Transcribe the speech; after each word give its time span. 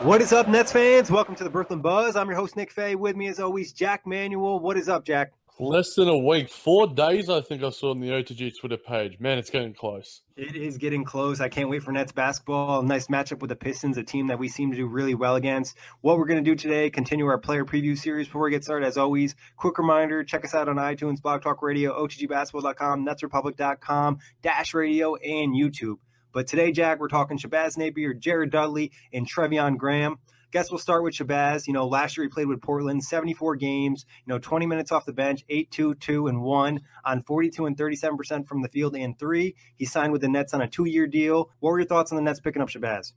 What 0.00 0.22
is 0.22 0.32
up, 0.32 0.48
Nets 0.48 0.72
fans? 0.72 1.10
Welcome 1.10 1.34
to 1.34 1.44
the 1.44 1.50
Brooklyn 1.50 1.82
Buzz. 1.82 2.16
I'm 2.16 2.26
your 2.26 2.36
host, 2.36 2.56
Nick 2.56 2.70
Fay. 2.70 2.94
With 2.94 3.16
me, 3.16 3.26
as 3.26 3.38
always, 3.38 3.70
Jack 3.70 4.06
Manuel. 4.06 4.58
What 4.58 4.78
is 4.78 4.88
up, 4.88 5.04
Jack? 5.04 5.32
Less 5.58 5.92
than 5.92 6.08
a 6.08 6.16
week, 6.16 6.48
four 6.48 6.86
days, 6.86 7.28
I 7.28 7.42
think 7.42 7.62
I 7.62 7.68
saw 7.68 7.90
on 7.90 8.00
the 8.00 8.08
OTG 8.08 8.58
Twitter 8.58 8.78
page. 8.78 9.20
Man, 9.20 9.36
it's 9.36 9.50
getting 9.50 9.74
close. 9.74 10.22
It 10.38 10.56
is 10.56 10.78
getting 10.78 11.04
close. 11.04 11.42
I 11.42 11.50
can't 11.50 11.68
wait 11.68 11.82
for 11.82 11.92
Nets 11.92 12.12
basketball. 12.12 12.80
Nice 12.82 13.08
matchup 13.08 13.40
with 13.40 13.50
the 13.50 13.56
Pistons, 13.56 13.98
a 13.98 14.02
team 14.02 14.28
that 14.28 14.38
we 14.38 14.48
seem 14.48 14.70
to 14.70 14.76
do 14.78 14.86
really 14.86 15.14
well 15.14 15.36
against. 15.36 15.76
What 16.00 16.16
we're 16.16 16.24
going 16.24 16.42
to 16.42 16.50
do 16.50 16.54
today, 16.54 16.88
continue 16.88 17.26
our 17.26 17.36
player 17.36 17.66
preview 17.66 17.96
series. 17.96 18.26
Before 18.26 18.40
we 18.40 18.50
get 18.50 18.64
started, 18.64 18.86
as 18.86 18.96
always, 18.96 19.34
quick 19.58 19.76
reminder 19.76 20.24
check 20.24 20.46
us 20.46 20.54
out 20.54 20.70
on 20.70 20.76
iTunes, 20.76 21.20
Blog 21.20 21.42
Talk 21.42 21.60
Radio, 21.60 21.92
OTGBasketball.com, 22.06 23.04
NetsRepublic.com, 23.04 24.18
Dash 24.40 24.72
Radio, 24.72 25.16
and 25.16 25.54
YouTube. 25.54 25.96
But 26.32 26.46
today, 26.46 26.72
Jack, 26.72 27.00
we're 27.00 27.08
talking 27.08 27.38
Shabazz 27.38 27.76
Napier, 27.76 28.14
Jared 28.14 28.50
Dudley, 28.50 28.92
and 29.12 29.28
Treveon 29.28 29.76
Graham. 29.76 30.16
Guess 30.52 30.70
we'll 30.70 30.78
start 30.78 31.04
with 31.04 31.14
Shabazz. 31.14 31.66
You 31.66 31.72
know, 31.72 31.86
last 31.86 32.16
year 32.16 32.24
he 32.24 32.28
played 32.28 32.48
with 32.48 32.60
Portland, 32.60 33.04
74 33.04 33.56
games, 33.56 34.04
you 34.26 34.32
know, 34.32 34.38
20 34.38 34.66
minutes 34.66 34.90
off 34.90 35.06
the 35.06 35.12
bench, 35.12 35.44
8 35.48 35.70
2 35.70 35.94
2 35.94 36.26
and 36.26 36.42
1 36.42 36.80
on 37.04 37.22
42 37.22 37.66
and 37.66 37.76
37% 37.76 38.46
from 38.46 38.62
the 38.62 38.68
field 38.68 38.96
and 38.96 39.18
three. 39.18 39.54
He 39.76 39.84
signed 39.84 40.12
with 40.12 40.22
the 40.22 40.28
Nets 40.28 40.52
on 40.52 40.60
a 40.60 40.68
two 40.68 40.86
year 40.86 41.06
deal. 41.06 41.50
What 41.60 41.70
were 41.70 41.78
your 41.78 41.86
thoughts 41.86 42.10
on 42.10 42.16
the 42.16 42.22
Nets 42.22 42.40
picking 42.40 42.62
up 42.62 42.68
Shabazz? 42.68 43.12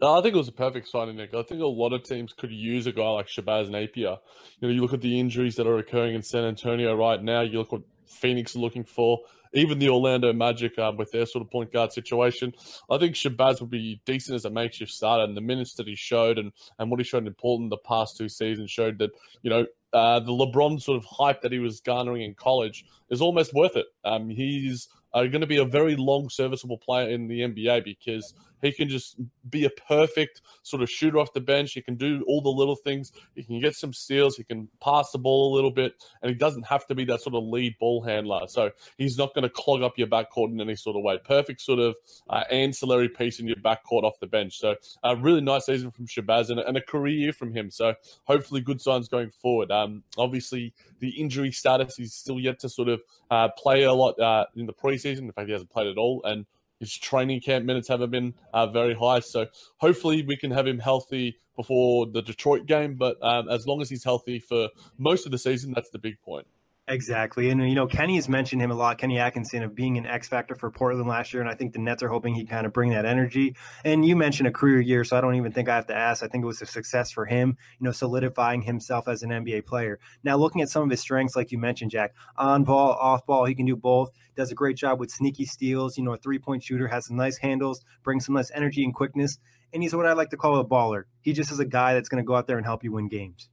No, 0.00 0.16
I 0.16 0.22
think 0.22 0.34
it 0.34 0.38
was 0.38 0.48
a 0.48 0.52
perfect 0.52 0.88
signing, 0.88 1.16
Nick. 1.16 1.34
I 1.34 1.42
think 1.42 1.60
a 1.60 1.66
lot 1.66 1.92
of 1.92 2.04
teams 2.04 2.32
could 2.32 2.52
use 2.52 2.86
a 2.86 2.92
guy 2.92 3.08
like 3.08 3.26
Shabazz 3.26 3.68
Napier. 3.68 4.16
You 4.60 4.68
know, 4.68 4.68
you 4.68 4.80
look 4.80 4.92
at 4.92 5.00
the 5.00 5.18
injuries 5.18 5.56
that 5.56 5.66
are 5.66 5.78
occurring 5.78 6.14
in 6.14 6.22
San 6.22 6.44
Antonio 6.44 6.94
right 6.94 7.20
now. 7.20 7.40
You 7.40 7.58
look 7.58 7.72
what 7.72 7.82
Phoenix 8.06 8.54
are 8.54 8.60
looking 8.60 8.84
for 8.84 9.20
even 9.54 9.78
the 9.78 9.88
Orlando 9.88 10.32
Magic 10.32 10.78
uh, 10.78 10.92
with 10.96 11.10
their 11.10 11.26
sort 11.26 11.44
of 11.44 11.50
point 11.50 11.72
guard 11.72 11.92
situation. 11.92 12.52
I 12.90 12.98
think 12.98 13.14
Shabazz 13.14 13.60
would 13.60 13.70
be 13.70 14.00
decent 14.04 14.36
as 14.36 14.44
a 14.44 14.50
makeshift 14.50 14.92
starter, 14.92 15.24
and 15.24 15.36
the 15.36 15.40
minutes 15.40 15.74
that 15.74 15.86
he 15.86 15.94
showed 15.94 16.38
and, 16.38 16.52
and 16.78 16.90
what 16.90 17.00
he 17.00 17.04
showed 17.04 17.26
in 17.26 17.34
Portland 17.34 17.72
the 17.72 17.78
past 17.78 18.16
two 18.16 18.28
seasons 18.28 18.70
showed 18.70 18.98
that, 18.98 19.10
you 19.42 19.50
know, 19.50 19.66
uh, 19.92 20.20
the 20.20 20.32
LeBron 20.32 20.80
sort 20.80 20.98
of 20.98 21.04
hype 21.04 21.40
that 21.42 21.52
he 21.52 21.58
was 21.58 21.80
garnering 21.80 22.22
in 22.22 22.34
college 22.34 22.84
is 23.10 23.22
almost 23.22 23.54
worth 23.54 23.76
it. 23.76 23.86
Um, 24.04 24.28
he's 24.28 24.88
uh, 25.14 25.22
going 25.22 25.40
to 25.40 25.46
be 25.46 25.56
a 25.56 25.64
very 25.64 25.96
long 25.96 26.28
serviceable 26.28 26.78
player 26.78 27.08
in 27.08 27.26
the 27.28 27.40
NBA 27.40 27.84
because 27.84 28.34
he 28.62 28.72
can 28.72 28.88
just 28.88 29.16
be 29.50 29.64
a 29.64 29.70
perfect 29.70 30.42
sort 30.62 30.82
of 30.82 30.90
shooter 30.90 31.18
off 31.18 31.32
the 31.32 31.40
bench. 31.40 31.72
He 31.72 31.82
can 31.82 31.96
do 31.96 32.24
all 32.26 32.40
the 32.40 32.48
little 32.48 32.76
things. 32.76 33.12
He 33.34 33.42
can 33.42 33.60
get 33.60 33.74
some 33.74 33.92
steals. 33.92 34.36
He 34.36 34.44
can 34.44 34.68
pass 34.82 35.10
the 35.10 35.18
ball 35.18 35.52
a 35.52 35.54
little 35.54 35.70
bit, 35.70 35.94
and 36.22 36.30
he 36.30 36.34
doesn't 36.34 36.66
have 36.66 36.86
to 36.86 36.94
be 36.94 37.04
that 37.06 37.20
sort 37.20 37.34
of 37.34 37.44
lead 37.44 37.78
ball 37.78 38.02
handler. 38.02 38.46
So 38.48 38.70
he's 38.96 39.18
not 39.18 39.34
going 39.34 39.42
to 39.42 39.48
clog 39.48 39.82
up 39.82 39.98
your 39.98 40.08
backcourt 40.08 40.52
in 40.52 40.60
any 40.60 40.76
sort 40.76 40.96
of 40.96 41.02
way. 41.02 41.18
Perfect 41.24 41.60
sort 41.60 41.78
of 41.78 41.96
uh, 42.28 42.44
ancillary 42.50 43.08
piece 43.08 43.40
in 43.40 43.46
your 43.46 43.56
backcourt 43.56 44.04
off 44.04 44.18
the 44.20 44.26
bench. 44.26 44.58
So 44.58 44.76
a 45.02 45.16
really 45.16 45.40
nice 45.40 45.66
season 45.66 45.90
from 45.90 46.06
Shabazz 46.06 46.50
and, 46.50 46.60
and, 46.60 46.76
a 46.76 46.80
career 46.80 47.14
year 47.14 47.32
from 47.32 47.52
him. 47.52 47.70
So 47.70 47.94
hopefully 48.24 48.60
good 48.60 48.80
signs 48.80 49.08
going 49.08 49.30
forward. 49.30 49.70
Um, 49.70 50.02
obviously 50.16 50.72
the 51.00 51.10
injury 51.10 51.52
status 51.52 51.96
he's 51.96 52.14
still 52.14 52.38
yet 52.38 52.58
to 52.60 52.68
sort 52.68 52.88
of 52.88 53.00
uh, 53.30 53.48
play 53.56 53.82
a 53.84 53.92
lot 53.92 54.18
uh, 54.20 54.46
in 54.56 54.66
the 54.66 54.72
preseason. 54.72 55.20
In 55.20 55.32
fact, 55.32 55.46
he 55.46 55.52
hasn't 55.52 55.70
played 55.70 55.88
at 55.88 55.98
all, 55.98 56.22
and 56.24 56.46
his 56.80 56.96
training 56.96 57.40
camp 57.40 57.64
minutes 57.64 57.88
haven't 57.88 58.10
been 58.10 58.34
uh, 58.52 58.66
very 58.66 58.94
high. 58.94 59.20
So 59.20 59.46
hopefully 59.78 60.22
we 60.22 60.36
can 60.36 60.50
have 60.50 60.66
him 60.66 60.78
healthy 60.78 61.38
before 61.56 62.06
the 62.06 62.22
Detroit 62.22 62.66
game. 62.66 62.94
But 62.94 63.16
um, 63.22 63.48
as 63.48 63.66
long 63.66 63.80
as 63.80 63.90
he's 63.90 64.04
healthy 64.04 64.38
for 64.38 64.68
most 64.96 65.26
of 65.26 65.32
the 65.32 65.38
season, 65.38 65.72
that's 65.74 65.90
the 65.90 65.98
big 65.98 66.20
point. 66.22 66.46
Exactly. 66.88 67.50
And, 67.50 67.68
you 67.68 67.74
know, 67.74 67.86
Kenny 67.86 68.16
has 68.16 68.30
mentioned 68.30 68.62
him 68.62 68.70
a 68.70 68.74
lot, 68.74 68.96
Kenny 68.96 69.18
Atkinson, 69.18 69.62
of 69.62 69.74
being 69.74 69.98
an 69.98 70.06
X 70.06 70.26
factor 70.26 70.54
for 70.54 70.70
Portland 70.70 71.06
last 71.06 71.34
year. 71.34 71.42
And 71.42 71.50
I 71.50 71.54
think 71.54 71.74
the 71.74 71.78
Nets 71.78 72.02
are 72.02 72.08
hoping 72.08 72.34
he 72.34 72.46
kind 72.46 72.64
of 72.64 72.72
bring 72.72 72.90
that 72.90 73.04
energy. 73.04 73.54
And 73.84 74.06
you 74.06 74.16
mentioned 74.16 74.48
a 74.48 74.50
career 74.50 74.80
year, 74.80 75.04
so 75.04 75.16
I 75.16 75.20
don't 75.20 75.34
even 75.34 75.52
think 75.52 75.68
I 75.68 75.74
have 75.74 75.86
to 75.88 75.94
ask. 75.94 76.22
I 76.22 76.28
think 76.28 76.44
it 76.44 76.46
was 76.46 76.62
a 76.62 76.66
success 76.66 77.10
for 77.10 77.26
him, 77.26 77.58
you 77.78 77.84
know, 77.84 77.92
solidifying 77.92 78.62
himself 78.62 79.06
as 79.06 79.22
an 79.22 79.28
NBA 79.28 79.66
player. 79.66 79.98
Now, 80.24 80.36
looking 80.38 80.62
at 80.62 80.70
some 80.70 80.82
of 80.82 80.90
his 80.90 81.00
strengths, 81.00 81.36
like 81.36 81.52
you 81.52 81.58
mentioned, 81.58 81.90
Jack, 81.90 82.14
on 82.36 82.64
ball, 82.64 82.92
off 82.92 83.26
ball, 83.26 83.44
he 83.44 83.54
can 83.54 83.66
do 83.66 83.76
both. 83.76 84.10
Does 84.34 84.50
a 84.50 84.54
great 84.54 84.76
job 84.78 84.98
with 84.98 85.10
sneaky 85.10 85.44
steals. 85.44 85.98
You 85.98 86.04
know, 86.04 86.14
a 86.14 86.16
three 86.16 86.38
point 86.38 86.62
shooter, 86.62 86.88
has 86.88 87.06
some 87.06 87.16
nice 87.16 87.36
handles, 87.36 87.84
brings 88.02 88.24
some 88.24 88.34
nice 88.34 88.50
energy 88.54 88.82
and 88.82 88.94
quickness. 88.94 89.38
And 89.74 89.82
he's 89.82 89.94
what 89.94 90.06
I 90.06 90.14
like 90.14 90.30
to 90.30 90.38
call 90.38 90.58
a 90.58 90.64
baller. 90.64 91.04
He 91.20 91.34
just 91.34 91.52
is 91.52 91.60
a 91.60 91.66
guy 91.66 91.92
that's 91.92 92.08
going 92.08 92.22
to 92.22 92.26
go 92.26 92.34
out 92.34 92.46
there 92.46 92.56
and 92.56 92.64
help 92.64 92.82
you 92.82 92.92
win 92.92 93.08
games. 93.08 93.50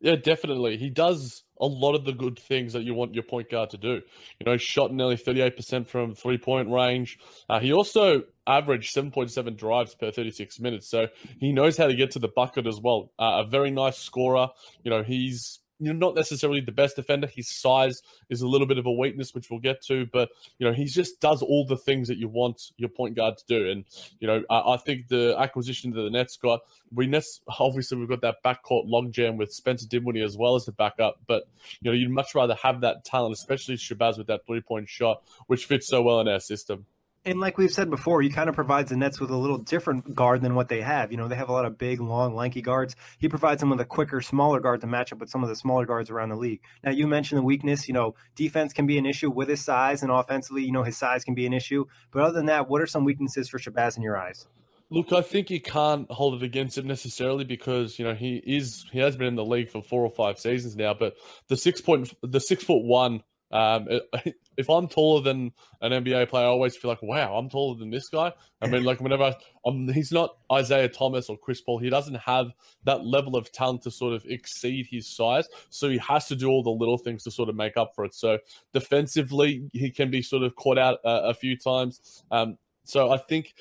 Yeah, 0.00 0.16
definitely. 0.16 0.76
He 0.76 0.90
does 0.90 1.44
a 1.60 1.66
lot 1.66 1.94
of 1.94 2.04
the 2.04 2.12
good 2.12 2.38
things 2.38 2.72
that 2.72 2.82
you 2.82 2.94
want 2.94 3.14
your 3.14 3.22
point 3.22 3.50
guard 3.50 3.70
to 3.70 3.76
do. 3.76 4.02
You 4.40 4.46
know, 4.46 4.56
shot 4.56 4.92
nearly 4.92 5.16
38% 5.16 5.86
from 5.86 6.14
three 6.14 6.38
point 6.38 6.68
range. 6.70 7.18
Uh, 7.48 7.60
he 7.60 7.72
also 7.72 8.22
averaged 8.46 8.94
7.7 8.94 9.56
drives 9.56 9.94
per 9.94 10.10
36 10.10 10.60
minutes. 10.60 10.88
So 10.88 11.08
he 11.38 11.52
knows 11.52 11.76
how 11.76 11.86
to 11.86 11.94
get 11.94 12.12
to 12.12 12.18
the 12.18 12.28
bucket 12.28 12.66
as 12.66 12.80
well. 12.80 13.12
Uh, 13.18 13.42
a 13.44 13.46
very 13.46 13.70
nice 13.70 13.98
scorer. 13.98 14.48
You 14.84 14.90
know, 14.90 15.02
he's 15.02 15.60
you 15.78 15.92
know, 15.92 16.06
not 16.06 16.14
necessarily 16.14 16.60
the 16.60 16.72
best 16.72 16.96
defender. 16.96 17.26
His 17.26 17.48
size 17.48 18.02
is 18.30 18.42
a 18.42 18.48
little 18.48 18.66
bit 18.66 18.78
of 18.78 18.86
a 18.86 18.92
weakness, 18.92 19.34
which 19.34 19.50
we'll 19.50 19.60
get 19.60 19.82
to. 19.86 20.06
But 20.12 20.30
you 20.58 20.66
know, 20.66 20.72
he 20.72 20.84
just 20.84 21.20
does 21.20 21.42
all 21.42 21.66
the 21.66 21.76
things 21.76 22.08
that 22.08 22.18
you 22.18 22.28
want 22.28 22.72
your 22.76 22.88
point 22.88 23.16
guard 23.16 23.36
to 23.38 23.44
do. 23.46 23.70
And 23.70 23.84
you 24.20 24.26
know, 24.26 24.42
I, 24.50 24.74
I 24.74 24.76
think 24.78 25.08
the 25.08 25.36
acquisition 25.38 25.90
that 25.92 26.02
the 26.02 26.10
Nets 26.10 26.36
got, 26.36 26.60
we 26.94 27.06
Nets 27.06 27.40
obviously 27.58 27.98
we've 27.98 28.08
got 28.08 28.22
that 28.22 28.42
backcourt 28.44 28.88
logjam 28.88 29.36
with 29.36 29.52
Spencer 29.52 29.86
Dinwiddie 29.86 30.22
as 30.22 30.36
well 30.36 30.54
as 30.54 30.64
the 30.64 30.72
backup. 30.72 31.20
But 31.26 31.44
you 31.80 31.90
know, 31.90 31.96
you'd 31.96 32.10
much 32.10 32.34
rather 32.34 32.54
have 32.54 32.80
that 32.80 33.04
talent, 33.04 33.34
especially 33.34 33.76
Shabazz 33.76 34.18
with 34.18 34.28
that 34.28 34.46
three 34.46 34.60
point 34.60 34.88
shot, 34.88 35.22
which 35.46 35.66
fits 35.66 35.88
so 35.88 36.02
well 36.02 36.20
in 36.20 36.28
our 36.28 36.40
system. 36.40 36.86
And 37.26 37.40
like 37.40 37.58
we've 37.58 37.72
said 37.72 37.90
before, 37.90 38.22
he 38.22 38.30
kind 38.30 38.48
of 38.48 38.54
provides 38.54 38.90
the 38.90 38.96
Nets 38.96 39.18
with 39.18 39.30
a 39.30 39.36
little 39.36 39.58
different 39.58 40.14
guard 40.14 40.42
than 40.42 40.54
what 40.54 40.68
they 40.68 40.80
have. 40.80 41.10
You 41.10 41.16
know, 41.16 41.26
they 41.26 41.34
have 41.34 41.48
a 41.48 41.52
lot 41.52 41.64
of 41.64 41.76
big, 41.76 42.00
long, 42.00 42.36
lanky 42.36 42.62
guards. 42.62 42.94
He 43.18 43.28
provides 43.28 43.58
them 43.58 43.70
with 43.70 43.80
a 43.80 43.84
quicker, 43.84 44.20
smaller 44.20 44.60
guard 44.60 44.80
to 44.82 44.86
match 44.86 45.12
up 45.12 45.18
with 45.18 45.28
some 45.28 45.42
of 45.42 45.48
the 45.48 45.56
smaller 45.56 45.86
guards 45.86 46.08
around 46.08 46.28
the 46.28 46.36
league. 46.36 46.60
Now, 46.84 46.92
you 46.92 47.08
mentioned 47.08 47.40
the 47.40 47.42
weakness. 47.42 47.88
You 47.88 47.94
know, 47.94 48.14
defense 48.36 48.72
can 48.72 48.86
be 48.86 48.96
an 48.96 49.06
issue 49.06 49.28
with 49.28 49.48
his 49.48 49.64
size, 49.64 50.04
and 50.04 50.12
offensively, 50.12 50.62
you 50.62 50.70
know, 50.70 50.84
his 50.84 50.96
size 50.96 51.24
can 51.24 51.34
be 51.34 51.46
an 51.46 51.52
issue. 51.52 51.86
But 52.12 52.22
other 52.22 52.34
than 52.34 52.46
that, 52.46 52.68
what 52.68 52.80
are 52.80 52.86
some 52.86 53.04
weaknesses 53.04 53.48
for 53.48 53.58
Shabazz 53.58 53.96
in 53.96 54.04
your 54.04 54.16
eyes? 54.16 54.46
Look, 54.88 55.12
I 55.12 55.20
think 55.20 55.50
you 55.50 55.60
can't 55.60 56.08
hold 56.12 56.40
it 56.40 56.44
against 56.44 56.78
him 56.78 56.86
necessarily 56.86 57.42
because 57.42 57.98
you 57.98 58.04
know 58.04 58.14
he 58.14 58.36
is 58.46 58.86
he 58.92 59.00
has 59.00 59.16
been 59.16 59.26
in 59.26 59.34
the 59.34 59.44
league 59.44 59.68
for 59.68 59.82
four 59.82 60.04
or 60.04 60.10
five 60.10 60.38
seasons 60.38 60.76
now. 60.76 60.94
But 60.94 61.16
the 61.48 61.56
six 61.56 61.80
point 61.80 62.14
the 62.22 62.38
six 62.38 62.62
foot 62.62 62.84
one 62.84 63.24
um, 63.52 63.88
if 64.56 64.68
I'm 64.68 64.88
taller 64.88 65.22
than 65.22 65.52
an 65.80 65.92
NBA 65.92 66.28
player, 66.28 66.46
I 66.46 66.48
always 66.48 66.76
feel 66.76 66.90
like, 66.90 67.02
wow, 67.02 67.36
I'm 67.36 67.48
taller 67.48 67.78
than 67.78 67.90
this 67.90 68.08
guy. 68.08 68.32
I 68.60 68.68
mean, 68.68 68.84
like 68.84 69.00
whenever 69.00 69.34
I'm, 69.64 69.88
he's 69.88 70.12
not 70.12 70.36
Isaiah 70.50 70.88
Thomas 70.88 71.28
or 71.28 71.36
Chris 71.38 71.60
Paul, 71.60 71.78
he 71.78 71.90
doesn't 71.90 72.16
have 72.16 72.52
that 72.84 73.04
level 73.04 73.36
of 73.36 73.52
talent 73.52 73.82
to 73.82 73.90
sort 73.90 74.14
of 74.14 74.24
exceed 74.26 74.86
his 74.90 75.06
size. 75.06 75.48
So 75.70 75.88
he 75.88 75.98
has 75.98 76.26
to 76.28 76.36
do 76.36 76.48
all 76.48 76.62
the 76.62 76.70
little 76.70 76.98
things 76.98 77.22
to 77.24 77.30
sort 77.30 77.48
of 77.48 77.56
make 77.56 77.76
up 77.76 77.92
for 77.94 78.04
it. 78.04 78.14
So 78.14 78.38
defensively, 78.72 79.68
he 79.72 79.90
can 79.90 80.10
be 80.10 80.22
sort 80.22 80.42
of 80.42 80.56
caught 80.56 80.78
out 80.78 80.98
uh, 81.04 81.22
a 81.24 81.34
few 81.34 81.56
times. 81.56 82.22
Um, 82.30 82.58
so 82.84 83.10
I 83.10 83.18
think. 83.18 83.54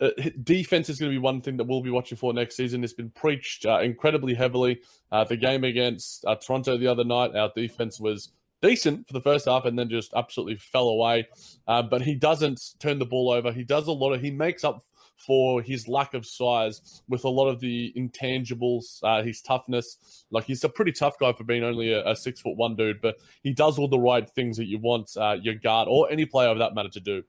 Uh, 0.00 0.10
defense 0.42 0.88
is 0.88 0.98
going 0.98 1.12
to 1.12 1.14
be 1.14 1.22
one 1.22 1.40
thing 1.40 1.56
that 1.56 1.64
we'll 1.64 1.80
be 1.80 1.90
watching 1.90 2.18
for 2.18 2.34
next 2.34 2.56
season. 2.56 2.82
It's 2.82 2.92
been 2.92 3.10
preached 3.10 3.64
uh, 3.64 3.78
incredibly 3.82 4.34
heavily. 4.34 4.80
Uh, 5.12 5.22
the 5.22 5.36
game 5.36 5.62
against 5.62 6.24
uh, 6.24 6.34
Toronto 6.34 6.76
the 6.76 6.88
other 6.88 7.04
night, 7.04 7.36
our 7.36 7.52
defense 7.54 8.00
was 8.00 8.32
decent 8.62 9.06
for 9.06 9.12
the 9.12 9.20
first 9.20 9.46
half 9.46 9.64
and 9.64 9.78
then 9.78 9.90
just 9.90 10.14
absolutely 10.14 10.56
fell 10.56 10.88
away. 10.88 11.28
Uh, 11.66 11.82
but 11.82 12.00
he 12.00 12.14
doesn't 12.14 12.60
turn 12.78 12.98
the 12.98 13.06
ball 13.06 13.30
over. 13.30 13.52
He 13.52 13.64
does 13.64 13.88
a 13.88 13.92
lot 13.92 14.12
of, 14.12 14.22
he 14.22 14.30
makes 14.30 14.64
up 14.64 14.82
for 15.16 15.62
his 15.62 15.86
lack 15.86 16.14
of 16.14 16.26
size 16.26 17.02
with 17.08 17.24
a 17.24 17.28
lot 17.28 17.48
of 17.48 17.60
the 17.60 17.92
intangibles, 17.96 18.98
uh, 19.02 19.22
his 19.22 19.40
toughness. 19.40 20.24
Like 20.30 20.44
he's 20.44 20.64
a 20.64 20.68
pretty 20.68 20.92
tough 20.92 21.18
guy 21.18 21.32
for 21.32 21.44
being 21.44 21.62
only 21.62 21.92
a, 21.92 22.08
a, 22.08 22.16
six 22.16 22.40
foot 22.40 22.56
one 22.56 22.74
dude, 22.74 23.00
but 23.00 23.16
he 23.42 23.52
does 23.52 23.78
all 23.78 23.88
the 23.88 23.98
right 23.98 24.28
things 24.28 24.56
that 24.56 24.66
you 24.66 24.78
want 24.78 25.10
uh, 25.16 25.36
your 25.40 25.54
guard 25.54 25.88
or 25.88 26.10
any 26.10 26.26
player 26.26 26.48
of 26.48 26.58
that 26.58 26.74
matter 26.74 26.88
to 26.88 27.00
do. 27.00 27.22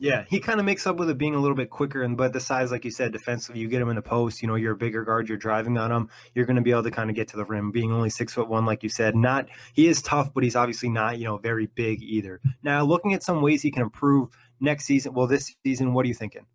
Yeah, 0.00 0.24
he 0.28 0.38
kind 0.38 0.60
of 0.60 0.66
makes 0.66 0.86
up 0.86 0.96
with 0.96 1.10
it 1.10 1.18
being 1.18 1.34
a 1.34 1.40
little 1.40 1.56
bit 1.56 1.70
quicker, 1.70 2.02
and 2.02 2.16
but 2.16 2.32
the 2.32 2.38
size, 2.38 2.70
like 2.70 2.84
you 2.84 2.90
said, 2.92 3.10
defensively, 3.10 3.60
you 3.60 3.66
get 3.66 3.82
him 3.82 3.88
in 3.88 3.96
the 3.96 4.02
post. 4.02 4.40
You 4.40 4.46
know, 4.46 4.54
you're 4.54 4.74
a 4.74 4.76
bigger 4.76 5.02
guard, 5.02 5.28
you're 5.28 5.36
driving 5.36 5.76
on 5.76 5.90
him, 5.90 6.08
you're 6.34 6.46
going 6.46 6.56
to 6.56 6.62
be 6.62 6.70
able 6.70 6.84
to 6.84 6.90
kind 6.92 7.10
of 7.10 7.16
get 7.16 7.26
to 7.28 7.36
the 7.36 7.44
rim. 7.44 7.72
Being 7.72 7.90
only 7.90 8.08
six 8.08 8.32
foot 8.32 8.48
one, 8.48 8.64
like 8.64 8.84
you 8.84 8.88
said, 8.88 9.16
not 9.16 9.48
he 9.72 9.88
is 9.88 10.00
tough, 10.00 10.32
but 10.32 10.44
he's 10.44 10.54
obviously 10.54 10.88
not 10.88 11.18
you 11.18 11.24
know 11.24 11.38
very 11.38 11.66
big 11.66 12.00
either. 12.00 12.40
Now, 12.62 12.84
looking 12.84 13.12
at 13.12 13.24
some 13.24 13.42
ways 13.42 13.62
he 13.62 13.72
can 13.72 13.82
improve 13.82 14.28
next 14.60 14.84
season. 14.84 15.14
Well, 15.14 15.26
this 15.26 15.52
season, 15.64 15.92
what 15.92 16.04
are 16.04 16.08
you 16.08 16.14
thinking? 16.14 16.46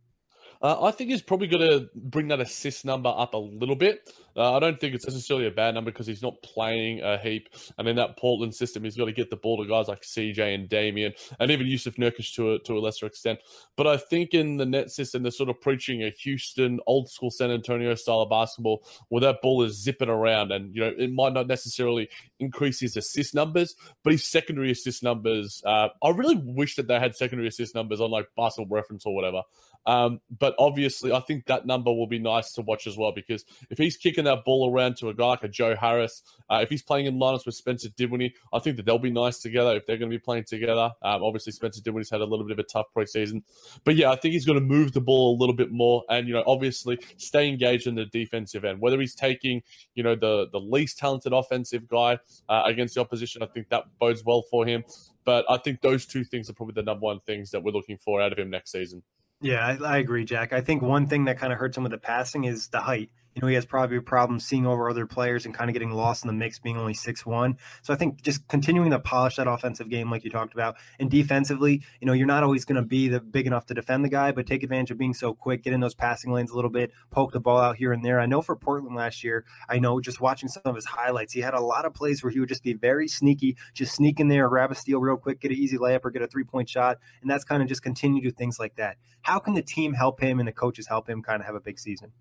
Uh, 0.64 0.82
I 0.82 0.92
think 0.92 1.10
he's 1.10 1.22
probably 1.22 1.48
going 1.48 1.70
to 1.70 1.90
bring 1.94 2.30
that 2.30 2.40
assist 2.40 2.86
number 2.86 3.14
up 3.16 3.34
a 3.34 3.38
little 3.38 3.76
bit. 3.76 4.10
Uh, 4.36 4.56
I 4.56 4.60
don't 4.60 4.80
think 4.80 4.96
it's 4.96 5.06
necessarily 5.06 5.46
a 5.46 5.52
bad 5.52 5.76
number 5.76 5.92
because 5.92 6.08
he's 6.08 6.22
not 6.22 6.42
playing 6.42 7.02
a 7.02 7.18
heap. 7.18 7.50
And 7.78 7.88
in 7.88 7.98
that 7.98 8.18
Portland 8.18 8.56
system, 8.56 8.86
he's 8.86 8.96
got 8.96 9.06
to 9.06 9.12
get 9.12 9.30
the 9.30 9.36
ball 9.36 9.62
to 9.62 9.70
guys 9.70 9.90
like 9.90 10.02
CJ 10.02 10.56
and 10.56 10.70
Damian, 10.70 11.14
and 11.40 11.52
even 11.52 11.68
Jusuf 11.68 11.98
Nurkic 11.98 12.34
to 12.36 12.54
a, 12.54 12.60
to 12.60 12.78
a 12.78 12.80
lesser 12.80 13.06
extent. 13.06 13.40
But 13.76 13.88
I 13.88 13.98
think 13.98 14.34
in 14.34 14.56
the 14.56 14.66
net 14.66 14.90
system, 14.90 15.22
they're 15.22 15.32
sort 15.34 15.50
of 15.50 15.60
preaching 15.60 16.02
a 16.04 16.12
Houston, 16.22 16.80
old 16.88 17.10
school 17.10 17.30
San 17.30 17.52
Antonio 17.52 17.94
style 17.96 18.22
of 18.22 18.30
basketball 18.30 18.86
where 19.10 19.22
that 19.22 19.42
ball 19.42 19.64
is 19.64 19.84
zipping 19.84 20.10
around. 20.10 20.54
And, 20.54 20.74
you 20.74 20.82
know, 20.82 20.94
it 20.98 21.12
might 21.12 21.34
not 21.34 21.48
necessarily 21.48 22.08
increase 22.40 22.80
his 22.80 22.96
assist 22.96 23.36
numbers, 23.36 23.76
but 24.02 24.14
his 24.14 24.24
secondary 24.24 24.72
assist 24.72 25.04
numbers, 25.04 25.62
uh, 25.66 25.90
I 26.02 26.10
really 26.12 26.38
wish 26.38 26.78
that 26.78 26.88
they 26.88 27.00
had 27.00 27.16
secondary 27.18 27.50
assist 27.50 27.76
numbers 27.76 28.00
on 28.00 28.12
like 28.12 28.30
basketball 28.38 28.74
reference 28.74 29.06
or 29.06 29.14
whatever. 29.14 29.42
Um, 29.86 30.20
but 30.40 30.56
obviously, 30.58 31.12
I 31.12 31.20
think 31.20 31.46
that 31.46 31.66
number 31.66 31.92
will 31.92 32.08
be 32.08 32.20
nice 32.20 32.54
to 32.54 32.62
watch 32.62 32.88
as 32.88 32.98
well 32.98 33.12
because 33.12 33.44
if 33.70 33.78
he's 33.78 33.98
kicking 33.98 34.24
that 34.26 34.46
ball 34.46 34.72
around 34.72 34.98
to 34.98 35.10
a 35.10 35.14
guy 35.14 35.28
like 35.28 35.44
a 35.44 35.48
Joe 35.48 35.76
Harris, 35.76 36.24
uh, 36.50 36.60
if 36.62 36.70
he's 36.70 36.84
playing 36.84 37.06
in 37.06 37.16
lineups 37.16 37.46
with 37.46 37.56
Spencer 37.56 37.90
Dinwiddie, 37.98 38.34
I 38.54 38.60
think 38.60 38.78
that 38.78 38.86
they'll 38.86 39.00
be 39.00 39.12
nice 39.12 39.40
together 39.40 39.76
if 39.76 39.86
they're 39.86 39.98
going 39.98 40.12
to 40.12 40.18
be 40.18 40.22
playing 40.22 40.46
together. 40.46 40.92
Um, 41.02 41.24
obviously, 41.24 41.52
Spencer 41.52 41.82
Dinwiddie's 41.82 42.10
had 42.10 42.22
a 42.22 42.26
little 42.26 42.46
bit 42.46 42.54
of 42.54 42.60
a 42.60 42.64
tough 42.64 42.88
preseason, 42.96 43.44
but 43.84 43.96
yeah, 43.96 44.12
I 44.12 44.16
think 44.16 44.34
he's 44.34 44.46
going 44.46 44.60
to 44.60 44.66
move 44.66 44.94
the 44.94 45.02
ball 45.02 45.36
a 45.36 45.38
little 45.38 45.56
bit 45.56 45.72
more 45.72 46.04
and 46.10 46.28
you 46.28 46.34
know, 46.34 46.44
obviously, 46.48 47.00
stay 47.18 47.48
engaged 47.48 47.88
in 47.88 47.96
the 47.96 48.06
defensive 48.06 48.64
end. 48.66 48.80
Whether 48.80 49.00
he's 49.00 49.16
taking 49.16 49.62
you 49.96 50.04
know 50.04 50.16
the 50.16 50.48
the 50.52 50.60
least 50.60 50.98
talented 50.98 51.34
offensive 51.34 51.88
guy 51.88 52.20
uh, 52.50 52.64
against 52.66 52.96
the 52.96 53.02
opposition, 53.02 53.44
I 53.44 53.48
think 53.48 53.70
that 53.70 53.84
bodes 54.00 54.24
well 54.24 54.44
for 54.50 54.66
him. 54.66 54.84
But 55.26 55.46
I 55.50 55.58
think 55.58 55.82
those 55.82 56.06
two 56.06 56.24
things 56.24 56.50
are 56.50 56.54
probably 56.54 56.74
the 56.74 56.84
number 56.84 57.06
one 57.06 57.20
things 57.22 57.52
that 57.52 57.64
we're 57.64 57.72
looking 57.72 57.98
for 57.98 58.22
out 58.22 58.32
of 58.32 58.40
him 58.40 58.50
next 58.50 58.72
season. 58.72 59.04
Yeah, 59.44 59.78
I, 59.82 59.96
I, 59.96 59.98
agree, 59.98 60.24
Jack. 60.24 60.54
I 60.54 60.62
think 60.62 60.82
one 60.82 61.06
thing 61.06 61.26
that 61.26 61.38
kind 61.38 61.52
of 61.52 61.60
hurts 61.60 61.76
him 61.76 61.84
with 61.84 61.92
the 61.92 61.98
passing 61.98 62.46
is 62.46 62.70
the 62.70 62.80
height. 62.80 63.10
You 63.36 63.42
know, 63.42 63.48
he 63.48 63.56
has 63.56 63.66
probably 63.66 63.98
a 63.98 64.02
problem 64.02 64.40
seeing 64.40 64.66
over 64.66 64.90
other 64.90 65.06
players 65.06 65.46
and 65.46 65.54
kind 65.54 65.70
of 65.70 65.74
getting 65.74 65.92
lost 65.92 66.24
in 66.24 66.28
the 66.28 66.34
mix, 66.34 66.60
being 66.60 66.78
only 66.78 66.94
six 66.94 67.26
one. 67.26 67.58
So 67.82 67.94
I 67.94 67.98
think 67.98 68.22
just 68.22 68.48
continuing 68.48 68.92
to 68.92 69.00
polish 69.00 69.38
that 69.38 69.48
offensive 69.48 69.90
game, 69.90 70.12
like 70.12 70.24
you 70.24 70.30
talked 70.30 70.54
about, 70.54 70.78
and 71.00 71.10
defensively, 71.10 71.82
you 72.00 72.06
know, 72.06 72.14
you're 72.14 72.28
not 72.28 72.44
always 72.44 72.66
going 72.66 72.76
to 72.76 72.88
be 72.88 73.08
the 73.08 73.20
big 73.20 73.48
enough 73.48 73.66
to 73.68 73.74
defend 73.74 74.06
the 74.06 74.10
guy, 74.10 74.32
but 74.32 74.46
take 74.46 74.64
advantage 74.64 74.92
of 74.92 74.98
being 74.98 75.14
so 75.14 75.34
quick, 75.34 75.64
get 75.64 75.74
in 75.74 75.80
those 75.80 75.96
passing 75.96 76.32
lanes 76.32 76.52
a 76.52 76.56
little 76.56 76.70
bit, 76.70 76.92
poke 77.10 77.32
the 77.32 77.40
ball 77.40 77.60
out 77.60 77.78
here 77.78 77.92
and 77.92 78.06
there. 78.06 78.20
I 78.20 78.26
know 78.26 78.42
for 78.42 78.56
Portland 78.56 78.96
last 78.96 79.24
year, 79.24 79.46
I 79.68 79.80
know 79.80 80.00
just 80.00 80.22
watching 80.22 80.50
some 80.50 80.62
of 80.66 80.76
his 80.76 80.86
highlights, 80.86 81.34
he 81.34 81.42
had 81.42 81.54
a 81.54 81.62
lot 81.62 81.86
of 81.86 81.94
plays 81.94 82.24
where 82.24 82.32
he 82.32 82.40
would 82.40 82.50
just 82.50 82.64
be 82.64 82.74
very 82.74 83.08
sneaky, 83.08 83.58
just 83.74 83.96
sneak 83.96 84.20
in 84.20 84.28
there, 84.28 84.48
grab 84.48 84.72
a 84.72 84.76
steal 84.76 85.00
real 85.00 85.18
quick, 85.18 85.42
get 85.42 85.52
an 85.52 85.58
easy 85.58 85.78
layup 85.78 86.06
or 86.06 86.12
get 86.12 86.22
a 86.22 86.28
three 86.28 86.44
point 86.44 86.70
shot, 86.70 87.00
and 87.22 87.30
that's 87.30 87.44
kind 87.44 87.64
of 87.64 87.68
just 87.68 87.82
continue 87.82 88.22
to 88.22 88.30
do 88.30 88.32
things 88.32 88.60
like 88.60 88.76
that. 88.76 88.98
How 89.24 89.40
can 89.40 89.54
the 89.54 89.62
team 89.62 89.94
help 89.94 90.22
him 90.22 90.40
and 90.40 90.48
the 90.48 90.54
coaches 90.54 90.88
help 90.88 91.10
him 91.10 91.22
kind 91.22 91.42
of 91.42 91.46
have 91.46 91.56
a 91.56 91.62
big 91.62 91.80
season? 91.80 92.12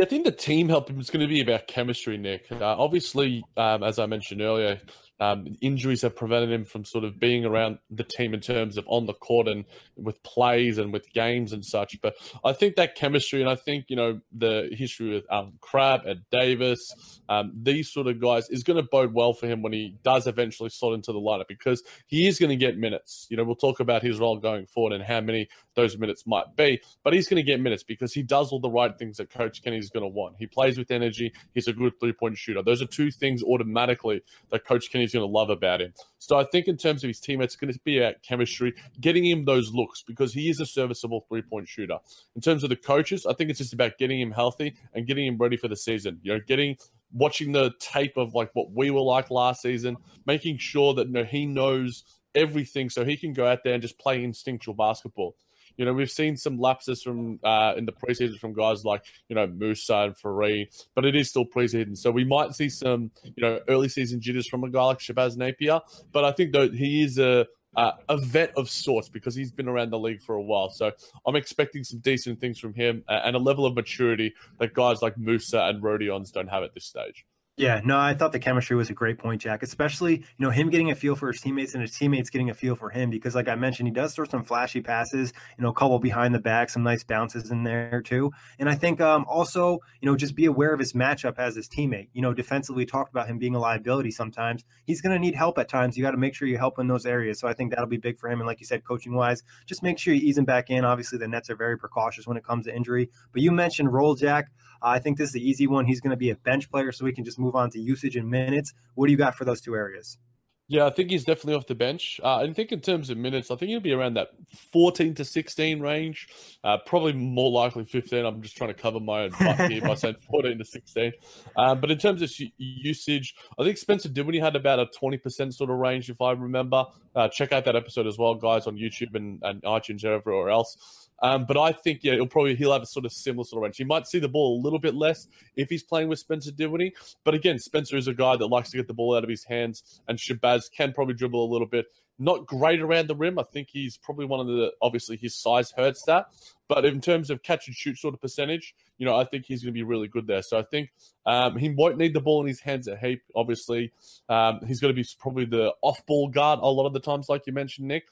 I 0.00 0.04
think 0.04 0.24
the 0.24 0.32
team 0.32 0.68
help 0.68 0.90
him 0.90 0.98
is 0.98 1.08
going 1.08 1.20
to 1.20 1.32
be 1.32 1.40
about 1.40 1.68
chemistry, 1.68 2.16
Nick. 2.18 2.50
Uh, 2.50 2.74
obviously, 2.76 3.44
um, 3.56 3.84
as 3.84 4.00
I 4.00 4.06
mentioned 4.06 4.42
earlier, 4.42 4.80
um, 5.20 5.46
injuries 5.60 6.02
have 6.02 6.16
prevented 6.16 6.50
him 6.50 6.64
from 6.64 6.84
sort 6.84 7.04
of 7.04 7.20
being 7.20 7.44
around 7.44 7.78
the 7.90 8.02
team 8.02 8.34
in 8.34 8.40
terms 8.40 8.76
of 8.76 8.84
on 8.88 9.06
the 9.06 9.14
court 9.14 9.46
and 9.46 9.64
with 9.96 10.20
plays 10.24 10.78
and 10.78 10.92
with 10.92 11.08
games 11.12 11.52
and 11.52 11.64
such. 11.64 12.00
But 12.02 12.16
I 12.44 12.52
think 12.52 12.74
that 12.74 12.96
chemistry, 12.96 13.40
and 13.40 13.48
I 13.48 13.54
think 13.54 13.84
you 13.88 13.94
know 13.94 14.20
the 14.36 14.68
history 14.72 15.10
with 15.10 15.24
um, 15.30 15.52
Crabbe 15.60 16.06
and 16.06 16.20
Davis, 16.32 17.20
um, 17.28 17.52
these 17.54 17.92
sort 17.92 18.08
of 18.08 18.20
guys, 18.20 18.50
is 18.50 18.64
going 18.64 18.82
to 18.82 18.88
bode 18.90 19.14
well 19.14 19.32
for 19.32 19.46
him 19.46 19.62
when 19.62 19.72
he 19.72 19.96
does 20.02 20.26
eventually 20.26 20.70
slot 20.70 20.94
into 20.94 21.12
the 21.12 21.20
lineup 21.20 21.46
because 21.46 21.84
he 22.06 22.26
is 22.26 22.40
going 22.40 22.50
to 22.50 22.56
get 22.56 22.76
minutes. 22.76 23.28
You 23.30 23.36
know, 23.36 23.44
we'll 23.44 23.54
talk 23.54 23.78
about 23.78 24.02
his 24.02 24.18
role 24.18 24.38
going 24.38 24.66
forward 24.66 24.94
and 24.94 25.04
how 25.04 25.20
many 25.20 25.48
those 25.74 25.98
minutes 25.98 26.26
might 26.26 26.56
be, 26.56 26.80
but 27.02 27.12
he's 27.12 27.28
going 27.28 27.36
to 27.36 27.42
get 27.42 27.60
minutes 27.60 27.82
because 27.82 28.12
he 28.12 28.22
does 28.22 28.52
all 28.52 28.60
the 28.60 28.70
right 28.70 28.96
things 28.98 29.18
that 29.18 29.30
Coach 29.30 29.62
Kenny's 29.62 29.90
going 29.90 30.02
to 30.02 30.08
want. 30.08 30.36
He 30.38 30.46
plays 30.46 30.78
with 30.78 30.90
energy. 30.90 31.32
He's 31.52 31.68
a 31.68 31.72
good 31.72 31.98
three 32.00 32.12
point 32.12 32.36
shooter. 32.38 32.62
Those 32.62 32.82
are 32.82 32.86
two 32.86 33.10
things 33.10 33.42
automatically 33.42 34.22
that 34.50 34.64
Coach 34.64 34.90
Kenny 34.90 35.04
he's 35.04 35.12
going 35.12 35.26
to 35.26 35.32
love 35.32 35.50
about 35.50 35.80
him. 35.80 35.92
So 36.18 36.38
I 36.38 36.44
think 36.44 36.68
in 36.68 36.76
terms 36.76 37.04
of 37.04 37.08
his 37.08 37.20
teammates, 37.20 37.54
it's 37.54 37.60
going 37.60 37.72
to 37.72 37.78
be 37.84 37.98
about 37.98 38.22
chemistry, 38.22 38.74
getting 39.00 39.24
him 39.24 39.44
those 39.44 39.72
looks 39.72 40.02
because 40.02 40.32
he 40.32 40.48
is 40.48 40.60
a 40.60 40.66
serviceable 40.66 41.26
three 41.28 41.42
point 41.42 41.68
shooter. 41.68 41.98
In 42.34 42.40
terms 42.40 42.64
of 42.64 42.70
the 42.70 42.76
coaches, 42.76 43.26
I 43.26 43.34
think 43.34 43.50
it's 43.50 43.58
just 43.58 43.74
about 43.74 43.98
getting 43.98 44.20
him 44.20 44.30
healthy 44.30 44.74
and 44.94 45.06
getting 45.06 45.26
him 45.26 45.36
ready 45.36 45.56
for 45.56 45.68
the 45.68 45.76
season. 45.76 46.18
You 46.22 46.34
know, 46.34 46.40
getting 46.46 46.76
watching 47.12 47.52
the 47.52 47.72
tape 47.78 48.16
of 48.16 48.34
like 48.34 48.50
what 48.54 48.72
we 48.72 48.90
were 48.90 49.00
like 49.00 49.30
last 49.30 49.62
season, 49.62 49.96
making 50.26 50.58
sure 50.58 50.94
that 50.94 51.06
you 51.06 51.12
know 51.12 51.24
he 51.24 51.46
knows 51.46 52.04
everything 52.34 52.90
so 52.90 53.04
he 53.04 53.16
can 53.16 53.32
go 53.32 53.46
out 53.46 53.60
there 53.64 53.74
and 53.74 53.82
just 53.82 53.98
play 53.98 54.22
instinctual 54.22 54.74
basketball. 54.74 55.36
You 55.76 55.84
know, 55.84 55.92
we've 55.92 56.10
seen 56.10 56.36
some 56.36 56.58
lapses 56.58 57.02
from 57.02 57.40
uh, 57.42 57.74
in 57.76 57.86
the 57.86 57.92
preseason 57.92 58.38
from 58.38 58.52
guys 58.52 58.84
like 58.84 59.04
you 59.28 59.36
know 59.36 59.46
Musa 59.46 59.96
and 59.96 60.16
Faried, 60.16 60.68
but 60.94 61.04
it 61.04 61.16
is 61.16 61.30
still 61.30 61.44
preseason, 61.44 61.96
so 61.96 62.10
we 62.10 62.24
might 62.24 62.54
see 62.54 62.68
some 62.68 63.10
you 63.24 63.42
know 63.42 63.60
early 63.68 63.88
season 63.88 64.20
jitters 64.20 64.46
from 64.46 64.64
a 64.64 64.70
guy 64.70 64.84
like 64.84 64.98
Shabazz 64.98 65.36
Napier. 65.36 65.80
But 66.12 66.24
I 66.24 66.32
think 66.32 66.52
though 66.52 66.68
he 66.68 67.02
is 67.02 67.18
a 67.18 67.46
uh, 67.76 67.92
a 68.08 68.16
vet 68.16 68.52
of 68.56 68.70
sorts 68.70 69.08
because 69.08 69.34
he's 69.34 69.50
been 69.50 69.68
around 69.68 69.90
the 69.90 69.98
league 69.98 70.22
for 70.22 70.36
a 70.36 70.42
while. 70.42 70.70
So 70.70 70.92
I'm 71.26 71.36
expecting 71.36 71.84
some 71.84 71.98
decent 72.00 72.40
things 72.40 72.58
from 72.58 72.74
him 72.74 73.04
and 73.08 73.34
a 73.34 73.38
level 73.38 73.66
of 73.66 73.74
maturity 73.74 74.32
that 74.58 74.74
guys 74.74 75.02
like 75.02 75.18
Musa 75.18 75.60
and 75.64 75.82
Rodions 75.82 76.30
don't 76.30 76.48
have 76.48 76.62
at 76.62 76.74
this 76.74 76.84
stage. 76.84 77.26
Yeah, 77.56 77.80
no, 77.84 77.96
I 77.96 78.14
thought 78.14 78.32
the 78.32 78.40
chemistry 78.40 78.74
was 78.74 78.90
a 78.90 78.94
great 78.94 79.16
point, 79.16 79.40
Jack. 79.40 79.62
Especially, 79.62 80.14
you 80.16 80.24
know, 80.40 80.50
him 80.50 80.70
getting 80.70 80.90
a 80.90 80.94
feel 80.96 81.14
for 81.14 81.30
his 81.30 81.40
teammates 81.40 81.74
and 81.74 81.82
his 81.82 81.96
teammates 81.96 82.28
getting 82.28 82.50
a 82.50 82.54
feel 82.54 82.74
for 82.74 82.90
him. 82.90 83.10
Because, 83.10 83.36
like 83.36 83.46
I 83.46 83.54
mentioned, 83.54 83.86
he 83.86 83.94
does 83.94 84.12
throw 84.12 84.24
some 84.24 84.42
flashy 84.42 84.80
passes. 84.80 85.32
You 85.56 85.62
know, 85.62 85.70
a 85.70 85.72
couple 85.72 86.00
behind 86.00 86.34
the 86.34 86.40
back, 86.40 86.68
some 86.68 86.82
nice 86.82 87.04
bounces 87.04 87.52
in 87.52 87.62
there 87.62 88.02
too. 88.04 88.32
And 88.58 88.68
I 88.68 88.74
think 88.74 89.00
um, 89.00 89.24
also, 89.28 89.78
you 90.00 90.10
know, 90.10 90.16
just 90.16 90.34
be 90.34 90.46
aware 90.46 90.72
of 90.72 90.80
his 90.80 90.94
matchup 90.94 91.38
as 91.38 91.54
his 91.54 91.68
teammate. 91.68 92.08
You 92.12 92.22
know, 92.22 92.34
defensively, 92.34 92.86
talked 92.86 93.12
about 93.12 93.28
him 93.28 93.38
being 93.38 93.54
a 93.54 93.60
liability. 93.60 94.10
Sometimes 94.10 94.64
he's 94.84 95.00
going 95.00 95.14
to 95.14 95.20
need 95.20 95.36
help 95.36 95.56
at 95.56 95.68
times. 95.68 95.96
You 95.96 96.02
got 96.02 96.10
to 96.10 96.16
make 96.16 96.34
sure 96.34 96.48
you 96.48 96.58
help 96.58 96.80
in 96.80 96.88
those 96.88 97.06
areas. 97.06 97.38
So 97.38 97.46
I 97.46 97.52
think 97.52 97.70
that'll 97.70 97.86
be 97.86 97.98
big 97.98 98.18
for 98.18 98.28
him. 98.28 98.40
And 98.40 98.48
like 98.48 98.58
you 98.58 98.66
said, 98.66 98.82
coaching 98.82 99.14
wise, 99.14 99.44
just 99.64 99.80
make 99.80 100.00
sure 100.00 100.12
you 100.12 100.22
ease 100.28 100.38
him 100.38 100.44
back 100.44 100.70
in. 100.70 100.84
Obviously, 100.84 101.18
the 101.18 101.28
Nets 101.28 101.50
are 101.50 101.56
very 101.56 101.78
precautious 101.78 102.26
when 102.26 102.36
it 102.36 102.42
comes 102.42 102.64
to 102.64 102.74
injury. 102.74 103.10
But 103.32 103.42
you 103.42 103.52
mentioned 103.52 103.92
role, 103.92 104.16
Jack. 104.16 104.50
I 104.84 104.98
think 104.98 105.16
this 105.16 105.28
is 105.28 105.32
the 105.32 105.48
easy 105.48 105.66
one. 105.66 105.86
He's 105.86 106.00
going 106.00 106.10
to 106.10 106.16
be 106.16 106.30
a 106.30 106.36
bench 106.36 106.70
player, 106.70 106.92
so 106.92 107.04
we 107.04 107.12
can 107.12 107.24
just 107.24 107.38
move 107.38 107.56
on 107.56 107.70
to 107.70 107.80
usage 107.80 108.16
and 108.16 108.28
minutes. 108.28 108.72
What 108.94 109.06
do 109.06 109.12
you 109.12 109.18
got 109.18 109.34
for 109.34 109.44
those 109.44 109.60
two 109.60 109.74
areas? 109.74 110.18
Yeah, 110.66 110.86
I 110.86 110.90
think 110.90 111.10
he's 111.10 111.24
definitely 111.24 111.54
off 111.54 111.66
the 111.66 111.74
bench. 111.74 112.18
Uh, 112.22 112.36
I 112.36 112.50
think 112.50 112.72
in 112.72 112.80
terms 112.80 113.10
of 113.10 113.18
minutes, 113.18 113.50
I 113.50 113.56
think 113.56 113.68
he'll 113.68 113.80
be 113.80 113.92
around 113.92 114.14
that 114.14 114.28
14 114.72 115.14
to 115.16 115.24
16 115.24 115.80
range. 115.80 116.26
Uh, 116.62 116.78
probably 116.86 117.12
more 117.12 117.50
likely 117.50 117.84
15. 117.84 118.24
I'm 118.24 118.40
just 118.40 118.56
trying 118.56 118.72
to 118.72 118.74
cover 118.74 118.98
my 118.98 119.24
own 119.24 119.30
butt 119.38 119.70
here 119.70 119.82
by 119.82 119.94
saying 119.94 120.16
14 120.30 120.56
to 120.56 120.64
16. 120.64 121.12
Uh, 121.54 121.74
but 121.74 121.90
in 121.90 121.98
terms 121.98 122.22
of 122.22 122.32
usage, 122.56 123.34
I 123.58 123.64
think 123.64 123.76
Spencer 123.76 124.08
Dinwiddie 124.08 124.38
had 124.38 124.56
about 124.56 124.78
a 124.78 124.86
20% 124.86 125.52
sort 125.52 125.68
of 125.68 125.76
range, 125.76 126.08
if 126.08 126.22
I 126.22 126.32
remember. 126.32 126.86
Uh, 127.14 127.28
check 127.28 127.52
out 127.52 127.66
that 127.66 127.76
episode 127.76 128.06
as 128.06 128.16
well, 128.16 128.34
guys, 128.34 128.66
on 128.66 128.76
YouTube 128.76 129.14
and, 129.14 129.40
and 129.42 129.62
iTunes, 129.64 130.02
everywhere 130.02 130.48
else. 130.48 131.03
Um, 131.24 131.46
but 131.46 131.56
I 131.56 131.72
think 131.72 132.00
yeah, 132.02 132.12
he'll 132.12 132.26
probably 132.26 132.54
he'll 132.54 132.74
have 132.74 132.82
a 132.82 132.86
sort 132.86 133.06
of 133.06 133.12
similar 133.12 133.44
sort 133.44 133.60
of 133.60 133.62
range. 133.62 133.78
He 133.78 133.84
might 133.84 134.06
see 134.06 134.18
the 134.18 134.28
ball 134.28 134.60
a 134.60 134.62
little 134.62 134.78
bit 134.78 134.94
less 134.94 135.26
if 135.56 135.70
he's 135.70 135.82
playing 135.82 136.08
with 136.08 136.18
Spencer 136.18 136.50
Dinwiddie. 136.50 136.94
But 137.24 137.32
again, 137.32 137.58
Spencer 137.58 137.96
is 137.96 138.06
a 138.06 138.12
guy 138.12 138.36
that 138.36 138.46
likes 138.46 138.70
to 138.72 138.76
get 138.76 138.88
the 138.88 138.94
ball 138.94 139.16
out 139.16 139.24
of 139.24 139.30
his 139.30 139.42
hands, 139.42 140.02
and 140.06 140.18
Shabazz 140.18 140.70
can 140.70 140.92
probably 140.92 141.14
dribble 141.14 141.42
a 141.42 141.50
little 141.50 141.66
bit. 141.66 141.86
Not 142.18 142.46
great 142.46 142.80
around 142.80 143.08
the 143.08 143.16
rim. 143.16 143.38
I 143.38 143.42
think 143.42 143.68
he's 143.72 143.96
probably 143.96 144.26
one 144.26 144.38
of 144.38 144.48
the 144.48 144.72
obviously 144.82 145.16
his 145.16 145.34
size 145.34 145.72
hurts 145.72 146.02
that. 146.02 146.26
But 146.68 146.84
in 146.84 147.00
terms 147.00 147.30
of 147.30 147.42
catch 147.42 147.68
and 147.68 147.74
shoot 147.74 147.98
sort 147.98 148.12
of 148.12 148.20
percentage, 148.20 148.74
you 148.98 149.06
know, 149.06 149.16
I 149.16 149.24
think 149.24 149.46
he's 149.46 149.62
going 149.62 149.72
to 149.72 149.78
be 149.78 149.82
really 149.82 150.08
good 150.08 150.26
there. 150.26 150.42
So 150.42 150.58
I 150.58 150.62
think 150.62 150.90
um, 151.24 151.56
he 151.56 151.70
won't 151.70 151.96
need 151.96 152.12
the 152.12 152.20
ball 152.20 152.42
in 152.42 152.46
his 152.46 152.60
hands 152.60 152.86
a 152.86 152.96
heap. 152.98 153.22
Obviously, 153.34 153.92
um, 154.28 154.60
he's 154.66 154.78
going 154.78 154.94
to 154.94 155.02
be 155.02 155.08
probably 155.18 155.46
the 155.46 155.72
off-ball 155.80 156.28
guard 156.28 156.60
a 156.62 156.66
lot 156.66 156.86
of 156.86 156.92
the 156.92 157.00
times, 157.00 157.28
like 157.30 157.46
you 157.46 157.54
mentioned, 157.54 157.88
Nick. 157.88 158.04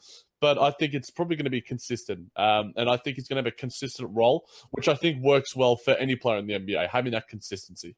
But 0.43 0.59
I 0.59 0.73
think 0.73 0.93
it's 0.93 1.09
probably 1.09 1.37
going 1.37 1.45
to 1.45 1.51
be 1.51 1.61
consistent, 1.61 2.33
um, 2.35 2.73
and 2.77 2.91
I 2.91 2.97
think 2.97 3.15
he's 3.15 3.29
going 3.29 3.37
to 3.37 3.49
have 3.49 3.55
a 3.55 3.57
consistent 3.57 4.11
role, 4.13 4.45
which 4.73 4.89
I 4.89 4.95
think 4.95 5.23
works 5.23 5.55
well 5.55 5.77
for 5.77 5.93
any 5.95 6.17
player 6.17 6.39
in 6.39 6.49
the 6.49 6.55
NBA, 6.55 6.89
having 6.89 7.13
that 7.13 7.29
consistency. 7.29 7.95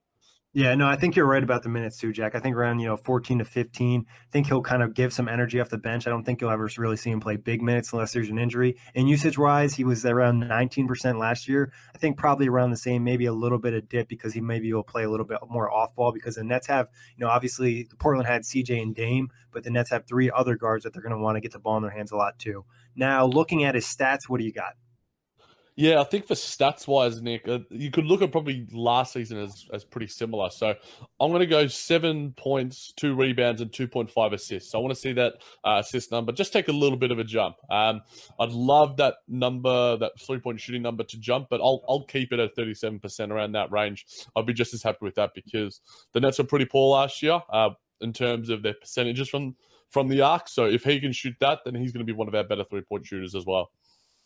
Yeah, 0.57 0.77
no, 0.77 0.87
I 0.87 0.95
think 0.95 1.17
you're 1.17 1.27
right 1.27 1.43
about 1.43 1.65
the 1.65 1.69
minutes 1.69 1.99
too, 1.99 2.13
Jack. 2.13 2.37
I 2.37 2.39
think 2.39 2.55
around 2.55 2.79
you 2.79 2.87
know 2.87 2.97
14 2.97 3.41
to 3.41 3.45
15. 3.45 4.07
I 4.09 4.31
think 4.31 4.47
he'll 4.47 4.63
kind 4.63 4.85
of 4.85 4.95
give 4.95 5.13
some 5.13 5.27
energy 5.27 5.61
off 5.61 5.69
the 5.69 5.79
bench. 5.79 6.07
I 6.07 6.11
don't 6.11 6.23
think 6.23 6.41
you'll 6.41 6.53
ever 6.53 6.71
really 6.79 6.97
see 6.97 7.11
him 7.11 7.19
play 7.19 7.35
big 7.35 7.61
minutes 7.61 7.93
unless 7.93 8.13
there's 8.13 8.29
an 8.29 8.39
injury. 8.39 8.77
And 8.95 9.09
usage 9.09 9.37
wise, 9.37 9.75
he 9.75 9.83
was 9.83 10.07
around 10.07 10.45
19% 10.45 11.19
last 11.19 11.49
year. 11.49 11.73
I 11.93 11.99
think 11.99 12.17
probably 12.17 12.47
around 12.47 12.71
the 12.71 12.77
same, 12.77 13.03
maybe 13.03 13.27
a 13.27 13.33
little 13.33 13.59
bit 13.59 13.75
of 13.75 13.89
dip 13.89 14.07
because 14.07 14.33
he 14.33 14.41
maybe 14.41 14.73
will 14.73 14.85
play 14.85 15.03
a 15.03 15.11
little 15.11 15.27
bit 15.27 15.39
more 15.49 15.69
off 15.73 15.93
ball 15.97 16.13
because 16.13 16.37
the 16.37 16.45
Nets 16.45 16.69
have 16.69 16.87
you 17.17 17.25
know 17.27 17.33
obviously 17.33 17.89
Portland 17.99 18.29
had 18.29 18.43
CJ 18.43 18.81
and 18.81 18.95
Dame, 18.95 19.31
but 19.51 19.65
the 19.65 19.71
Nets 19.71 19.91
have 19.91 20.07
three 20.07 20.31
other 20.31 20.55
guards 20.55 20.85
that 20.85 20.93
they're 20.93 21.03
going 21.03 21.17
to 21.17 21.19
want 21.19 21.35
to 21.35 21.41
get 21.41 21.51
the 21.51 21.59
ball 21.59 21.79
in 21.79 21.83
their 21.83 21.91
hands 21.91 22.13
a 22.13 22.17
lot 22.17 22.39
too. 22.39 22.65
Now 22.95 23.27
looking 23.27 23.65
at 23.65 23.75
his 23.75 23.87
stats, 23.87 24.29
what 24.29 24.39
do 24.39 24.45
you 24.45 24.53
got? 24.53 24.75
Yeah, 25.77 26.01
I 26.01 26.05
think 26.05 26.27
for 26.27 26.35
stats 26.35 26.87
wise, 26.87 27.21
Nick, 27.21 27.49
uh, 27.49 27.59
you 27.69 27.91
could 27.91 28.05
look 28.05 28.23
at 28.23 28.31
probably 28.31 28.65
last 28.71 29.13
season 29.13 29.39
as, 29.39 29.67
as 29.73 29.83
pretty 29.83 30.07
similar. 30.07 30.49
So 30.51 30.73
I'm 31.19 31.31
going 31.31 31.41
to 31.41 31.47
go 31.47 31.67
seven 31.67 32.33
points, 32.37 32.93
two 32.97 33.17
rebounds, 33.17 33.61
and 33.61 33.73
2.5 33.73 34.33
assists. 34.33 34.71
So 34.71 34.79
I 34.79 34.83
want 34.83 34.95
to 34.95 35.01
see 35.01 35.13
that 35.15 35.35
uh, 35.65 35.83
assist 35.85 36.13
number 36.13 36.31
just 36.31 36.53
take 36.53 36.69
a 36.69 36.73
little 36.73 36.97
bit 36.97 37.11
of 37.11 37.19
a 37.19 37.25
jump. 37.25 37.57
Um, 37.71 38.03
I'd 38.39 38.51
love 38.51 38.99
that 38.99 39.15
number, 39.27 39.97
that 39.97 40.13
three 40.21 40.39
point 40.39 40.61
shooting 40.61 40.83
number 40.83 41.03
to 41.03 41.19
jump, 41.19 41.49
but 41.51 41.61
I'll, 41.61 41.85
I'll 41.89 42.05
keep 42.05 42.33
it 42.33 42.39
at 42.39 42.55
37% 42.55 43.31
around 43.31 43.53
that 43.53 43.73
range. 43.73 44.07
I'll 44.37 44.45
be 44.45 44.53
just 44.53 44.75
as 44.75 44.83
happy 44.83 44.99
with 45.01 45.17
that 45.17 45.31
because 45.35 45.81
the 46.13 46.21
Nets 46.21 46.39
were 46.39 46.45
pretty 46.45 46.67
poor 46.67 46.93
last 46.97 47.21
year 47.21 47.41
uh, 47.53 47.71
in 48.01 48.13
terms 48.13 48.49
of 48.49 48.63
their 48.63 48.75
percentages 48.75 49.29
from, 49.29 49.57
from 49.91 50.07
the 50.07 50.21
arc. 50.21 50.47
So 50.47 50.67
if 50.67 50.85
he 50.85 51.01
can 51.01 51.13
shoot 51.13 51.35
that, 51.41 51.61
then 51.65 51.75
he's 51.75 51.91
going 51.91 52.07
to 52.07 52.13
be 52.13 52.17
one 52.17 52.29
of 52.29 52.35
our 52.37 52.45
better 52.45 52.63
three 52.63 52.83
point 52.83 53.07
shooters 53.07 53.35
as 53.35 53.45
well. 53.45 53.73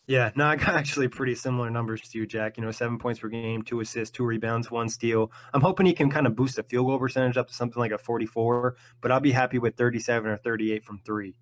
Yeah, 0.08 0.30
no, 0.34 0.46
I 0.46 0.56
got 0.56 0.70
actually 0.70 1.06
pretty 1.08 1.34
similar 1.34 1.68
numbers 1.68 2.00
to 2.00 2.18
you, 2.18 2.26
Jack. 2.26 2.56
You 2.56 2.64
know, 2.64 2.70
seven 2.70 2.98
points 2.98 3.20
per 3.20 3.28
game, 3.28 3.62
two 3.62 3.80
assists, 3.80 4.16
two 4.16 4.24
rebounds, 4.24 4.70
one 4.70 4.88
steal. 4.88 5.30
I'm 5.52 5.60
hoping 5.60 5.84
he 5.84 5.92
can 5.92 6.10
kind 6.10 6.26
of 6.26 6.34
boost 6.34 6.56
the 6.56 6.62
field 6.62 6.86
goal 6.86 6.98
percentage 6.98 7.36
up 7.36 7.46
to 7.48 7.54
something 7.54 7.78
like 7.78 7.92
a 7.92 7.98
44, 7.98 8.74
but 9.02 9.12
I'll 9.12 9.20
be 9.20 9.32
happy 9.32 9.58
with 9.58 9.76
37 9.76 10.30
or 10.30 10.38
38 10.38 10.82
from 10.82 11.00
three. 11.04 11.36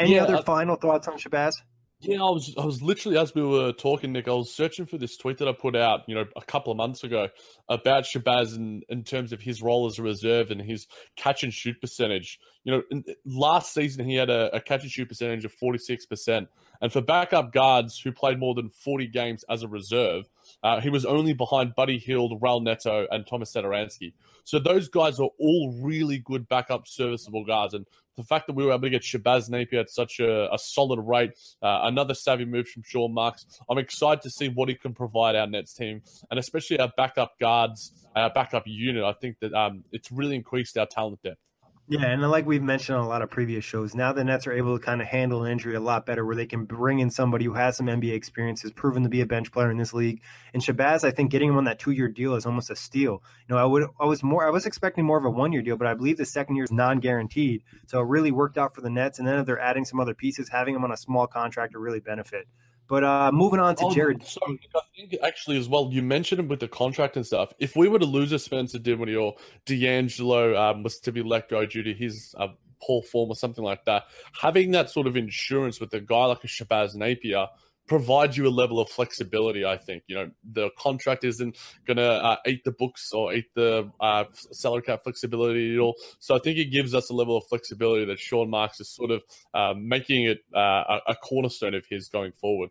Any 0.00 0.14
yeah, 0.14 0.22
other 0.22 0.36
uh, 0.36 0.42
final 0.42 0.76
thoughts 0.76 1.08
on 1.08 1.18
Shabazz? 1.18 1.56
Yeah, 2.00 2.18
I 2.18 2.30
was 2.30 2.54
I 2.58 2.64
was 2.66 2.82
literally 2.82 3.16
as 3.16 3.34
we 3.34 3.42
were 3.42 3.72
talking, 3.72 4.12
Nick, 4.12 4.28
I 4.28 4.32
was 4.32 4.52
searching 4.52 4.84
for 4.84 4.98
this 4.98 5.16
tweet 5.16 5.38
that 5.38 5.48
I 5.48 5.52
put 5.52 5.74
out, 5.74 6.00
you 6.06 6.14
know, 6.14 6.26
a 6.36 6.42
couple 6.42 6.70
of 6.70 6.76
months 6.76 7.02
ago 7.02 7.28
about 7.70 8.04
Shabazz 8.04 8.56
in, 8.56 8.82
in 8.90 9.04
terms 9.04 9.32
of 9.32 9.40
his 9.40 9.62
role 9.62 9.86
as 9.86 9.98
a 9.98 10.02
reserve 10.02 10.50
and 10.50 10.60
his 10.60 10.86
catch 11.16 11.44
and 11.44 11.54
shoot 11.54 11.80
percentage. 11.80 12.38
You 12.64 12.72
know, 12.72 12.82
in, 12.90 13.04
last 13.24 13.72
season 13.72 14.06
he 14.06 14.16
had 14.16 14.28
a, 14.28 14.54
a 14.54 14.60
catch 14.60 14.82
and 14.82 14.90
shoot 14.90 15.08
percentage 15.08 15.46
of 15.46 15.52
forty 15.52 15.78
six 15.78 16.04
percent, 16.04 16.48
and 16.82 16.92
for 16.92 17.00
backup 17.00 17.54
guards 17.54 17.98
who 17.98 18.12
played 18.12 18.38
more 18.38 18.54
than 18.54 18.68
forty 18.68 19.06
games 19.06 19.42
as 19.48 19.62
a 19.62 19.68
reserve, 19.68 20.28
uh, 20.62 20.80
he 20.80 20.90
was 20.90 21.06
only 21.06 21.32
behind 21.32 21.74
Buddy 21.74 21.96
Hield, 21.96 22.38
Raul 22.42 22.62
Neto, 22.62 23.06
and 23.10 23.26
Thomas 23.26 23.54
Satoransky. 23.54 24.12
So 24.42 24.58
those 24.58 24.88
guys 24.90 25.18
are 25.18 25.30
all 25.38 25.80
really 25.82 26.18
good 26.18 26.48
backup 26.50 26.86
serviceable 26.86 27.46
guards, 27.46 27.72
and 27.72 27.86
the 28.16 28.24
fact 28.24 28.46
that 28.46 28.54
we 28.54 28.64
were 28.64 28.72
able 28.72 28.82
to 28.82 28.90
get 28.90 29.02
Shabazz 29.02 29.50
Napier 29.50 29.80
at 29.80 29.90
such 29.90 30.20
a, 30.20 30.52
a 30.52 30.58
solid 30.58 31.00
rate, 31.00 31.32
uh, 31.62 31.80
another 31.82 32.14
savvy 32.14 32.44
move 32.44 32.68
from 32.68 32.82
Sean 32.84 33.12
Marks. 33.12 33.46
I'm 33.68 33.78
excited 33.78 34.22
to 34.22 34.30
see 34.30 34.48
what 34.48 34.68
he 34.68 34.74
can 34.74 34.94
provide 34.94 35.36
our 35.36 35.46
Nets 35.46 35.74
team, 35.74 36.02
and 36.30 36.38
especially 36.38 36.78
our 36.78 36.92
backup 36.96 37.38
guards, 37.38 37.92
our 38.14 38.30
backup 38.30 38.64
unit. 38.66 39.04
I 39.04 39.12
think 39.12 39.38
that 39.40 39.52
um, 39.52 39.84
it's 39.92 40.10
really 40.12 40.36
increased 40.36 40.76
our 40.78 40.86
talent 40.86 41.22
depth. 41.22 41.38
Yeah, 41.86 42.06
and 42.06 42.22
like 42.30 42.46
we've 42.46 42.62
mentioned 42.62 42.96
on 42.96 43.04
a 43.04 43.08
lot 43.08 43.20
of 43.20 43.28
previous 43.28 43.62
shows, 43.62 43.94
now 43.94 44.10
the 44.10 44.24
Nets 44.24 44.46
are 44.46 44.52
able 44.54 44.78
to 44.78 44.82
kind 44.82 45.02
of 45.02 45.06
handle 45.06 45.44
an 45.44 45.52
injury 45.52 45.74
a 45.74 45.80
lot 45.80 46.06
better, 46.06 46.24
where 46.24 46.34
they 46.34 46.46
can 46.46 46.64
bring 46.64 47.00
in 47.00 47.10
somebody 47.10 47.44
who 47.44 47.52
has 47.52 47.76
some 47.76 47.88
NBA 47.88 48.14
experience, 48.14 48.62
has 48.62 48.72
proven 48.72 49.02
to 49.02 49.10
be 49.10 49.20
a 49.20 49.26
bench 49.26 49.52
player 49.52 49.70
in 49.70 49.76
this 49.76 49.92
league. 49.92 50.22
And 50.54 50.62
Shabazz, 50.62 51.04
I 51.04 51.10
think 51.10 51.30
getting 51.30 51.50
him 51.50 51.58
on 51.58 51.64
that 51.64 51.78
two-year 51.78 52.08
deal 52.08 52.36
is 52.36 52.46
almost 52.46 52.70
a 52.70 52.76
steal. 52.76 53.22
You 53.46 53.54
know, 53.54 53.58
I 53.58 53.66
would, 53.66 53.86
I 54.00 54.06
was 54.06 54.22
more, 54.22 54.46
I 54.46 54.50
was 54.50 54.64
expecting 54.64 55.04
more 55.04 55.18
of 55.18 55.26
a 55.26 55.30
one-year 55.30 55.60
deal, 55.60 55.76
but 55.76 55.86
I 55.86 55.92
believe 55.92 56.16
the 56.16 56.24
second 56.24 56.56
year 56.56 56.64
is 56.64 56.72
non-guaranteed, 56.72 57.62
so 57.86 58.00
it 58.00 58.06
really 58.06 58.32
worked 58.32 58.56
out 58.56 58.74
for 58.74 58.80
the 58.80 58.88
Nets. 58.88 59.18
And 59.18 59.28
then 59.28 59.38
if 59.38 59.44
they're 59.44 59.60
adding 59.60 59.84
some 59.84 60.00
other 60.00 60.14
pieces, 60.14 60.48
having 60.48 60.74
him 60.74 60.84
on 60.84 60.92
a 60.92 60.96
small 60.96 61.26
contract 61.26 61.74
will 61.74 61.82
really 61.82 62.00
benefit. 62.00 62.48
But 62.86 63.02
uh, 63.02 63.30
moving 63.32 63.60
on 63.60 63.76
to 63.76 63.84
oh, 63.84 63.94
Jared. 63.94 64.22
Sorry, 64.26 64.60
I 64.74 64.80
think 64.94 65.14
actually 65.22 65.58
as 65.58 65.68
well, 65.68 65.88
you 65.90 66.02
mentioned 66.02 66.40
him 66.40 66.48
with 66.48 66.60
the 66.60 66.68
contract 66.68 67.16
and 67.16 67.26
stuff. 67.26 67.52
If 67.58 67.76
we 67.76 67.88
were 67.88 67.98
to 67.98 68.04
lose 68.04 68.32
a 68.32 68.38
Spencer 68.38 68.78
Dinwiddie 68.78 69.16
or 69.16 69.34
D'Angelo 69.64 70.56
um, 70.56 70.82
was 70.82 70.98
to 71.00 71.12
be 71.12 71.22
let 71.22 71.48
go 71.48 71.64
due 71.64 71.82
to 71.82 71.94
his 71.94 72.34
uh, 72.38 72.48
poor 72.82 73.02
form 73.02 73.30
or 73.30 73.36
something 73.36 73.64
like 73.64 73.84
that, 73.86 74.04
having 74.38 74.72
that 74.72 74.90
sort 74.90 75.06
of 75.06 75.16
insurance 75.16 75.80
with 75.80 75.92
a 75.94 76.00
guy 76.00 76.26
like 76.26 76.44
a 76.44 76.46
Shabazz 76.46 76.94
Napier 76.94 77.46
provides 77.86 78.36
you 78.36 78.46
a 78.46 78.50
level 78.50 78.80
of 78.80 78.88
flexibility. 78.88 79.64
I 79.64 79.76
think 79.76 80.04
you 80.06 80.16
know 80.16 80.30
the 80.52 80.70
contract 80.78 81.24
isn't 81.24 81.56
going 81.86 81.96
to 81.98 82.10
uh, 82.10 82.36
eat 82.46 82.64
the 82.64 82.72
books 82.72 83.12
or 83.12 83.34
eat 83.34 83.46
the 83.54 83.90
uh, 84.00 84.24
salary 84.32 84.82
cap 84.82 85.02
flexibility 85.02 85.74
at 85.74 85.80
all. 85.80 85.94
So 86.18 86.34
I 86.34 86.38
think 86.38 86.58
it 86.58 86.66
gives 86.66 86.94
us 86.94 87.10
a 87.10 87.14
level 87.14 87.36
of 87.36 87.44
flexibility 87.48 88.04
that 88.06 88.18
Sean 88.18 88.50
Marks 88.50 88.80
is 88.80 88.88
sort 88.88 89.10
of 89.10 89.22
uh, 89.52 89.74
making 89.76 90.24
it 90.24 90.38
uh, 90.54 91.00
a 91.06 91.14
cornerstone 91.14 91.74
of 91.74 91.84
his 91.86 92.08
going 92.08 92.32
forward. 92.32 92.70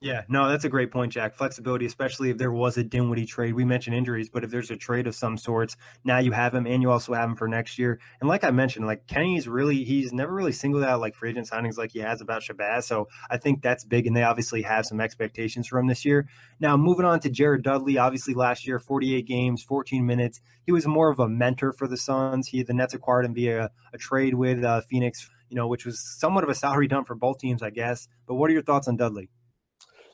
Yeah, 0.00 0.22
no, 0.28 0.48
that's 0.48 0.64
a 0.64 0.68
great 0.68 0.92
point, 0.92 1.12
Jack. 1.12 1.34
Flexibility, 1.34 1.84
especially 1.84 2.30
if 2.30 2.38
there 2.38 2.52
was 2.52 2.78
a 2.78 2.84
Dinwiddie 2.84 3.26
trade. 3.26 3.54
We 3.54 3.64
mentioned 3.64 3.96
injuries, 3.96 4.28
but 4.28 4.44
if 4.44 4.50
there's 4.50 4.70
a 4.70 4.76
trade 4.76 5.08
of 5.08 5.16
some 5.16 5.36
sorts, 5.36 5.76
now 6.04 6.18
you 6.18 6.30
have 6.30 6.54
him 6.54 6.68
and 6.68 6.82
you 6.82 6.92
also 6.92 7.14
have 7.14 7.28
him 7.28 7.34
for 7.34 7.48
next 7.48 7.80
year. 7.80 7.98
And 8.20 8.28
like 8.28 8.44
I 8.44 8.52
mentioned, 8.52 8.86
like 8.86 9.08
Kenny's 9.08 9.48
really, 9.48 9.82
he's 9.82 10.12
never 10.12 10.32
really 10.32 10.52
singled 10.52 10.84
out 10.84 11.00
like 11.00 11.16
free 11.16 11.30
agent 11.30 11.50
signings 11.50 11.78
like 11.78 11.90
he 11.90 11.98
has 11.98 12.20
about 12.20 12.42
Shabazz. 12.42 12.84
So 12.84 13.08
I 13.28 13.38
think 13.38 13.60
that's 13.60 13.84
big. 13.84 14.06
And 14.06 14.16
they 14.16 14.22
obviously 14.22 14.62
have 14.62 14.86
some 14.86 15.00
expectations 15.00 15.66
for 15.66 15.80
him 15.80 15.88
this 15.88 16.04
year. 16.04 16.28
Now, 16.60 16.76
moving 16.76 17.04
on 17.04 17.18
to 17.20 17.28
Jared 17.28 17.64
Dudley, 17.64 17.98
obviously 17.98 18.34
last 18.34 18.68
year, 18.68 18.78
48 18.78 19.26
games, 19.26 19.64
14 19.64 20.06
minutes. 20.06 20.40
He 20.64 20.70
was 20.70 20.86
more 20.86 21.10
of 21.10 21.18
a 21.18 21.28
mentor 21.28 21.72
for 21.72 21.88
the 21.88 21.96
Suns. 21.96 22.46
He, 22.46 22.62
the 22.62 22.72
Nets 22.72 22.94
acquired 22.94 23.24
him 23.24 23.34
via 23.34 23.72
a 23.92 23.98
trade 23.98 24.34
with 24.34 24.62
uh, 24.62 24.80
Phoenix, 24.82 25.28
you 25.48 25.56
know, 25.56 25.66
which 25.66 25.84
was 25.84 25.98
somewhat 25.98 26.44
of 26.44 26.50
a 26.50 26.54
salary 26.54 26.86
dump 26.86 27.08
for 27.08 27.16
both 27.16 27.40
teams, 27.40 27.64
I 27.64 27.70
guess. 27.70 28.06
But 28.28 28.36
what 28.36 28.48
are 28.48 28.52
your 28.52 28.62
thoughts 28.62 28.86
on 28.86 28.96
Dudley? 28.96 29.28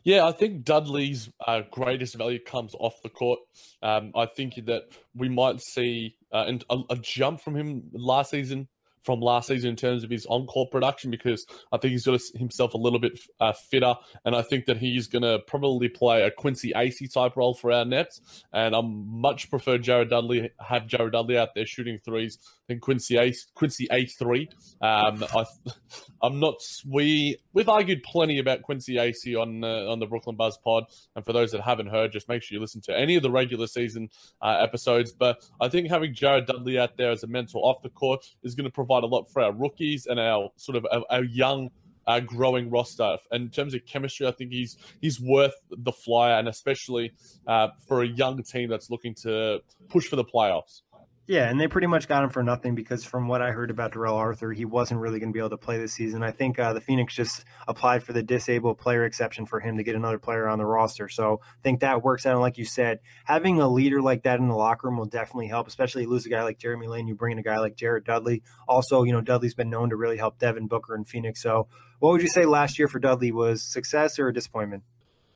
Yeah, 0.04 0.26
I 0.26 0.32
think 0.32 0.64
Dudley's 0.64 1.30
uh, 1.46 1.62
greatest 1.70 2.14
value 2.16 2.38
comes 2.38 2.74
off 2.78 3.00
the 3.02 3.08
court. 3.08 3.40
Um, 3.82 4.12
I 4.14 4.26
think 4.26 4.54
that 4.66 4.82
we 5.14 5.30
might 5.30 5.60
see 5.62 6.16
uh, 6.30 6.52
a, 6.68 6.78
a, 6.90 6.96
jump 6.96 7.40
from 7.40 7.56
him 7.56 7.84
last 7.92 8.30
season 8.30 8.68
from 9.04 9.20
last 9.20 9.48
season 9.48 9.70
in 9.70 9.76
terms 9.76 10.02
of 10.02 10.10
his 10.10 10.26
on-court 10.26 10.70
production 10.70 11.10
because 11.10 11.46
I 11.72 11.76
think 11.76 11.92
he's 11.92 12.06
got 12.06 12.20
himself 12.34 12.74
a 12.74 12.78
little 12.78 12.98
bit 12.98 13.18
uh, 13.40 13.52
fitter, 13.52 13.94
and 14.24 14.34
I 14.34 14.42
think 14.42 14.64
that 14.66 14.78
he's 14.78 15.06
going 15.06 15.22
to 15.22 15.40
probably 15.46 15.88
play 15.88 16.22
a 16.22 16.30
Quincy 16.30 16.72
Acy 16.74 17.12
type 17.12 17.36
role 17.36 17.54
for 17.54 17.70
our 17.70 17.84
Nets. 17.84 18.44
And 18.52 18.74
I'm 18.74 19.20
much 19.20 19.50
prefer 19.50 19.78
Jared 19.78 20.10
Dudley 20.10 20.50
have 20.58 20.86
Jared 20.86 21.12
Dudley 21.12 21.36
out 21.38 21.54
there 21.54 21.66
shooting 21.66 21.98
threes 22.04 22.38
than 22.68 22.80
Quincy 22.80 23.18
Ace 23.18 23.46
Quincy 23.54 23.86
A 23.90 24.06
three. 24.06 24.48
Um, 24.80 25.24
I, 25.34 25.44
I'm 26.22 26.40
not. 26.40 26.56
We 26.88 27.36
we've 27.52 27.68
argued 27.68 28.02
plenty 28.02 28.38
about 28.38 28.62
Quincy 28.62 28.94
Acy 28.94 29.40
on 29.40 29.62
uh, 29.64 29.90
on 29.90 29.98
the 29.98 30.06
Brooklyn 30.06 30.36
Buzz 30.36 30.56
Pod, 30.56 30.84
and 31.14 31.24
for 31.24 31.32
those 31.32 31.52
that 31.52 31.60
haven't 31.60 31.88
heard, 31.88 32.12
just 32.12 32.28
make 32.28 32.42
sure 32.42 32.56
you 32.56 32.60
listen 32.60 32.80
to 32.82 32.96
any 32.96 33.16
of 33.16 33.22
the 33.22 33.30
regular 33.30 33.66
season 33.66 34.08
uh, 34.40 34.56
episodes. 34.60 35.12
But 35.12 35.44
I 35.60 35.68
think 35.68 35.88
having 35.88 36.14
Jared 36.14 36.46
Dudley 36.46 36.78
out 36.78 36.96
there 36.96 37.10
as 37.10 37.22
a 37.22 37.26
mentor 37.26 37.60
off 37.62 37.82
the 37.82 37.90
court 37.90 38.24
is 38.42 38.54
going 38.54 38.64
to 38.64 38.70
provide 38.70 38.93
a 39.02 39.06
lot 39.06 39.24
for 39.30 39.42
our 39.42 39.52
rookies 39.52 40.06
and 40.06 40.20
our 40.20 40.50
sort 40.56 40.76
of 40.76 40.86
our, 41.10 41.24
young 41.24 41.70
uh, 42.06 42.20
growing 42.20 42.70
roster. 42.70 43.16
In 43.32 43.50
terms 43.50 43.74
of 43.74 43.84
chemistry, 43.86 44.26
I 44.26 44.30
think 44.30 44.52
he's 44.52 44.76
he's 45.00 45.20
worth 45.20 45.54
the 45.70 45.92
flyer, 45.92 46.38
and 46.38 46.48
especially 46.48 47.12
uh, 47.46 47.68
for 47.86 48.02
a 48.02 48.06
young 48.06 48.42
team 48.42 48.68
that's 48.68 48.90
looking 48.90 49.14
to 49.16 49.60
push 49.88 50.06
for 50.06 50.16
the 50.16 50.24
playoffs. 50.24 50.82
Yeah, 51.26 51.48
and 51.48 51.58
they 51.58 51.68
pretty 51.68 51.86
much 51.86 52.06
got 52.06 52.22
him 52.22 52.28
for 52.28 52.42
nothing 52.42 52.74
because 52.74 53.02
from 53.02 53.28
what 53.28 53.40
I 53.40 53.50
heard 53.50 53.70
about 53.70 53.92
Darrell 53.92 54.16
Arthur, 54.16 54.52
he 54.52 54.66
wasn't 54.66 55.00
really 55.00 55.18
going 55.18 55.30
to 55.30 55.32
be 55.32 55.38
able 55.38 55.50
to 55.50 55.56
play 55.56 55.78
this 55.78 55.94
season. 55.94 56.22
I 56.22 56.32
think 56.32 56.58
uh, 56.58 56.74
the 56.74 56.82
Phoenix 56.82 57.14
just 57.14 57.46
applied 57.66 58.02
for 58.02 58.12
the 58.12 58.22
disabled 58.22 58.76
player 58.76 59.06
exception 59.06 59.46
for 59.46 59.58
him 59.58 59.78
to 59.78 59.82
get 59.82 59.94
another 59.94 60.18
player 60.18 60.46
on 60.46 60.58
the 60.58 60.66
roster. 60.66 61.08
So 61.08 61.40
I 61.42 61.62
think 61.62 61.80
that 61.80 62.02
works 62.02 62.26
out. 62.26 62.32
And 62.32 62.42
like 62.42 62.58
you 62.58 62.66
said, 62.66 63.00
having 63.24 63.58
a 63.58 63.68
leader 63.68 64.02
like 64.02 64.24
that 64.24 64.38
in 64.38 64.48
the 64.48 64.54
locker 64.54 64.86
room 64.86 64.98
will 64.98 65.06
definitely 65.06 65.46
help, 65.46 65.66
especially 65.66 66.04
lose 66.04 66.26
a 66.26 66.28
guy 66.28 66.42
like 66.42 66.58
Jeremy 66.58 66.88
Lin, 66.88 67.08
you 67.08 67.14
bring 67.14 67.32
in 67.32 67.38
a 67.38 67.42
guy 67.42 67.58
like 67.58 67.74
Jared 67.74 68.04
Dudley. 68.04 68.42
Also, 68.68 69.02
you 69.02 69.12
know, 69.12 69.22
Dudley's 69.22 69.54
been 69.54 69.70
known 69.70 69.88
to 69.90 69.96
really 69.96 70.18
help 70.18 70.38
Devin 70.38 70.66
Booker 70.66 70.94
in 70.94 71.04
Phoenix. 71.04 71.42
So 71.42 71.68
what 72.00 72.12
would 72.12 72.22
you 72.22 72.28
say 72.28 72.44
last 72.44 72.78
year 72.78 72.86
for 72.86 72.98
Dudley 72.98 73.32
was 73.32 73.62
success 73.62 74.18
or 74.18 74.28
a 74.28 74.34
disappointment? 74.34 74.82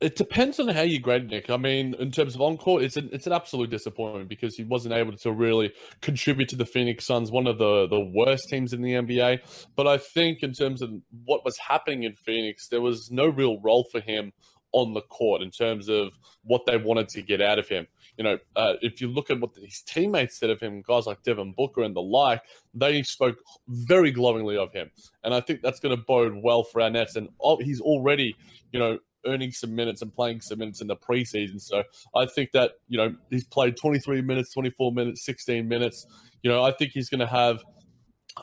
It 0.01 0.15
depends 0.15 0.61
on 0.61 0.69
how 0.69 0.83
you 0.83 1.01
grade 1.01 1.29
Nick. 1.29 1.51
I 1.51 1.57
mean, 1.57 1.95
in 1.99 2.13
terms 2.13 2.37
of 2.37 2.41
encore, 2.41 2.81
it's 2.81 2.97
an 2.97 3.09
it's 3.13 3.27
an 3.27 3.33
absolute 3.33 3.71
disappointment 3.71 4.29
because 4.29 4.57
he 4.57 4.63
wasn't 4.63 4.95
able 4.95 5.17
to 5.17 5.33
really 5.33 5.73
contribute 6.03 6.49
to 6.51 6.57
the 6.57 6.65
Phoenix 6.65 7.05
Suns, 7.05 7.33
one 7.33 7.49
of 7.49 7.59
the 7.59 7.89
the 7.89 8.01
worst 8.15 8.45
teams 8.49 8.73
in 8.73 8.83
the 8.83 8.93
NBA. 8.93 9.41
But 9.75 9.89
I 9.89 9.99
think 9.99 10.43
in 10.43 10.53
terms 10.53 10.83
of 10.83 10.91
what 11.25 11.45
was 11.45 11.59
happening 11.59 12.05
in 12.05 12.15
Phoenix, 12.15 12.69
there 12.69 12.81
was 12.81 13.11
no 13.11 13.27
real 13.27 13.61
role 13.61 13.87
for 13.91 14.01
him 14.01 14.33
on 14.73 14.95
the 14.95 15.01
court 15.01 15.43
in 15.43 15.51
terms 15.51 15.89
of 15.89 16.13
what 16.43 16.67
they 16.67 16.77
wanted 16.77 17.09
to 17.09 17.23
get 17.23 17.41
out 17.41 17.59
of 17.59 17.69
him. 17.69 17.87
You 18.17 18.25
know, 18.25 18.39
uh, 18.57 18.75
if 18.83 19.01
you 19.01 19.09
look 19.09 19.31
at 19.31 19.41
what 19.41 19.51
his 19.57 19.83
teammates 19.87 20.39
said 20.39 20.51
of 20.51 20.61
him, 20.61 20.83
guys 20.87 21.07
like 21.07 21.23
Devin 21.23 21.55
Booker 21.57 21.83
and 21.83 21.95
the 21.95 22.01
like, 22.01 22.43
they 22.75 23.03
spoke 23.03 23.39
very 23.69 24.11
glowingly 24.11 24.57
of 24.57 24.73
him, 24.73 24.91
and 25.25 25.35
I 25.35 25.41
think 25.41 25.63
that's 25.63 25.81
going 25.81 25.97
to 25.97 26.03
bode 26.03 26.35
well 26.43 26.65
for 26.65 26.81
our 26.81 26.91
Nets. 26.91 27.17
And 27.17 27.29
he's 27.61 27.81
already, 27.81 28.37
you 28.73 28.79
know, 28.79 28.99
earning 29.27 29.53
some 29.53 29.75
minutes 29.75 30.03
and 30.03 30.15
playing 30.15 30.41
some 30.41 30.59
minutes 30.59 30.81
in 30.81 30.87
the 30.87 30.97
preseason. 30.97 31.61
So 31.61 31.83
I 32.15 32.27
think 32.27 32.53
that, 32.53 32.73
you 32.89 32.99
know, 32.99 33.15
he's 33.31 33.45
played 33.45 33.77
23 33.77 34.23
minutes, 34.23 34.53
24 34.53 34.93
minutes, 34.93 35.25
16 35.25 35.67
minutes. 35.67 36.07
You 36.43 36.51
know, 36.51 36.63
I 36.63 36.73
think 36.73 36.93
he's 36.93 37.09
going 37.09 37.21
to 37.21 37.27
have 37.27 37.63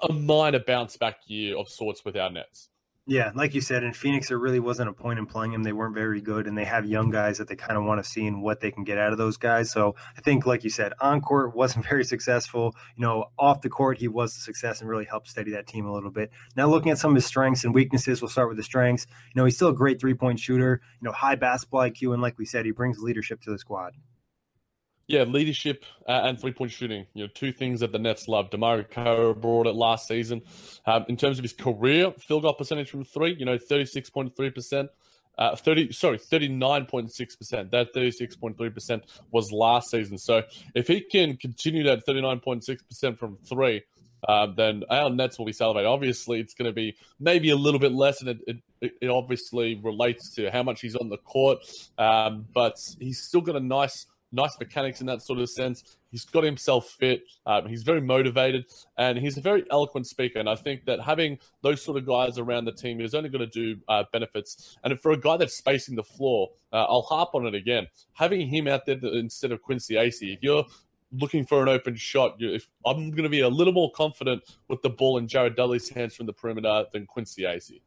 a 0.09 0.13
minor 0.13 0.59
bounce 0.59 0.97
back 0.97 1.17
year 1.27 1.57
of 1.57 1.69
sorts 1.69 2.03
with 2.03 2.17
our 2.17 2.29
Nets. 2.29 2.69
Yeah, 3.07 3.31
like 3.35 3.53
you 3.53 3.61
said, 3.61 3.83
in 3.83 3.93
Phoenix, 3.93 4.29
there 4.29 4.39
really 4.39 4.59
wasn't 4.59 4.89
a 4.89 4.93
point 4.93 5.19
in 5.19 5.27
playing 5.27 5.53
him. 5.53 5.61
They 5.61 5.73
weren't 5.73 5.93
very 5.93 6.21
good, 6.21 6.47
and 6.47 6.57
they 6.57 6.65
have 6.65 6.87
young 6.87 7.11
guys 7.11 7.37
that 7.37 7.47
they 7.47 7.55
kind 7.55 7.77
of 7.77 7.83
want 7.83 8.03
to 8.03 8.09
see 8.09 8.25
and 8.25 8.41
what 8.41 8.61
they 8.61 8.71
can 8.71 8.83
get 8.83 8.97
out 8.97 9.11
of 9.11 9.19
those 9.19 9.37
guys. 9.37 9.69
So 9.69 9.95
I 10.17 10.21
think, 10.21 10.47
like 10.47 10.63
you 10.63 10.71
said, 10.71 10.91
on 10.99 11.21
court 11.21 11.55
wasn't 11.55 11.85
very 11.89 12.03
successful. 12.03 12.75
You 12.95 13.03
know, 13.03 13.25
off 13.37 13.61
the 13.61 13.69
court, 13.69 13.99
he 13.99 14.07
was 14.07 14.35
a 14.35 14.39
success 14.39 14.81
and 14.81 14.89
really 14.89 15.05
helped 15.05 15.27
steady 15.27 15.51
that 15.51 15.67
team 15.67 15.85
a 15.85 15.93
little 15.93 16.09
bit. 16.09 16.31
Now, 16.55 16.67
looking 16.67 16.91
at 16.91 16.97
some 16.97 17.11
of 17.11 17.15
his 17.15 17.27
strengths 17.27 17.63
and 17.63 17.75
weaknesses, 17.75 18.23
we'll 18.23 18.29
start 18.29 18.47
with 18.47 18.57
the 18.57 18.63
strengths. 18.63 19.05
You 19.35 19.39
know, 19.39 19.45
he's 19.45 19.55
still 19.55 19.69
a 19.69 19.75
great 19.75 19.99
three 19.99 20.15
point 20.15 20.39
shooter, 20.39 20.81
you 20.99 21.05
know, 21.05 21.11
high 21.11 21.35
basketball 21.35 21.81
IQ, 21.81 22.13
and 22.13 22.23
like 22.23 22.39
we 22.39 22.45
said, 22.45 22.65
he 22.65 22.71
brings 22.71 22.97
leadership 22.97 23.39
to 23.41 23.51
the 23.51 23.59
squad. 23.59 23.93
Yeah, 25.07 25.23
leadership 25.23 25.85
uh, 26.07 26.21
and 26.23 26.39
three 26.39 26.51
point 26.51 26.71
shooting. 26.71 27.05
You 27.13 27.23
know, 27.25 27.29
two 27.33 27.51
things 27.51 27.81
that 27.81 27.91
the 27.91 27.99
Nets 27.99 28.27
love. 28.27 28.49
DeMarre 28.49 28.89
Carroll 28.89 29.35
brought 29.35 29.67
it 29.67 29.75
last 29.75 30.07
season. 30.07 30.41
Um, 30.87 31.05
in 31.07 31.15
terms 31.15 31.37
of 31.37 31.43
his 31.43 31.53
career 31.53 32.11
field 32.19 32.41
goal 32.41 32.53
percentage 32.53 32.89
from 32.89 33.03
three, 33.03 33.35
you 33.37 33.45
know, 33.45 33.57
36.3%. 33.57 34.89
Uh, 35.37 35.53
30 35.53 35.91
sorry 35.91 36.17
39.6% 36.17 37.69
that 37.69 37.93
36.3% 37.93 39.01
was 39.31 39.51
last 39.51 39.91
season 39.91 40.17
so 40.17 40.41
if 40.73 40.87
he 40.87 41.01
can 41.01 41.35
continue 41.35 41.83
that 41.83 42.07
39.6% 42.07 43.17
from 43.17 43.37
three 43.43 43.83
uh, 44.29 44.47
then 44.55 44.85
our 44.89 45.09
nets 45.09 45.37
will 45.37 45.45
be 45.45 45.51
celebrated 45.51 45.89
obviously 45.89 46.39
it's 46.39 46.53
going 46.53 46.69
to 46.69 46.73
be 46.73 46.95
maybe 47.19 47.49
a 47.49 47.55
little 47.57 47.81
bit 47.81 47.91
less 47.91 48.21
and 48.21 48.29
it, 48.29 48.61
it, 48.79 48.91
it 49.01 49.09
obviously 49.09 49.75
relates 49.83 50.33
to 50.33 50.49
how 50.51 50.63
much 50.63 50.79
he's 50.79 50.95
on 50.95 51.09
the 51.09 51.17
court 51.17 51.57
um, 51.97 52.45
but 52.53 52.77
he's 53.01 53.19
still 53.21 53.41
got 53.41 53.57
a 53.57 53.59
nice 53.59 54.05
nice 54.35 54.59
mechanics 54.59 54.99
in 55.01 55.07
that 55.07 55.21
sort 55.21 55.39
of 55.39 55.49
sense. 55.49 55.97
He's 56.11 56.25
got 56.25 56.43
himself 56.43 56.89
fit. 56.89 57.23
Um, 57.45 57.67
he's 57.67 57.83
very 57.83 58.01
motivated, 58.01 58.65
and 58.97 59.17
he's 59.17 59.37
a 59.37 59.41
very 59.41 59.65
eloquent 59.71 60.07
speaker. 60.07 60.39
And 60.39 60.49
I 60.49 60.55
think 60.55 60.85
that 60.85 61.01
having 61.01 61.39
those 61.61 61.81
sort 61.81 61.97
of 61.97 62.05
guys 62.05 62.37
around 62.37 62.65
the 62.65 62.71
team 62.71 63.01
is 63.01 63.15
only 63.15 63.29
going 63.29 63.49
to 63.49 63.75
do 63.75 63.81
uh, 63.87 64.03
benefits. 64.11 64.77
And 64.83 64.99
for 64.99 65.11
a 65.11 65.17
guy 65.17 65.37
that's 65.37 65.57
spacing 65.57 65.95
the 65.95 66.03
floor, 66.03 66.51
uh, 66.71 66.83
I'll 66.83 67.01
harp 67.01 67.29
on 67.33 67.47
it 67.47 67.55
again. 67.55 67.87
Having 68.13 68.47
him 68.47 68.67
out 68.67 68.85
there 68.85 68.97
instead 68.97 69.51
of 69.51 69.61
Quincy 69.61 69.95
Acy, 69.95 70.33
if 70.33 70.43
you're 70.43 70.65
looking 71.11 71.45
for 71.45 71.61
an 71.61 71.69
open 71.69 71.95
shot, 71.95 72.35
if 72.39 72.67
I'm 72.85 73.11
going 73.11 73.23
to 73.23 73.29
be 73.29 73.41
a 73.41 73.49
little 73.49 73.73
more 73.73 73.91
confident 73.91 74.43
with 74.67 74.81
the 74.81 74.89
ball 74.89 75.17
in 75.17 75.27
Jared 75.27 75.55
Dudley's 75.55 75.89
hands 75.89 76.15
from 76.15 76.25
the 76.25 76.33
perimeter 76.33 76.85
than 76.91 77.05
Quincy 77.05 77.43
Acy. 77.43 77.81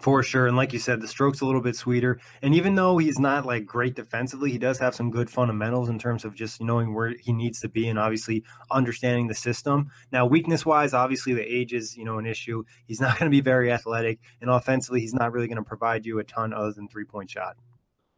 For 0.00 0.22
sure. 0.22 0.46
And 0.46 0.56
like 0.56 0.72
you 0.72 0.78
said, 0.78 1.00
the 1.00 1.08
stroke's 1.08 1.40
a 1.40 1.46
little 1.46 1.60
bit 1.60 1.76
sweeter. 1.76 2.20
And 2.42 2.54
even 2.54 2.74
though 2.74 2.98
he's 2.98 3.18
not 3.18 3.46
like 3.46 3.64
great 3.64 3.94
defensively, 3.94 4.50
he 4.50 4.58
does 4.58 4.78
have 4.78 4.94
some 4.94 5.10
good 5.10 5.30
fundamentals 5.30 5.88
in 5.88 5.98
terms 5.98 6.24
of 6.24 6.34
just 6.34 6.60
knowing 6.60 6.92
where 6.92 7.14
he 7.18 7.32
needs 7.32 7.60
to 7.60 7.68
be 7.68 7.88
and 7.88 7.98
obviously 7.98 8.44
understanding 8.70 9.28
the 9.28 9.34
system. 9.34 9.90
Now, 10.12 10.26
weakness 10.26 10.66
wise, 10.66 10.92
obviously 10.92 11.32
the 11.32 11.42
age 11.42 11.72
is, 11.72 11.96
you 11.96 12.04
know, 12.04 12.18
an 12.18 12.26
issue. 12.26 12.64
He's 12.86 13.00
not 13.02 13.18
going 13.18 13.30
to 13.30 13.34
be 13.34 13.40
very 13.40 13.72
athletic. 13.72 14.18
And 14.40 14.50
offensively, 14.50 15.00
he's 15.00 15.14
not 15.14 15.32
really 15.32 15.46
going 15.48 15.56
to 15.56 15.62
provide 15.62 16.04
you 16.04 16.18
a 16.18 16.24
ton 16.24 16.52
other 16.52 16.72
than 16.72 16.88
three 16.88 17.04
point 17.04 17.30
shot. 17.30 17.56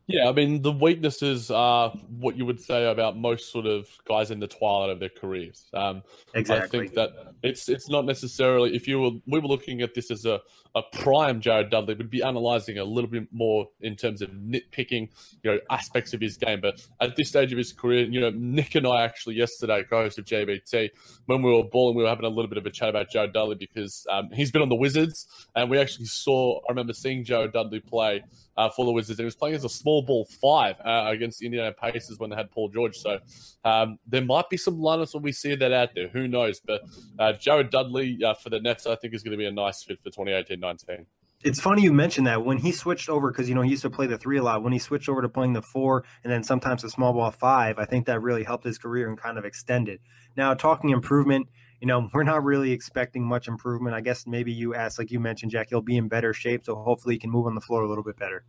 Yeah, 0.08 0.28
I 0.28 0.32
mean 0.32 0.62
the 0.62 0.70
weaknesses 0.70 1.50
are 1.50 1.90
what 2.08 2.36
you 2.36 2.46
would 2.46 2.60
say 2.60 2.88
about 2.88 3.16
most 3.16 3.50
sort 3.50 3.66
of 3.66 3.88
guys 4.06 4.30
in 4.30 4.38
the 4.38 4.46
twilight 4.46 4.90
of 4.90 5.00
their 5.00 5.08
careers. 5.08 5.68
Um, 5.74 6.02
exactly. 6.32 6.64
I 6.64 6.82
think 6.82 6.94
that 6.94 7.10
it's 7.42 7.68
it's 7.68 7.88
not 7.88 8.04
necessarily 8.04 8.76
if 8.76 8.86
you 8.86 9.00
were 9.00 9.10
we 9.26 9.40
were 9.40 9.48
looking 9.48 9.82
at 9.82 9.94
this 9.94 10.12
as 10.12 10.24
a, 10.24 10.40
a 10.76 10.82
prime 10.92 11.40
Jared 11.40 11.70
Dudley, 11.70 11.94
we'd 11.94 12.08
be 12.08 12.22
analyzing 12.22 12.78
a 12.78 12.84
little 12.84 13.10
bit 13.10 13.26
more 13.32 13.66
in 13.80 13.96
terms 13.96 14.22
of 14.22 14.30
nitpicking, 14.30 15.08
you 15.42 15.50
know, 15.50 15.58
aspects 15.70 16.14
of 16.14 16.20
his 16.20 16.36
game. 16.36 16.60
But 16.60 16.86
at 17.00 17.16
this 17.16 17.28
stage 17.28 17.50
of 17.50 17.58
his 17.58 17.72
career, 17.72 18.04
you 18.04 18.20
know, 18.20 18.30
Nick 18.30 18.76
and 18.76 18.86
I 18.86 19.02
actually 19.02 19.34
yesterday, 19.34 19.82
co-host 19.82 20.20
of 20.20 20.24
JBT, 20.24 20.90
when 21.24 21.42
we 21.42 21.52
were 21.52 21.64
balling, 21.64 21.96
we 21.96 22.04
were 22.04 22.08
having 22.08 22.26
a 22.26 22.28
little 22.28 22.48
bit 22.48 22.58
of 22.58 22.66
a 22.66 22.70
chat 22.70 22.90
about 22.90 23.10
Jared 23.10 23.32
Dudley 23.32 23.56
because 23.56 24.06
um, 24.08 24.30
he's 24.32 24.52
been 24.52 24.62
on 24.62 24.68
the 24.68 24.76
Wizards, 24.76 25.26
and 25.56 25.68
we 25.68 25.78
actually 25.78 26.06
saw. 26.06 26.60
I 26.68 26.70
remember 26.70 26.92
seeing 26.92 27.24
Jared 27.24 27.52
Dudley 27.52 27.80
play 27.80 28.22
uh, 28.56 28.68
for 28.68 28.84
the 28.84 28.92
Wizards. 28.92 29.18
And 29.18 29.24
he 29.24 29.26
was 29.26 29.36
playing 29.36 29.56
as 29.56 29.64
a 29.64 29.68
small 29.68 30.02
ball 30.02 30.26
five 30.40 30.76
uh, 30.84 31.04
against 31.08 31.40
the 31.40 31.46
Indiana 31.46 31.72
Pacers 31.72 32.18
when 32.18 32.30
they 32.30 32.36
had 32.36 32.50
Paul 32.50 32.68
George. 32.68 32.96
So 32.96 33.18
um, 33.64 33.98
there 34.06 34.22
might 34.22 34.48
be 34.50 34.56
some 34.56 34.78
lineups 34.78 35.14
when 35.14 35.22
we 35.22 35.32
see 35.32 35.54
that 35.54 35.72
out 35.72 35.90
there. 35.94 36.08
Who 36.08 36.28
knows? 36.28 36.60
But 36.60 36.82
uh, 37.18 37.32
Jared 37.34 37.70
Dudley 37.70 38.18
uh, 38.24 38.34
for 38.34 38.50
the 38.50 38.60
Nets, 38.60 38.86
I 38.86 38.96
think, 38.96 39.14
is 39.14 39.22
going 39.22 39.32
to 39.32 39.38
be 39.38 39.46
a 39.46 39.52
nice 39.52 39.82
fit 39.82 39.98
for 40.02 40.10
2018 40.10 40.60
19 40.60 41.06
it's 41.44 41.60
funny 41.60 41.82
you 41.82 41.92
mentioned 41.92 42.26
that 42.26 42.44
when 42.44 42.58
he 42.58 42.72
switched 42.72 43.08
over 43.08 43.30
because 43.30 43.48
you 43.48 43.54
know 43.54 43.60
he 43.60 43.70
used 43.70 43.82
to 43.82 43.90
play 43.90 44.06
the 44.06 44.18
three 44.18 44.38
a 44.38 44.42
lot 44.42 44.62
when 44.62 44.72
he 44.72 44.78
switched 44.78 45.08
over 45.08 45.20
to 45.20 45.28
playing 45.28 45.52
the 45.52 45.62
four 45.62 46.02
and 46.24 46.32
then 46.32 46.42
sometimes 46.42 46.82
the 46.82 46.90
small 46.90 47.12
ball 47.12 47.30
five 47.30 47.78
i 47.78 47.84
think 47.84 48.06
that 48.06 48.20
really 48.20 48.42
helped 48.42 48.64
his 48.64 48.78
career 48.78 49.08
and 49.08 49.18
kind 49.18 49.36
of 49.36 49.44
extended 49.44 50.00
now 50.36 50.54
talking 50.54 50.90
improvement 50.90 51.46
you 51.80 51.86
know, 51.86 52.08
we're 52.14 52.24
not 52.24 52.44
really 52.44 52.72
expecting 52.72 53.24
much 53.24 53.48
improvement. 53.48 53.94
I 53.94 54.00
guess 54.00 54.26
maybe 54.26 54.52
you 54.52 54.74
asked, 54.74 54.98
like 54.98 55.10
you 55.10 55.20
mentioned, 55.20 55.52
Jack, 55.52 55.68
he'll 55.70 55.80
be 55.80 55.96
in 55.96 56.08
better 56.08 56.32
shape, 56.32 56.64
so 56.64 56.74
hopefully 56.76 57.14
he 57.14 57.18
can 57.18 57.30
move 57.30 57.46
on 57.46 57.54
the 57.54 57.60
floor 57.60 57.82
a 57.82 57.88
little 57.88 58.04
bit 58.04 58.16
better. 58.16 58.44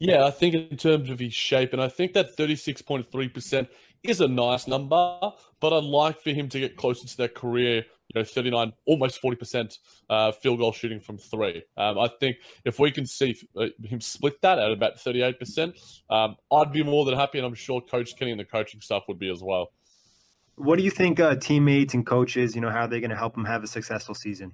Yeah, 0.00 0.24
I 0.24 0.30
think 0.30 0.54
in 0.54 0.76
terms 0.76 1.08
of 1.08 1.18
his 1.20 1.32
shape, 1.32 1.72
and 1.72 1.80
I 1.80 1.88
think 1.88 2.12
that 2.14 2.36
36.3% 2.36 3.68
is 4.02 4.20
a 4.20 4.28
nice 4.28 4.66
number, 4.66 5.18
but 5.60 5.72
I'd 5.72 5.84
like 5.84 6.20
for 6.20 6.30
him 6.30 6.48
to 6.50 6.60
get 6.60 6.76
closer 6.76 7.06
to 7.06 7.16
that 7.18 7.34
career, 7.34 7.76
you 7.76 8.20
know, 8.20 8.24
39, 8.24 8.72
almost 8.86 9.22
40% 9.22 9.78
uh, 10.10 10.32
field 10.32 10.58
goal 10.58 10.72
shooting 10.72 11.00
from 11.00 11.16
three. 11.16 11.62
Um, 11.76 11.98
I 11.98 12.10
think 12.20 12.36
if 12.64 12.78
we 12.78 12.90
can 12.90 13.06
see 13.06 13.40
uh, 13.56 13.68
him 13.82 14.00
split 14.00 14.42
that 14.42 14.58
at 14.58 14.72
about 14.72 14.96
38%, 14.96 15.72
um, 16.10 16.36
I'd 16.52 16.72
be 16.72 16.82
more 16.82 17.04
than 17.04 17.14
happy, 17.14 17.38
and 17.38 17.46
I'm 17.46 17.54
sure 17.54 17.80
Coach 17.80 18.16
Kenny 18.16 18.32
and 18.32 18.40
the 18.40 18.44
coaching 18.44 18.80
staff 18.80 19.04
would 19.08 19.18
be 19.18 19.30
as 19.30 19.42
well. 19.42 19.70
What 20.56 20.78
do 20.78 20.84
you 20.84 20.90
think 20.90 21.18
uh, 21.20 21.36
teammates 21.36 21.94
and 21.94 22.06
coaches, 22.06 22.54
you 22.54 22.60
know, 22.60 22.70
how 22.70 22.82
are 22.82 22.88
they 22.88 23.00
going 23.00 23.10
to 23.10 23.16
help 23.16 23.36
him 23.36 23.44
have 23.44 23.64
a 23.64 23.66
successful 23.66 24.14
season? 24.14 24.52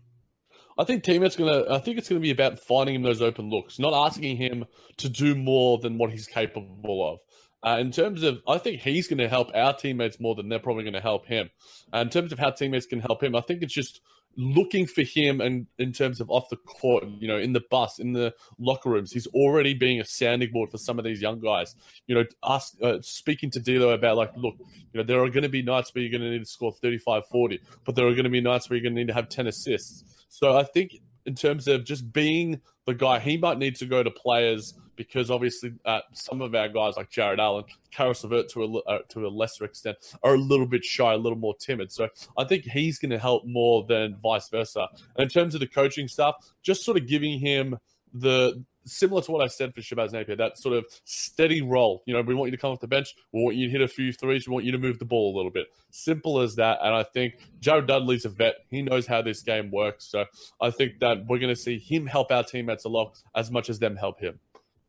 I 0.78 0.84
think 0.84 1.04
teammates 1.04 1.36
gonna. 1.36 1.64
I 1.68 1.78
think 1.78 1.98
it's 1.98 2.08
gonna 2.08 2.22
be 2.22 2.30
about 2.30 2.58
finding 2.58 2.94
him 2.94 3.02
those 3.02 3.20
open 3.20 3.50
looks, 3.50 3.78
not 3.78 3.92
asking 3.92 4.38
him 4.38 4.64
to 4.96 5.10
do 5.10 5.34
more 5.34 5.78
than 5.78 5.98
what 5.98 6.10
he's 6.10 6.26
capable 6.26 7.12
of. 7.12 7.18
Uh, 7.62 7.78
in 7.78 7.90
terms 7.90 8.22
of, 8.22 8.40
I 8.48 8.56
think 8.56 8.80
he's 8.80 9.06
going 9.06 9.18
to 9.18 9.28
help 9.28 9.50
our 9.54 9.74
teammates 9.74 10.18
more 10.18 10.34
than 10.34 10.48
they're 10.48 10.58
probably 10.58 10.84
going 10.84 10.94
to 10.94 11.00
help 11.00 11.26
him. 11.26 11.50
Uh, 11.92 11.98
in 11.98 12.08
terms 12.08 12.32
of 12.32 12.38
how 12.38 12.50
teammates 12.50 12.86
can 12.86 13.00
help 13.00 13.22
him, 13.22 13.36
I 13.36 13.42
think 13.42 13.62
it's 13.62 13.74
just 13.74 14.00
looking 14.36 14.86
for 14.86 15.02
him 15.02 15.40
and 15.40 15.66
in 15.78 15.92
terms 15.92 16.20
of 16.20 16.30
off 16.30 16.48
the 16.48 16.56
court, 16.56 17.04
you 17.18 17.28
know, 17.28 17.38
in 17.38 17.52
the 17.52 17.62
bus, 17.70 17.98
in 17.98 18.12
the 18.12 18.32
locker 18.58 18.90
rooms, 18.90 19.12
he's 19.12 19.26
already 19.28 19.74
being 19.74 20.00
a 20.00 20.04
sounding 20.04 20.50
board 20.52 20.70
for 20.70 20.78
some 20.78 20.98
of 20.98 21.04
these 21.04 21.20
young 21.20 21.40
guys. 21.40 21.74
You 22.06 22.14
know, 22.14 22.24
ask, 22.44 22.74
uh, 22.82 22.98
speaking 23.00 23.50
to 23.50 23.60
D'Lo 23.60 23.90
about 23.90 24.16
like, 24.16 24.32
look, 24.36 24.54
you 24.58 24.98
know, 24.98 25.02
there 25.02 25.22
are 25.22 25.28
going 25.28 25.42
to 25.42 25.48
be 25.48 25.62
nights 25.62 25.94
where 25.94 26.02
you're 26.02 26.10
going 26.10 26.22
to 26.22 26.30
need 26.30 26.44
to 26.44 26.50
score 26.50 26.72
35, 26.72 27.26
40, 27.26 27.60
but 27.84 27.94
there 27.94 28.06
are 28.06 28.12
going 28.12 28.24
to 28.24 28.30
be 28.30 28.40
nights 28.40 28.70
where 28.70 28.76
you're 28.76 28.84
going 28.84 28.94
to 28.94 29.00
need 29.00 29.08
to 29.08 29.14
have 29.14 29.28
10 29.28 29.46
assists. 29.46 30.04
So 30.28 30.56
I 30.56 30.62
think 30.62 31.00
in 31.26 31.34
terms 31.34 31.68
of 31.68 31.84
just 31.84 32.12
being 32.12 32.60
the 32.86 32.94
guy, 32.94 33.18
he 33.18 33.36
might 33.36 33.58
need 33.58 33.76
to 33.76 33.86
go 33.86 34.02
to 34.02 34.10
players 34.10 34.74
because 35.00 35.30
obviously 35.30 35.72
uh, 35.86 36.00
some 36.12 36.42
of 36.42 36.54
our 36.54 36.68
guys 36.68 36.98
like 36.98 37.08
Jarrett 37.08 37.40
Allen, 37.40 37.64
Caris 37.90 38.22
LeVert 38.22 38.50
to 38.50 38.62
a 38.62 38.78
uh, 38.80 38.98
to 39.08 39.26
a 39.26 39.30
lesser 39.30 39.64
extent 39.64 39.96
are 40.22 40.34
a 40.34 40.38
little 40.38 40.66
bit 40.66 40.84
shy, 40.84 41.14
a 41.14 41.16
little 41.16 41.38
more 41.38 41.56
timid. 41.56 41.90
So 41.90 42.10
I 42.36 42.44
think 42.44 42.64
he's 42.64 42.98
going 42.98 43.10
to 43.12 43.18
help 43.18 43.46
more 43.46 43.86
than 43.88 44.18
vice 44.22 44.50
versa. 44.50 44.88
And 45.16 45.22
in 45.22 45.30
terms 45.30 45.54
of 45.54 45.60
the 45.60 45.66
coaching 45.66 46.06
stuff, 46.06 46.34
just 46.62 46.84
sort 46.84 46.98
of 46.98 47.06
giving 47.06 47.40
him 47.40 47.78
the 48.12 48.62
similar 48.84 49.22
to 49.22 49.32
what 49.32 49.42
I 49.42 49.46
said 49.46 49.74
for 49.74 49.80
Shabazz 49.80 50.12
Napier, 50.12 50.36
that 50.36 50.58
sort 50.58 50.76
of 50.76 50.84
steady 51.04 51.62
role. 51.62 52.02
You 52.04 52.14
know, 52.14 52.20
we 52.20 52.34
want 52.34 52.48
you 52.48 52.56
to 52.56 52.60
come 52.60 52.72
off 52.72 52.80
the 52.80 52.88
bench. 52.88 53.14
We 53.32 53.42
want 53.42 53.56
you 53.56 53.66
to 53.66 53.72
hit 53.72 53.80
a 53.80 53.88
few 53.88 54.12
threes. 54.12 54.46
We 54.46 54.52
want 54.52 54.66
you 54.66 54.72
to 54.72 54.78
move 54.78 54.98
the 54.98 55.04
ball 55.06 55.34
a 55.34 55.36
little 55.36 55.50
bit. 55.50 55.68
Simple 55.90 56.40
as 56.40 56.56
that. 56.56 56.78
And 56.82 56.94
I 56.94 57.02
think 57.02 57.34
Jared 57.60 57.86
Dudley's 57.86 58.26
a 58.26 58.28
vet. 58.28 58.56
He 58.68 58.82
knows 58.82 59.06
how 59.06 59.22
this 59.22 59.42
game 59.42 59.70
works. 59.70 60.04
So 60.06 60.26
I 60.60 60.70
think 60.70 60.98
that 61.00 61.26
we're 61.26 61.38
going 61.38 61.54
to 61.54 61.60
see 61.60 61.78
him 61.78 62.06
help 62.06 62.30
our 62.30 62.44
teammates 62.44 62.84
a 62.84 62.88
lot 62.88 63.16
as 63.34 63.50
much 63.50 63.70
as 63.70 63.78
them 63.78 63.96
help 63.96 64.20
him. 64.20 64.38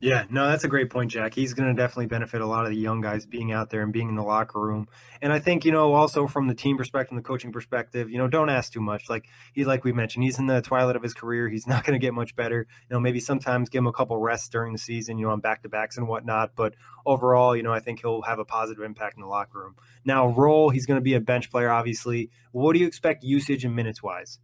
Yeah, 0.02 0.26
no, 0.32 0.50
that's 0.50 0.64
a 0.64 0.68
great 0.68 0.90
point, 0.90 1.12
Jack. 1.12 1.36
He's 1.36 1.54
going 1.54 1.70
to 1.70 1.80
definitely 1.80 2.08
benefit 2.08 2.42
a 2.42 2.46
lot 2.48 2.66
of 2.66 2.72
the 2.72 2.76
young 2.76 3.02
guys 3.02 3.28
being 3.28 3.52
out 3.52 3.70
there 3.70 3.84
and 3.84 3.94
being 3.94 4.10
in 4.10 4.16
the 4.16 4.24
locker 4.24 4.60
room. 4.60 4.88
And 5.22 5.32
I 5.32 5.38
think, 5.38 5.64
you 5.64 5.72
know, 5.72 5.94
also 5.94 6.26
from 6.26 6.48
the 6.48 6.56
team 6.56 6.76
perspective, 6.76 7.16
the 7.16 7.22
coaching 7.22 7.52
perspective, 7.52 8.10
you 8.10 8.18
know, 8.18 8.28
don't 8.28 8.50
ask 8.50 8.74
too 8.74 8.82
much. 8.82 9.12
Like 9.12 9.28
he, 9.54 9.64
like 9.64 9.84
we 9.84 9.94
mentioned, 9.94 10.24
he's 10.24 10.40
in 10.40 10.48
the 10.48 10.60
twilight 10.60 10.96
of 10.96 11.04
his 11.04 11.14
career. 11.14 11.50
He's 11.50 11.68
not 11.68 11.86
going 11.86 11.94
to 11.94 12.04
get 12.04 12.16
much 12.16 12.36
better. 12.36 12.66
You 12.90 12.96
know, 12.96 13.00
maybe 13.00 13.20
sometimes 13.20 13.70
give 13.70 13.78
him 13.78 13.88
a 13.88 13.94
couple 13.94 14.18
rests 14.18 14.50
during 14.50 14.74
the 14.74 14.80
season, 14.80 15.20
you 15.20 15.28
know, 15.28 15.34
on 15.34 15.40
back 15.40 15.62
to 15.62 15.70
backs 15.70 15.98
and 15.98 16.08
whatnot. 16.08 16.56
But 16.56 16.74
overall, 17.06 17.56
you 17.56 17.62
know, 17.62 17.72
I 17.72 17.80
think 17.80 18.02
he'll 18.02 18.24
have 18.24 18.40
a 18.40 18.46
positive 18.46 18.84
impact 18.84 19.18
in 19.18 19.22
the 19.22 19.28
locker 19.28 19.60
room. 19.60 19.76
Now, 20.04 20.30
role, 20.30 20.72
he's 20.72 20.88
going 20.88 20.98
to 20.98 21.04
be 21.04 21.14
a 21.14 21.22
bench 21.22 21.52
player, 21.52 21.70
obviously. 21.70 22.32
What 22.54 22.74
do 22.74 22.80
you 22.80 22.88
expect 22.88 23.24
usage 23.24 23.64
and 23.64 23.76
minutes 23.76 24.02
wise? 24.02 24.40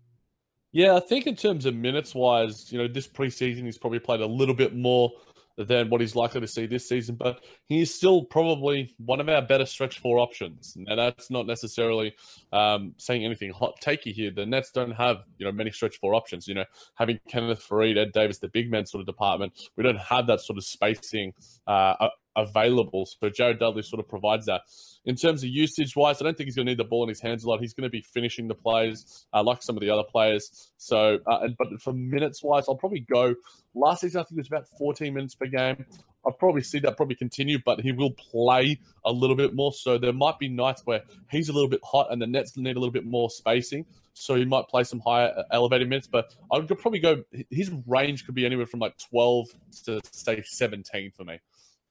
Yeah, 0.71 0.95
I 0.95 0.99
think 0.99 1.25
in 1.25 1.35
terms 1.35 1.65
of 1.65 1.73
minutes 1.73 2.13
wise, 2.13 2.71
you 2.71 2.77
know, 2.77 2.87
this 2.87 3.07
preseason 3.07 3.63
he's 3.63 3.79
probably 3.79 3.97
played 3.97 4.21
a 4.21 4.27
little 4.27 4.53
bit 4.53 4.75
more 4.75 5.11
than 5.57 5.89
what 5.89 6.01
he's 6.01 6.15
likely 6.15 6.41
to 6.41 6.47
see 6.47 6.65
this 6.65 6.87
season, 6.87 7.15
but 7.15 7.43
he's 7.67 7.93
still 7.93 8.23
probably 8.23 8.93
one 8.97 9.19
of 9.19 9.27
our 9.27 9.41
better 9.41 9.65
stretch 9.65 9.99
four 9.99 10.19
options. 10.19 10.75
Now, 10.77 10.95
that's 10.95 11.31
not 11.31 11.47
necessarily 11.47 12.13
um, 12.53 12.93
saying 12.97 13.25
anything 13.25 13.51
hot 13.51 13.81
takey 13.81 14.13
here. 14.13 14.31
The 14.31 14.45
Nets 14.45 14.71
don't 14.71 14.91
have, 14.91 15.23
you 15.37 15.45
know, 15.45 15.51
many 15.51 15.71
stretch 15.71 15.97
four 15.97 16.13
options. 16.13 16.47
You 16.47 16.55
know, 16.55 16.65
having 16.95 17.19
Kenneth 17.27 17.65
Faried, 17.67 17.97
Ed 17.97 18.11
Davis, 18.11 18.37
the 18.37 18.49
big 18.49 18.69
men 18.69 18.85
sort 18.85 19.01
of 19.01 19.07
department, 19.07 19.53
we 19.75 19.83
don't 19.83 19.99
have 19.99 20.27
that 20.27 20.41
sort 20.41 20.57
of 20.57 20.63
spacing 20.63 21.33
uh, 21.65 22.09
available. 22.37 23.05
So 23.05 23.29
Jared 23.29 23.59
Dudley 23.59 23.81
sort 23.81 23.99
of 23.99 24.07
provides 24.07 24.45
that. 24.45 24.61
In 25.05 25.15
terms 25.15 25.43
of 25.43 25.49
usage 25.49 25.95
wise, 25.95 26.21
I 26.21 26.25
don't 26.25 26.37
think 26.37 26.47
he's 26.47 26.55
going 26.55 26.67
to 26.67 26.71
need 26.71 26.79
the 26.79 26.85
ball 26.85 27.03
in 27.03 27.09
his 27.09 27.19
hands 27.19 27.43
a 27.43 27.49
lot. 27.49 27.59
He's 27.59 27.73
going 27.73 27.83
to 27.83 27.89
be 27.89 28.01
finishing 28.01 28.47
the 28.47 28.55
plays 28.55 29.25
uh, 29.33 29.43
like 29.43 29.63
some 29.63 29.75
of 29.75 29.81
the 29.81 29.89
other 29.89 30.03
players. 30.03 30.71
So, 30.77 31.19
uh, 31.25 31.47
but 31.57 31.81
for 31.81 31.93
minutes 31.93 32.43
wise, 32.43 32.65
I'll 32.69 32.75
probably 32.75 33.01
go. 33.01 33.35
Last 33.73 34.01
season, 34.01 34.21
I 34.21 34.23
think 34.23 34.37
it 34.37 34.41
was 34.41 34.47
about 34.47 34.67
14 34.77 35.13
minutes 35.13 35.35
per 35.35 35.47
game. 35.47 35.85
I'll 36.25 36.33
probably 36.33 36.61
see 36.61 36.79
that 36.79 36.97
probably 36.97 37.15
continue, 37.15 37.57
but 37.63 37.79
he 37.79 37.93
will 37.93 38.11
play 38.11 38.79
a 39.05 39.11
little 39.11 39.35
bit 39.35 39.55
more. 39.55 39.71
So 39.71 39.97
there 39.97 40.13
might 40.13 40.37
be 40.39 40.49
nights 40.49 40.81
where 40.85 41.03
he's 41.31 41.47
a 41.47 41.53
little 41.53 41.69
bit 41.69 41.79
hot 41.83 42.11
and 42.11 42.21
the 42.21 42.27
Nets 42.27 42.57
need 42.57 42.75
a 42.75 42.79
little 42.79 42.91
bit 42.91 43.05
more 43.05 43.29
spacing. 43.29 43.85
So 44.13 44.35
he 44.35 44.45
might 44.45 44.67
play 44.67 44.83
some 44.83 44.99
higher 44.99 45.31
uh, 45.37 45.43
elevated 45.51 45.87
minutes, 45.87 46.07
but 46.07 46.33
I 46.51 46.57
would 46.57 46.67
probably 46.79 46.99
go. 46.99 47.23
His 47.49 47.71
range 47.85 48.25
could 48.25 48.35
be 48.35 48.45
anywhere 48.45 48.65
from 48.65 48.79
like 48.79 48.97
12 49.09 49.47
to 49.85 50.01
say 50.11 50.43
17 50.43 51.11
for 51.11 51.23
me. 51.23 51.39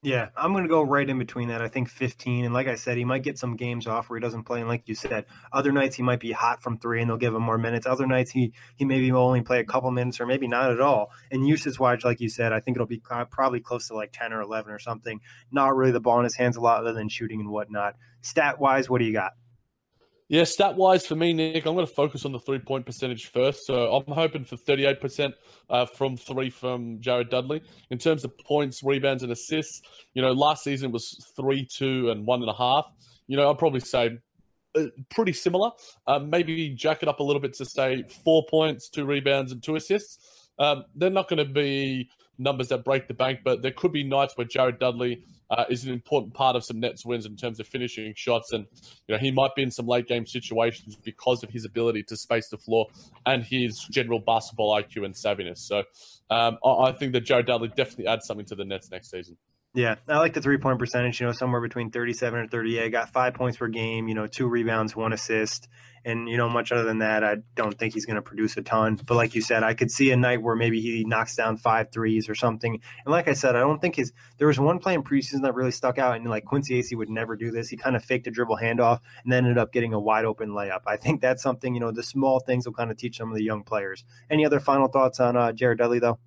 Yeah, 0.07 0.29
I'm 0.37 0.53
going 0.53 0.62
to 0.62 0.69
go 0.69 0.83
right 0.83 1.11
in 1.11 1.19
between 1.19 1.49
that. 1.49 1.61
I 1.61 1.66
think 1.66 1.88
15. 1.88 2.45
And 2.45 2.55
like 2.55 2.69
I 2.69 2.77
said, 2.77 2.97
he 2.97 3.05
might 3.05 3.25
get 3.25 3.40
some 3.40 3.57
games 3.57 3.88
off 3.88 4.09
where 4.09 4.16
he 4.16 4.23
doesn't 4.23 4.45
play. 4.45 4.61
And 4.61 4.69
like 4.69 4.85
you 4.87 4.95
said, 4.95 5.25
other 5.53 5.73
nights 5.73 5.97
he 5.97 6.05
might 6.05 6.21
be 6.21 6.31
hot 6.31 6.62
from 6.62 6.79
three 6.79 7.01
and 7.01 7.11
they'll 7.11 7.16
give 7.16 7.35
him 7.35 7.42
more 7.42 7.59
minutes. 7.59 7.88
Other 7.88 8.07
nights 8.07 8.31
he 8.31 8.53
he 8.77 8.85
maybe 8.85 9.11
will 9.11 9.23
only 9.23 9.42
play 9.42 9.59
a 9.59 9.64
couple 9.64 9.90
minutes 9.90 10.21
or 10.21 10.27
maybe 10.27 10.47
not 10.47 10.71
at 10.71 10.81
all. 10.81 11.11
And 11.33 11.45
usage 11.45 11.81
wise, 11.81 12.05
like 12.05 12.21
you 12.21 12.29
said, 12.29 12.53
I 12.53 12.61
think 12.61 12.77
it'll 12.77 12.87
be 12.87 13.01
probably 13.01 13.59
close 13.59 13.88
to 13.88 13.97
like 13.97 14.12
10 14.12 14.33
or 14.33 14.42
11 14.42 14.71
or 14.71 14.79
something. 14.79 15.21
Not 15.51 15.75
really 15.75 15.90
the 15.90 15.99
ball 15.99 16.19
in 16.19 16.25
his 16.25 16.37
hands 16.37 16.57
a 16.57 16.61
lot 16.61 16.83
other 16.83 16.92
than 16.92 17.09
shooting 17.09 17.40
and 17.40 17.51
whatnot. 17.51 17.97
Stat 18.21 18.61
wise, 18.61 18.88
what 18.88 19.01
do 19.01 19.07
you 19.07 19.12
got? 19.12 19.33
Yeah, 20.28 20.42
stat 20.42 20.74
wise 20.74 21.06
for 21.06 21.14
me, 21.14 21.32
Nick, 21.32 21.66
I'm 21.66 21.74
going 21.74 21.86
to 21.86 21.92
focus 21.92 22.24
on 22.24 22.32
the 22.32 22.40
three 22.40 22.58
point 22.58 22.84
percentage 22.84 23.26
first. 23.26 23.64
So 23.64 23.92
I'm 23.94 24.12
hoping 24.12 24.44
for 24.44 24.56
38% 24.56 25.32
uh, 25.70 25.86
from 25.86 26.16
three 26.16 26.50
from 26.50 27.00
Jared 27.00 27.30
Dudley. 27.30 27.62
In 27.90 27.98
terms 27.98 28.24
of 28.24 28.36
points, 28.38 28.82
rebounds, 28.82 29.22
and 29.22 29.30
assists, 29.30 29.82
you 30.14 30.22
know, 30.22 30.32
last 30.32 30.64
season 30.64 30.90
was 30.90 31.32
three, 31.36 31.64
two, 31.64 32.10
and 32.10 32.26
one 32.26 32.40
and 32.40 32.50
a 32.50 32.54
half. 32.54 32.86
You 33.28 33.36
know, 33.36 33.48
I'd 33.48 33.58
probably 33.58 33.80
say 33.80 34.18
uh, 34.74 34.86
pretty 35.10 35.32
similar. 35.32 35.70
Uh, 36.08 36.18
maybe 36.18 36.70
jack 36.70 37.04
it 37.04 37.08
up 37.08 37.20
a 37.20 37.22
little 37.22 37.40
bit 37.40 37.54
to 37.54 37.64
say 37.64 38.02
four 38.24 38.44
points, 38.50 38.88
two 38.88 39.04
rebounds, 39.04 39.52
and 39.52 39.62
two 39.62 39.76
assists. 39.76 40.48
Um, 40.58 40.84
they're 40.96 41.10
not 41.10 41.28
going 41.28 41.46
to 41.46 41.52
be 41.52 42.08
numbers 42.38 42.68
that 42.68 42.85
break 42.85 43.09
the 43.09 43.14
bank, 43.14 43.40
but 43.44 43.62
there 43.62 43.70
could 43.70 43.92
be 43.92 44.05
nights 44.05 44.37
where 44.37 44.46
Jared 44.46 44.79
Dudley 44.79 45.22
uh, 45.51 45.64
is 45.68 45.85
an 45.85 45.92
important 45.92 46.35
part 46.35 46.57
of 46.57 46.64
some 46.64 46.81
Nets 46.81 47.05
wins 47.05 47.27
in 47.27 47.37
terms 47.37 47.61
of 47.61 47.66
finishing 47.66 48.12
shots. 48.16 48.53
And, 48.53 48.66
you 49.07 49.14
know, 49.14 49.18
he 49.18 49.31
might 49.31 49.55
be 49.55 49.62
in 49.62 49.70
some 49.70 49.87
late 49.87 50.09
game 50.09 50.27
situations 50.27 50.96
because 50.96 51.42
of 51.42 51.51
his 51.51 51.64
ability 51.64 52.03
to 52.05 52.16
space 52.16 52.49
the 52.49 52.59
floor 52.59 52.87
and 53.25 53.42
his 53.42 53.79
general 53.90 54.18
basketball 54.18 54.75
IQ 54.77 55.05
and 55.05 55.14
savviness. 55.14 55.59
So 55.59 55.85
um, 56.31 56.59
I, 56.64 56.88
I 56.88 56.92
think 56.92 57.12
that 57.12 57.22
Jared 57.22 57.46
Dudley 57.46 57.68
definitely 57.68 58.09
adds 58.09 58.27
something 58.27 58.46
to 58.46 58.55
the 58.55 58.64
Nets 58.64 58.90
next 58.90 59.11
season. 59.11 59.37
Yeah, 59.76 59.96
I 60.08 60.16
like 60.16 60.32
the 60.32 60.40
three 60.40 60.56
point 60.56 60.78
percentage, 60.78 61.20
you 61.20 61.26
know, 61.26 61.32
somewhere 61.32 61.60
between 61.60 61.90
37 61.90 62.40
and 62.40 62.50
38. 62.50 62.88
Got 62.88 63.10
five 63.10 63.34
points 63.34 63.58
per 63.58 63.68
game, 63.68 64.08
you 64.08 64.14
know, 64.14 64.26
two 64.26 64.48
rebounds, 64.48 64.96
one 64.96 65.12
assist. 65.12 65.68
And, 66.02 66.30
you 66.30 66.38
know, 66.38 66.48
much 66.48 66.72
other 66.72 66.84
than 66.84 67.00
that, 67.00 67.22
I 67.22 67.38
don't 67.56 67.78
think 67.78 67.92
he's 67.92 68.06
going 68.06 68.16
to 68.16 68.22
produce 68.22 68.56
a 68.56 68.62
ton. 68.62 68.98
But 69.04 69.16
like 69.16 69.34
you 69.34 69.42
said, 69.42 69.62
I 69.62 69.74
could 69.74 69.90
see 69.90 70.10
a 70.12 70.16
night 70.16 70.40
where 70.40 70.56
maybe 70.56 70.80
he 70.80 71.04
knocks 71.04 71.36
down 71.36 71.58
five 71.58 71.92
threes 71.92 72.26
or 72.26 72.34
something. 72.34 72.80
And 73.04 73.12
like 73.12 73.28
I 73.28 73.34
said, 73.34 73.54
I 73.54 73.60
don't 73.60 73.78
think 73.78 73.96
his, 73.96 74.14
there 74.38 74.46
was 74.46 74.58
one 74.58 74.78
play 74.78 74.94
in 74.94 75.02
preseason 75.02 75.42
that 75.42 75.54
really 75.54 75.72
stuck 75.72 75.98
out. 75.98 76.16
And 76.16 76.24
like 76.30 76.46
Quincy 76.46 76.80
Acy 76.80 76.96
would 76.96 77.10
never 77.10 77.36
do 77.36 77.50
this. 77.50 77.68
He 77.68 77.76
kind 77.76 77.96
of 77.96 78.02
faked 78.02 78.26
a 78.28 78.30
dribble 78.30 78.56
handoff 78.56 79.00
and 79.24 79.30
then 79.30 79.44
ended 79.44 79.58
up 79.58 79.74
getting 79.74 79.92
a 79.92 80.00
wide 80.00 80.24
open 80.24 80.52
layup. 80.52 80.82
I 80.86 80.96
think 80.96 81.20
that's 81.20 81.42
something, 81.42 81.74
you 81.74 81.80
know, 81.80 81.90
the 81.90 82.02
small 82.02 82.40
things 82.40 82.64
will 82.64 82.72
kind 82.72 82.90
of 82.90 82.96
teach 82.96 83.18
some 83.18 83.30
of 83.30 83.36
the 83.36 83.44
young 83.44 83.62
players. 83.62 84.04
Any 84.30 84.46
other 84.46 84.60
final 84.60 84.88
thoughts 84.88 85.20
on 85.20 85.36
uh, 85.36 85.52
Jared 85.52 85.76
Dudley, 85.76 85.98
though? 85.98 86.18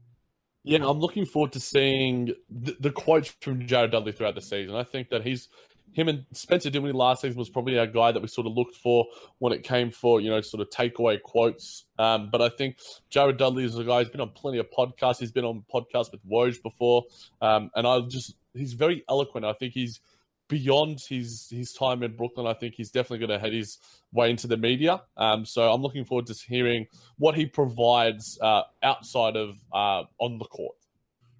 Yeah, 0.64 0.86
I'm 0.86 1.00
looking 1.00 1.26
forward 1.26 1.54
to 1.54 1.60
seeing 1.60 2.34
the, 2.50 2.76
the, 2.80 2.92
quotes 2.92 3.34
from 3.42 3.66
Jared 3.66 3.92
Dudley 3.92 4.12
throughout 4.12 4.36
the 4.36 4.42
season. 4.42 4.76
I 4.76 4.84
think 4.84 5.10
that 5.10 5.24
he's 5.24 5.48
him 5.94 6.08
and 6.08 6.26
Spencer 6.34 6.70
Dinwiddie 6.70 6.96
last 6.96 7.22
season 7.22 7.38
was 7.38 7.50
probably 7.50 7.80
our 7.80 7.88
guy 7.88 8.12
that 8.12 8.22
we 8.22 8.28
sort 8.28 8.46
of 8.46 8.54
looked 8.54 8.76
for 8.76 9.06
when 9.40 9.54
it 9.54 9.64
came 9.64 9.90
for 9.90 10.22
you 10.22 10.30
know 10.30 10.42
sort 10.42 10.62
of 10.62 10.70
takeaway 10.70 11.22
quotes. 11.22 11.86
Um, 11.98 12.30
but 12.32 12.42
I 12.42 12.50
think 12.50 12.78
Jared 13.10 13.38
Dudley 13.38 13.66
is 13.66 13.78
a 13.78 13.84
guy. 13.84 14.00
He's 14.00 14.10
been 14.10 14.22
on 14.22 14.30
plenty 14.30 14.60
of 14.60 14.68
podcasts. 14.70 15.20
He's 15.20 15.32
been 15.32 15.46
on 15.46 15.64
podcasts 15.74 16.12
with 16.12 16.26
Woj 16.30 16.62
before, 16.62 17.06
um, 17.42 17.72
and 17.76 17.88
I 17.88 18.00
just 18.02 18.36
he's 18.54 18.74
very 18.74 19.04
eloquent. 19.10 19.46
I 19.46 19.54
think 19.54 19.74
he's 19.74 20.02
beyond 20.50 21.00
his 21.08 21.48
his 21.50 21.72
time 21.72 22.04
in 22.04 22.16
Brooklyn, 22.18 22.46
I 22.46 22.54
think 22.54 22.76
he's 22.76 22.92
definitely 22.92 23.26
going 23.26 23.40
to 23.40 23.40
head 23.40 23.54
his 23.54 23.78
way 24.12 24.30
into 24.30 24.48
the 24.48 24.58
media. 24.58 25.02
Um, 25.16 25.46
so 25.46 25.72
I'm 25.72 25.82
looking 25.82 26.04
forward 26.04 26.26
to 26.26 26.34
hearing 26.34 26.88
what 27.18 27.36
he 27.36 27.46
provides 27.46 28.38
uh, 28.42 28.64
outside 28.84 29.38
of 29.38 29.56
uh, 29.72 30.04
on 30.20 30.40
the 30.40 30.46
court. 30.46 30.76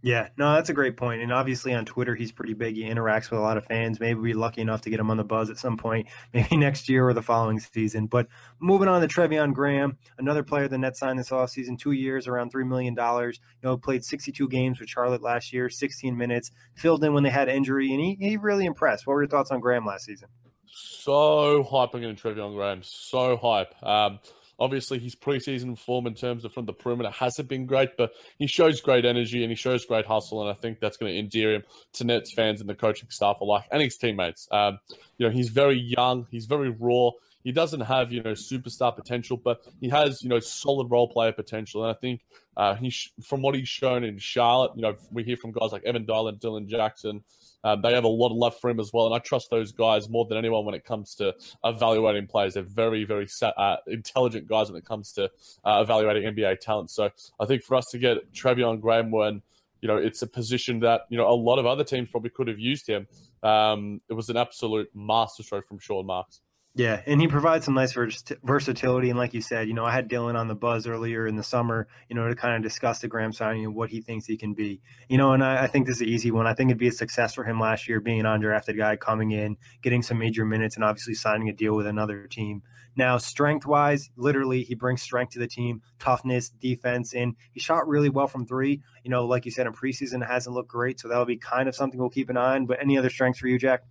Yeah, 0.02 0.30
no, 0.38 0.54
that's 0.54 0.70
a 0.70 0.74
great 0.74 0.96
point. 0.96 1.22
And 1.22 1.34
obviously 1.34 1.74
on 1.74 1.84
Twitter, 1.84 2.16
he's 2.16 2.32
pretty 2.32 2.54
big. 2.54 2.76
He 2.76 2.84
interacts 2.84 3.30
with 3.30 3.40
a 3.40 3.44
lot 3.44 3.58
of 3.58 3.66
fans. 3.66 4.00
Maybe 4.00 4.20
we're 4.20 4.36
lucky 4.36 4.62
enough 4.62 4.82
to 4.82 4.90
get 4.90 5.00
him 5.00 5.12
on 5.12 5.18
the 5.18 5.26
buzz 5.26 5.50
at 5.50 5.58
some 5.58 5.76
point, 5.76 6.08
maybe 6.34 6.56
next 6.56 6.88
year 6.88 7.08
or 7.08 7.14
the 7.14 7.22
following 7.22 7.60
season. 7.60 8.08
But 8.08 8.28
moving 8.60 8.88
on 8.88 9.02
to 9.02 9.08
Treveon 9.08 9.54
Graham, 9.54 9.98
another 10.18 10.44
player 10.44 10.68
the 10.68 10.78
Nets 10.78 11.00
signed 11.00 11.20
this 11.20 11.32
offseason, 11.32 11.78
two 11.78 11.92
years, 11.92 12.28
around 12.28 12.54
$3 12.54 12.66
million. 12.66 12.96
You 12.96 13.34
know, 13.62 13.78
played 13.78 14.06
62 14.06 14.48
games 14.48 14.80
with 14.80 14.90
Charlotte 14.90 15.22
last 15.22 15.52
year, 15.52 15.70
16 15.70 16.16
minutes, 16.16 16.52
filled 16.76 17.04
in 17.04 17.14
when 17.14 17.24
they 17.24 17.30
had 17.30 17.50
injury, 17.50 17.92
and 17.92 18.00
he, 18.00 18.18
he 18.20 18.38
really 18.38 18.66
impressed. 18.66 19.06
What 19.06 19.16
were 19.16 19.24
your 19.24 19.30
thoughts 19.30 19.52
on 19.52 19.60
Graham 19.60 19.86
last 19.86 20.06
season? 20.06 20.30
So 20.72 21.64
hype 21.64 21.94
on 21.96 22.02
Treveon 22.02 22.56
Graham. 22.56 22.82
So 22.84 23.36
hype. 23.36 23.74
Um, 23.84 24.20
Obviously, 24.60 25.00
his 25.00 25.16
preseason 25.16 25.78
form 25.78 26.08
in 26.08 26.14
terms 26.14 26.46
of 26.46 26.54
from 26.54 26.66
the 26.66 26.74
perimeter 26.74 27.10
hasn't 27.10 27.48
been 27.48 27.66
great, 27.66 27.98
but 27.98 28.12
he 28.38 28.48
shows 28.48 28.82
great 28.82 29.06
energy 29.06 29.44
and 29.44 29.52
he 29.52 29.56
shows 29.56 29.86
great 29.86 30.06
hustle, 30.06 30.42
and 30.42 30.50
I 30.50 30.54
think 30.54 30.80
that's 30.80 30.98
going 30.98 31.14
to 31.14 31.20
endear 31.20 31.54
him 31.54 31.64
to 31.94 32.04
Nets 32.04 32.32
fans 32.32 32.62
and 32.62 32.70
the 32.70 32.76
coaching 32.76 33.10
staff 33.10 33.42
alike 33.42 33.66
and 33.72 33.82
his 33.82 33.98
teammates. 33.98 34.48
Um, 34.52 34.80
you 35.18 35.28
know, 35.28 35.32
he's 35.32 35.50
very 35.50 35.80
young, 35.80 36.28
he's 36.30 36.46
very 36.46 36.70
raw. 36.70 37.12
He 37.44 37.52
doesn't 37.52 37.82
have 37.82 38.12
you 38.12 38.22
know 38.22 38.32
superstar 38.32 38.96
potential, 38.96 39.38
but 39.38 39.66
he 39.80 39.90
has 39.90 40.22
you 40.22 40.30
know 40.30 40.40
solid 40.40 40.90
role 40.92 41.08
player 41.08 41.32
potential, 41.32 41.84
and 41.84 41.96
I 41.96 42.00
think 42.00 42.22
uh, 42.58 42.76
he 42.76 42.94
from 43.24 43.42
what 43.42 43.56
he's 43.56 43.70
shown 43.70 44.04
in 44.04 44.18
Charlotte, 44.18 44.72
you 44.76 44.82
know, 44.82 44.96
we 45.12 45.24
hear 45.24 45.38
from 45.38 45.52
guys 45.52 45.72
like 45.72 45.84
Evan 45.84 46.06
Dylan, 46.06 46.40
Dillon 46.40 46.68
Jackson. 46.68 47.24
Um, 47.64 47.82
they 47.82 47.94
have 47.94 48.06
a 48.06 48.10
lot 48.10 48.32
of 48.32 48.38
love 48.38 48.58
for 48.60 48.70
him 48.70 48.80
as 48.80 48.92
well, 48.94 49.06
and 49.06 49.16
I 49.16 49.20
trust 49.20 49.50
those 49.50 49.72
guys 49.72 50.10
more 50.10 50.26
than 50.26 50.38
anyone 50.38 50.66
when 50.66 50.76
it 50.76 50.86
comes 50.86 51.16
to 51.16 51.36
evaluating 51.64 52.28
players. 52.28 52.54
They're 52.54 52.64
very, 52.64 53.04
very 53.04 53.28
uh, 53.42 53.78
intelligent 53.88 54.48
guys 54.48 54.70
when 54.70 54.78
it 54.78 54.86
comes 54.86 55.12
to 55.14 55.26
uh, 55.66 55.82
evaluating 55.82 56.24
NBA 56.24 56.60
talent. 56.60 56.90
So 56.90 57.10
I 57.40 57.46
think 57.46 57.64
for 57.64 57.76
us 57.76 57.86
to 57.88 57.98
get 57.98 58.32
Treveon 58.34 58.80
Graham 58.82 59.12
when 59.12 59.42
you 59.82 59.88
know 59.88 59.98
it's 59.98 60.22
a 60.22 60.28
position 60.28 60.80
that 60.82 61.02
you 61.10 61.18
know 61.18 61.30
a 61.30 61.36
lot 61.36 61.60
of 61.60 61.66
other 61.66 61.84
teams 61.84 62.10
probably 62.10 62.30
could 62.30 62.48
have 62.48 62.60
used 62.60 62.88
him. 62.88 63.08
Um, 63.44 64.02
it 64.10 64.14
was 64.14 64.30
an 64.30 64.38
absolute 64.38 64.90
masterstroke 64.94 65.66
from 65.66 65.80
Sean 65.80 66.06
Marks. 66.06 66.42
Yeah, 66.80 67.02
and 67.06 67.20
he 67.20 67.28
provides 67.28 67.66
some 67.66 67.74
nice 67.74 67.92
versatility. 67.92 69.10
And 69.10 69.20
like 69.20 69.34
you 69.34 69.42
said, 69.42 69.68
you 69.68 69.74
know, 69.74 69.84
I 69.84 69.92
had 69.92 70.10
Dylan 70.10 70.36
on 70.36 70.48
the 70.48 70.56
buzz 70.56 70.88
earlier 70.88 71.28
in 71.28 71.36
the 71.36 71.44
summer, 71.44 71.90
you 72.08 72.16
know, 72.16 72.26
to 72.30 72.36
kind 72.36 72.56
of 72.56 72.64
discuss 72.64 73.00
the 73.00 73.10
Graham 73.10 73.34
signing 73.34 73.66
and 73.66 73.76
what 73.76 73.90
he 73.90 74.00
thinks 74.00 74.26
he 74.26 74.38
can 74.38 74.54
be. 74.54 74.80
You 75.10 75.18
know, 75.18 75.34
and 75.34 75.44
I, 75.44 75.64
I 75.64 75.68
think 75.68 75.88
this 75.88 75.98
is 75.98 76.04
an 76.04 76.08
easy 76.08 76.32
one. 76.32 76.48
I 76.48 76.54
think 76.54 76.70
it'd 76.70 76.80
be 76.80 76.88
a 76.88 76.94
success 76.94 77.34
for 77.34 77.44
him 77.44 77.60
last 77.60 77.90
year, 77.90 78.00
being 78.00 78.22
an 78.22 78.26
undrafted 78.26 78.78
guy 78.78 78.96
coming 78.96 79.32
in, 79.32 79.58
getting 79.82 80.02
some 80.02 80.20
major 80.20 80.46
minutes, 80.46 80.76
and 80.76 80.86
obviously 80.86 81.16
signing 81.16 81.50
a 81.50 81.54
deal 81.54 81.76
with 81.76 81.86
another 81.86 82.28
team. 82.28 82.62
Now, 82.96 83.18
strength 83.18 83.66
wise, 83.66 84.10
literally, 84.16 84.64
he 84.64 84.74
brings 84.74 85.02
strength 85.02 85.34
to 85.34 85.40
the 85.40 85.48
team, 85.48 85.82
toughness, 86.00 86.48
defense, 86.48 87.14
and 87.14 87.36
he 87.52 87.60
shot 87.60 87.90
really 87.90 88.08
well 88.08 88.28
from 88.28 88.46
three. 88.46 88.82
You 89.04 89.12
know, 89.12 89.26
like 89.26 89.44
you 89.44 89.52
said, 89.52 89.68
in 89.68 89.74
preseason, 89.74 90.22
it 90.22 90.28
hasn't 90.28 90.56
looked 90.56 90.70
great. 90.70 91.02
So 91.02 91.10
that'll 91.10 91.26
be 91.26 91.36
kind 91.36 91.68
of 91.68 91.76
something 91.76 92.00
we'll 92.00 92.10
keep 92.10 92.30
an 92.30 92.38
eye 92.38 92.56
on. 92.56 92.68
But 92.68 92.80
any 92.82 92.98
other 92.98 93.10
strengths 93.10 93.42
for 93.42 93.48
you, 93.48 93.60
Jack? 93.60 93.82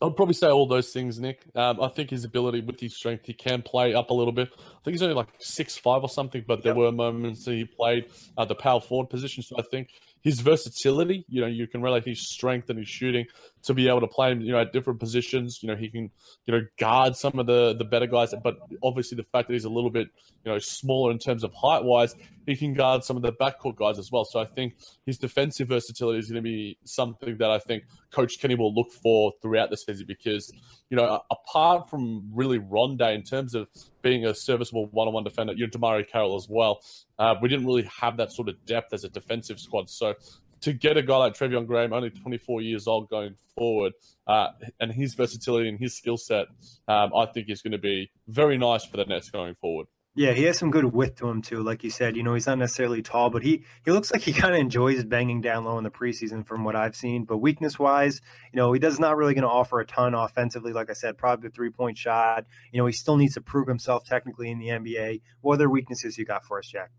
I'd 0.00 0.14
probably 0.14 0.34
say 0.34 0.48
all 0.48 0.66
those 0.66 0.90
things, 0.90 1.18
Nick. 1.18 1.42
Um, 1.56 1.80
I 1.80 1.88
think 1.88 2.10
his 2.10 2.24
ability 2.24 2.60
with 2.60 2.78
his 2.78 2.96
strength, 2.96 3.26
he 3.26 3.32
can 3.32 3.62
play 3.62 3.94
up 3.94 4.10
a 4.10 4.14
little 4.14 4.32
bit. 4.32 4.48
I 4.56 4.84
think 4.84 4.94
he's 4.94 5.02
only 5.02 5.16
like 5.16 5.28
six 5.40 5.76
five 5.76 6.02
or 6.02 6.08
something, 6.08 6.44
but 6.46 6.62
there 6.62 6.70
yep. 6.70 6.76
were 6.76 6.92
moments 6.92 7.44
that 7.44 7.54
he 7.54 7.64
played 7.64 8.06
uh, 8.36 8.44
the 8.44 8.54
power 8.54 8.80
forward 8.80 9.10
position. 9.10 9.42
So 9.42 9.56
I 9.58 9.62
think 9.62 9.88
his 10.22 10.40
versatility, 10.40 11.24
you 11.28 11.40
know, 11.40 11.48
you 11.48 11.66
can 11.66 11.82
relate 11.82 12.04
his 12.04 12.30
strength 12.30 12.70
and 12.70 12.78
his 12.78 12.88
shooting 12.88 13.26
to 13.62 13.74
be 13.74 13.88
able 13.88 14.00
to 14.00 14.06
play 14.06 14.32
him, 14.32 14.40
you 14.40 14.52
know, 14.52 14.60
at 14.60 14.72
different 14.72 15.00
positions. 15.00 15.62
You 15.62 15.68
know, 15.68 15.76
he 15.76 15.88
can, 15.88 16.10
you 16.46 16.54
know, 16.54 16.60
guard 16.78 17.16
some 17.16 17.38
of 17.38 17.46
the 17.46 17.74
the 17.76 17.84
better 17.84 18.06
guys, 18.06 18.34
but 18.42 18.56
obviously 18.82 19.16
the 19.16 19.24
fact 19.24 19.48
that 19.48 19.54
he's 19.54 19.64
a 19.64 19.70
little 19.70 19.90
bit, 19.90 20.08
you 20.44 20.52
know, 20.52 20.58
smaller 20.58 21.10
in 21.10 21.18
terms 21.18 21.44
of 21.44 21.52
height 21.54 21.84
wise, 21.84 22.14
he 22.46 22.56
can 22.56 22.74
guard 22.74 23.04
some 23.04 23.16
of 23.16 23.22
the 23.22 23.32
backcourt 23.32 23.76
guys 23.76 23.98
as 23.98 24.10
well. 24.10 24.24
So 24.24 24.40
I 24.40 24.46
think 24.46 24.74
his 25.06 25.18
defensive 25.18 25.68
versatility 25.68 26.18
is 26.18 26.30
going 26.30 26.42
to 26.42 26.48
be 26.48 26.78
something 26.84 27.36
that 27.38 27.50
I 27.50 27.58
think 27.58 27.84
Coach 28.10 28.40
Kenny 28.40 28.54
will 28.54 28.74
look 28.74 28.90
for 28.90 29.32
throughout 29.42 29.70
the 29.70 29.76
season 29.76 30.06
because, 30.06 30.52
you 30.88 30.96
know, 30.96 31.20
apart 31.30 31.90
from 31.90 32.30
really 32.32 32.58
Rondae 32.58 33.14
in 33.14 33.22
terms 33.22 33.54
of 33.54 33.68
being 34.02 34.24
a 34.24 34.34
serviceable 34.34 34.86
one-on-one 34.86 35.24
defender, 35.24 35.52
you 35.52 35.66
know, 35.66 35.70
DeMarre 35.70 36.08
Carroll 36.08 36.36
as 36.36 36.46
well. 36.48 36.80
Uh, 37.18 37.34
we 37.42 37.48
didn't 37.48 37.66
really 37.66 37.88
have 38.00 38.16
that 38.16 38.32
sort 38.32 38.48
of 38.48 38.64
depth 38.64 38.92
as 38.92 39.04
a 39.04 39.08
defensive 39.08 39.58
squad. 39.58 39.90
So 39.90 40.14
to 40.60 40.72
get 40.72 40.96
a 40.96 41.02
guy 41.02 41.16
like 41.16 41.34
Treveon 41.34 41.66
Graham, 41.66 41.92
only 41.92 42.10
24 42.10 42.60
years 42.62 42.86
old, 42.86 43.08
going 43.08 43.34
forward, 43.56 43.92
uh, 44.26 44.48
and 44.80 44.92
his 44.92 45.14
versatility 45.14 45.68
and 45.68 45.78
his 45.78 45.96
skill 45.96 46.16
set, 46.16 46.46
um, 46.86 47.10
I 47.14 47.26
think 47.26 47.48
is 47.48 47.62
going 47.62 47.72
to 47.72 47.78
be 47.78 48.10
very 48.26 48.58
nice 48.58 48.84
for 48.84 48.96
the 48.96 49.04
Nets 49.04 49.30
going 49.30 49.54
forward. 49.54 49.86
Yeah, 50.18 50.32
he 50.32 50.42
has 50.44 50.58
some 50.58 50.72
good 50.72 50.86
width 50.86 51.20
to 51.20 51.28
him 51.28 51.42
too. 51.42 51.62
Like 51.62 51.84
you 51.84 51.90
said, 51.90 52.16
you 52.16 52.24
know, 52.24 52.34
he's 52.34 52.48
not 52.48 52.58
necessarily 52.58 53.02
tall, 53.02 53.30
but 53.30 53.44
he 53.44 53.64
he 53.84 53.92
looks 53.92 54.10
like 54.10 54.22
he 54.22 54.32
kind 54.32 54.52
of 54.52 54.60
enjoys 54.60 55.04
banging 55.04 55.40
down 55.40 55.64
low 55.64 55.78
in 55.78 55.84
the 55.84 55.90
preseason 55.90 56.44
from 56.44 56.64
what 56.64 56.74
I've 56.74 56.96
seen. 56.96 57.24
But 57.24 57.38
weakness 57.38 57.78
wise, 57.78 58.20
you 58.52 58.56
know, 58.56 58.72
he 58.72 58.80
does 58.80 58.98
not 58.98 59.16
really 59.16 59.34
going 59.34 59.42
to 59.42 59.48
offer 59.48 59.78
a 59.78 59.86
ton 59.86 60.14
offensively. 60.14 60.72
Like 60.72 60.90
I 60.90 60.94
said, 60.94 61.18
probably 61.18 61.48
the 61.48 61.54
three 61.54 61.70
point 61.70 61.98
shot. 61.98 62.46
You 62.72 62.80
know, 62.80 62.86
he 62.86 62.92
still 62.92 63.16
needs 63.16 63.34
to 63.34 63.40
prove 63.40 63.68
himself 63.68 64.04
technically 64.06 64.50
in 64.50 64.58
the 64.58 64.66
NBA. 64.66 65.20
What 65.40 65.54
other 65.54 65.70
weaknesses 65.70 66.18
you 66.18 66.24
got 66.24 66.44
for 66.44 66.58
us, 66.58 66.66
Jack? 66.66 66.90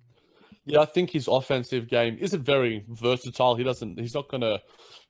Yeah, 0.66 0.82
I 0.82 0.86
think 0.86 1.10
his 1.10 1.28
offensive 1.28 1.88
game 1.88 2.18
isn't 2.20 2.44
very 2.44 2.86
versatile. 2.90 3.56
He 3.56 3.64
doesn't. 3.64 4.00
He's 4.00 4.14
not 4.14 4.28
going 4.28 4.42
to, 4.42 4.62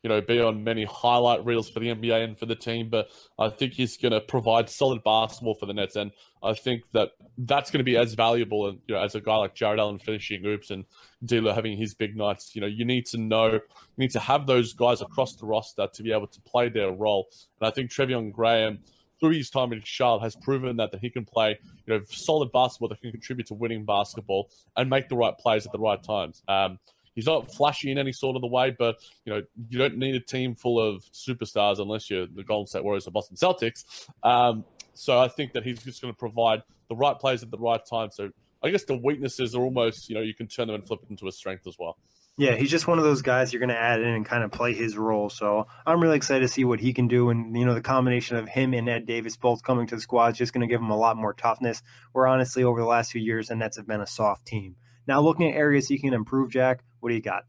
you 0.04 0.10
know, 0.10 0.22
be 0.22 0.40
on 0.40 0.64
many 0.64 0.86
highlight 0.86 1.44
reels 1.44 1.70
for 1.70 1.80
the 1.80 1.88
NBA 1.88 2.24
and 2.24 2.40
for 2.40 2.46
the 2.46 2.56
team. 2.56 2.90
But 2.90 3.10
I 3.38 3.50
think 3.50 3.74
he's 3.74 3.98
going 3.98 4.14
to 4.14 4.22
provide 4.22 4.70
solid 4.70 5.04
basketball 5.04 5.56
for 5.56 5.66
the 5.66 5.74
Nets, 5.74 5.96
and 5.96 6.12
I 6.42 6.54
think 6.54 6.84
that 6.94 7.10
that's 7.38 7.72
going 7.72 7.80
to 7.80 7.84
be 7.84 7.98
as 7.98 8.14
valuable, 8.14 8.68
and 8.68 8.80
you 8.88 8.96
know, 8.96 9.02
as 9.02 9.16
a 9.16 9.22
guy 9.22 9.36
like 9.36 9.56
Jarrett 9.56 9.80
Allen 9.80 10.00
finishing 10.00 10.46
oops 10.46 10.72
and 10.72 10.86
D'Lo 11.26 11.54
having 11.54 11.78
his 11.78 11.94
big 11.94 12.16
nights. 12.16 12.56
You 12.56 12.62
know, 12.62 12.68
you 12.68 12.86
need 12.86 13.06
to 13.08 13.18
know, 13.18 13.52
you 13.54 13.62
need 13.98 14.12
to 14.12 14.20
have 14.20 14.48
those 14.48 14.74
guys 14.74 15.02
across 15.02 15.36
the 15.36 15.46
roster 15.46 15.88
to 15.92 16.04
be 16.04 16.14
able 16.14 16.28
to 16.28 16.42
play 16.42 16.70
their 16.70 16.92
role. 16.92 17.28
And 17.60 17.68
I 17.68 17.72
think 17.72 17.92
Treveon 17.92 18.32
Graham 18.32 18.80
through 19.20 19.32
his 19.32 19.50
time 19.50 19.74
in 19.74 19.82
Charlotte 19.84 20.24
has 20.24 20.36
proven 20.36 20.78
that, 20.78 20.92
that 20.92 21.02
he 21.02 21.10
can 21.10 21.26
play 21.26 21.58
you 21.86 21.94
know 21.94 22.02
solid 22.10 22.52
basketball 22.52 22.90
that 22.90 23.02
can 23.02 23.12
contribute 23.12 23.48
to 23.48 23.54
winning 23.54 23.86
basketball 23.86 24.50
and 24.78 24.90
make 24.90 25.10
the 25.10 25.16
right 25.16 25.38
plays 25.38 25.66
at 25.66 25.72
the 25.72 25.80
right 25.80 26.02
times. 26.02 26.42
Um, 26.48 26.80
he's 27.16 27.26
not 27.26 27.54
flashy 27.54 27.92
in 27.92 27.98
any 27.98 28.12
sort 28.12 28.36
of 28.36 28.42
the 28.42 28.48
way, 28.48 28.76
but 28.78 28.98
you 29.26 29.34
know 29.34 29.42
you 29.70 29.78
don't 29.78 29.98
need 29.98 30.16
a 30.16 30.20
team 30.20 30.56
full 30.56 30.80
of 30.80 31.04
superstars 31.12 31.80
unless 31.80 32.10
you're 32.10 32.28
the 32.28 32.44
Golden 32.44 32.68
State 32.68 32.84
Warriors 32.84 33.08
or 33.08 33.12
Boston 33.12 33.38
Celtics. 33.38 34.08
Um, 34.24 34.64
so 34.94 35.20
I 35.20 35.28
think 35.28 35.54
that 35.54 35.64
he's 35.64 35.82
just 35.84 36.02
going 36.02 36.14
to 36.14 36.18
provide 36.18 36.62
the 36.90 36.96
right 36.96 37.18
plays 37.18 37.44
at 37.44 37.52
the 37.52 37.58
right 37.58 37.82
time. 37.90 38.10
So 38.12 38.32
I 38.62 38.70
guess 38.70 38.84
the 38.84 38.98
weaknesses 38.98 39.56
are 39.56 39.62
almost 39.62 40.10
you 40.10 40.16
know 40.16 40.22
you 40.22 40.34
can 40.34 40.48
turn 40.48 40.68
them 40.68 40.76
and 40.76 40.86
flip 40.86 41.02
it 41.04 41.10
into 41.10 41.28
a 41.28 41.32
strength 41.32 41.68
as 41.68 41.76
well. 41.80 41.98
Yeah, 42.40 42.56
he's 42.56 42.72
just 42.72 42.88
one 42.88 42.98
of 42.98 43.04
those 43.04 43.22
guys 43.22 43.52
you're 43.52 43.60
going 43.60 43.68
to 43.68 43.78
add 43.78 44.00
in 44.00 44.08
and 44.08 44.26
kind 44.26 44.46
of 44.46 44.52
play 44.52 44.74
his 44.74 44.96
role. 44.96 45.30
So 45.30 45.68
I'm 45.86 46.00
really 46.00 46.16
excited 46.16 46.40
to 46.40 46.48
see 46.48 46.64
what 46.64 46.80
he 46.80 46.94
can 46.94 47.10
do. 47.10 47.30
And, 47.30 47.54
you 47.58 47.66
know, 47.66 47.74
the 47.74 47.82
combination 47.82 48.38
of 48.38 48.48
him 48.48 48.74
and 48.74 48.88
Ed 48.88 49.06
Davis 49.06 49.36
both 49.36 49.62
coming 49.62 49.88
to 49.88 49.96
the 49.96 50.02
squad 50.02 50.32
is 50.32 50.38
just 50.38 50.54
going 50.54 50.62
to 50.62 50.74
give 50.74 50.80
him 50.80 50.90
a 50.90 50.98
lot 50.98 51.18
more 51.18 51.34
toughness. 51.34 51.84
Where 52.14 52.28
honestly, 52.28 52.64
over 52.64 52.80
the 52.80 52.88
last 52.88 53.12
few 53.12 53.22
years, 53.22 53.50
the 53.50 53.58
Nets 53.58 53.76
have 53.76 53.88
been 53.88 54.00
a 54.00 54.08
soft 54.08 54.46
team. 54.46 54.78
Now, 55.06 55.20
looking 55.20 55.52
at 55.52 55.58
areas 55.58 55.90
he 55.90 56.00
can 56.00 56.14
improve, 56.14 56.50
Jack, 56.50 56.86
what 57.02 57.10
do 57.10 57.16
you 57.16 57.22
got? 57.22 57.44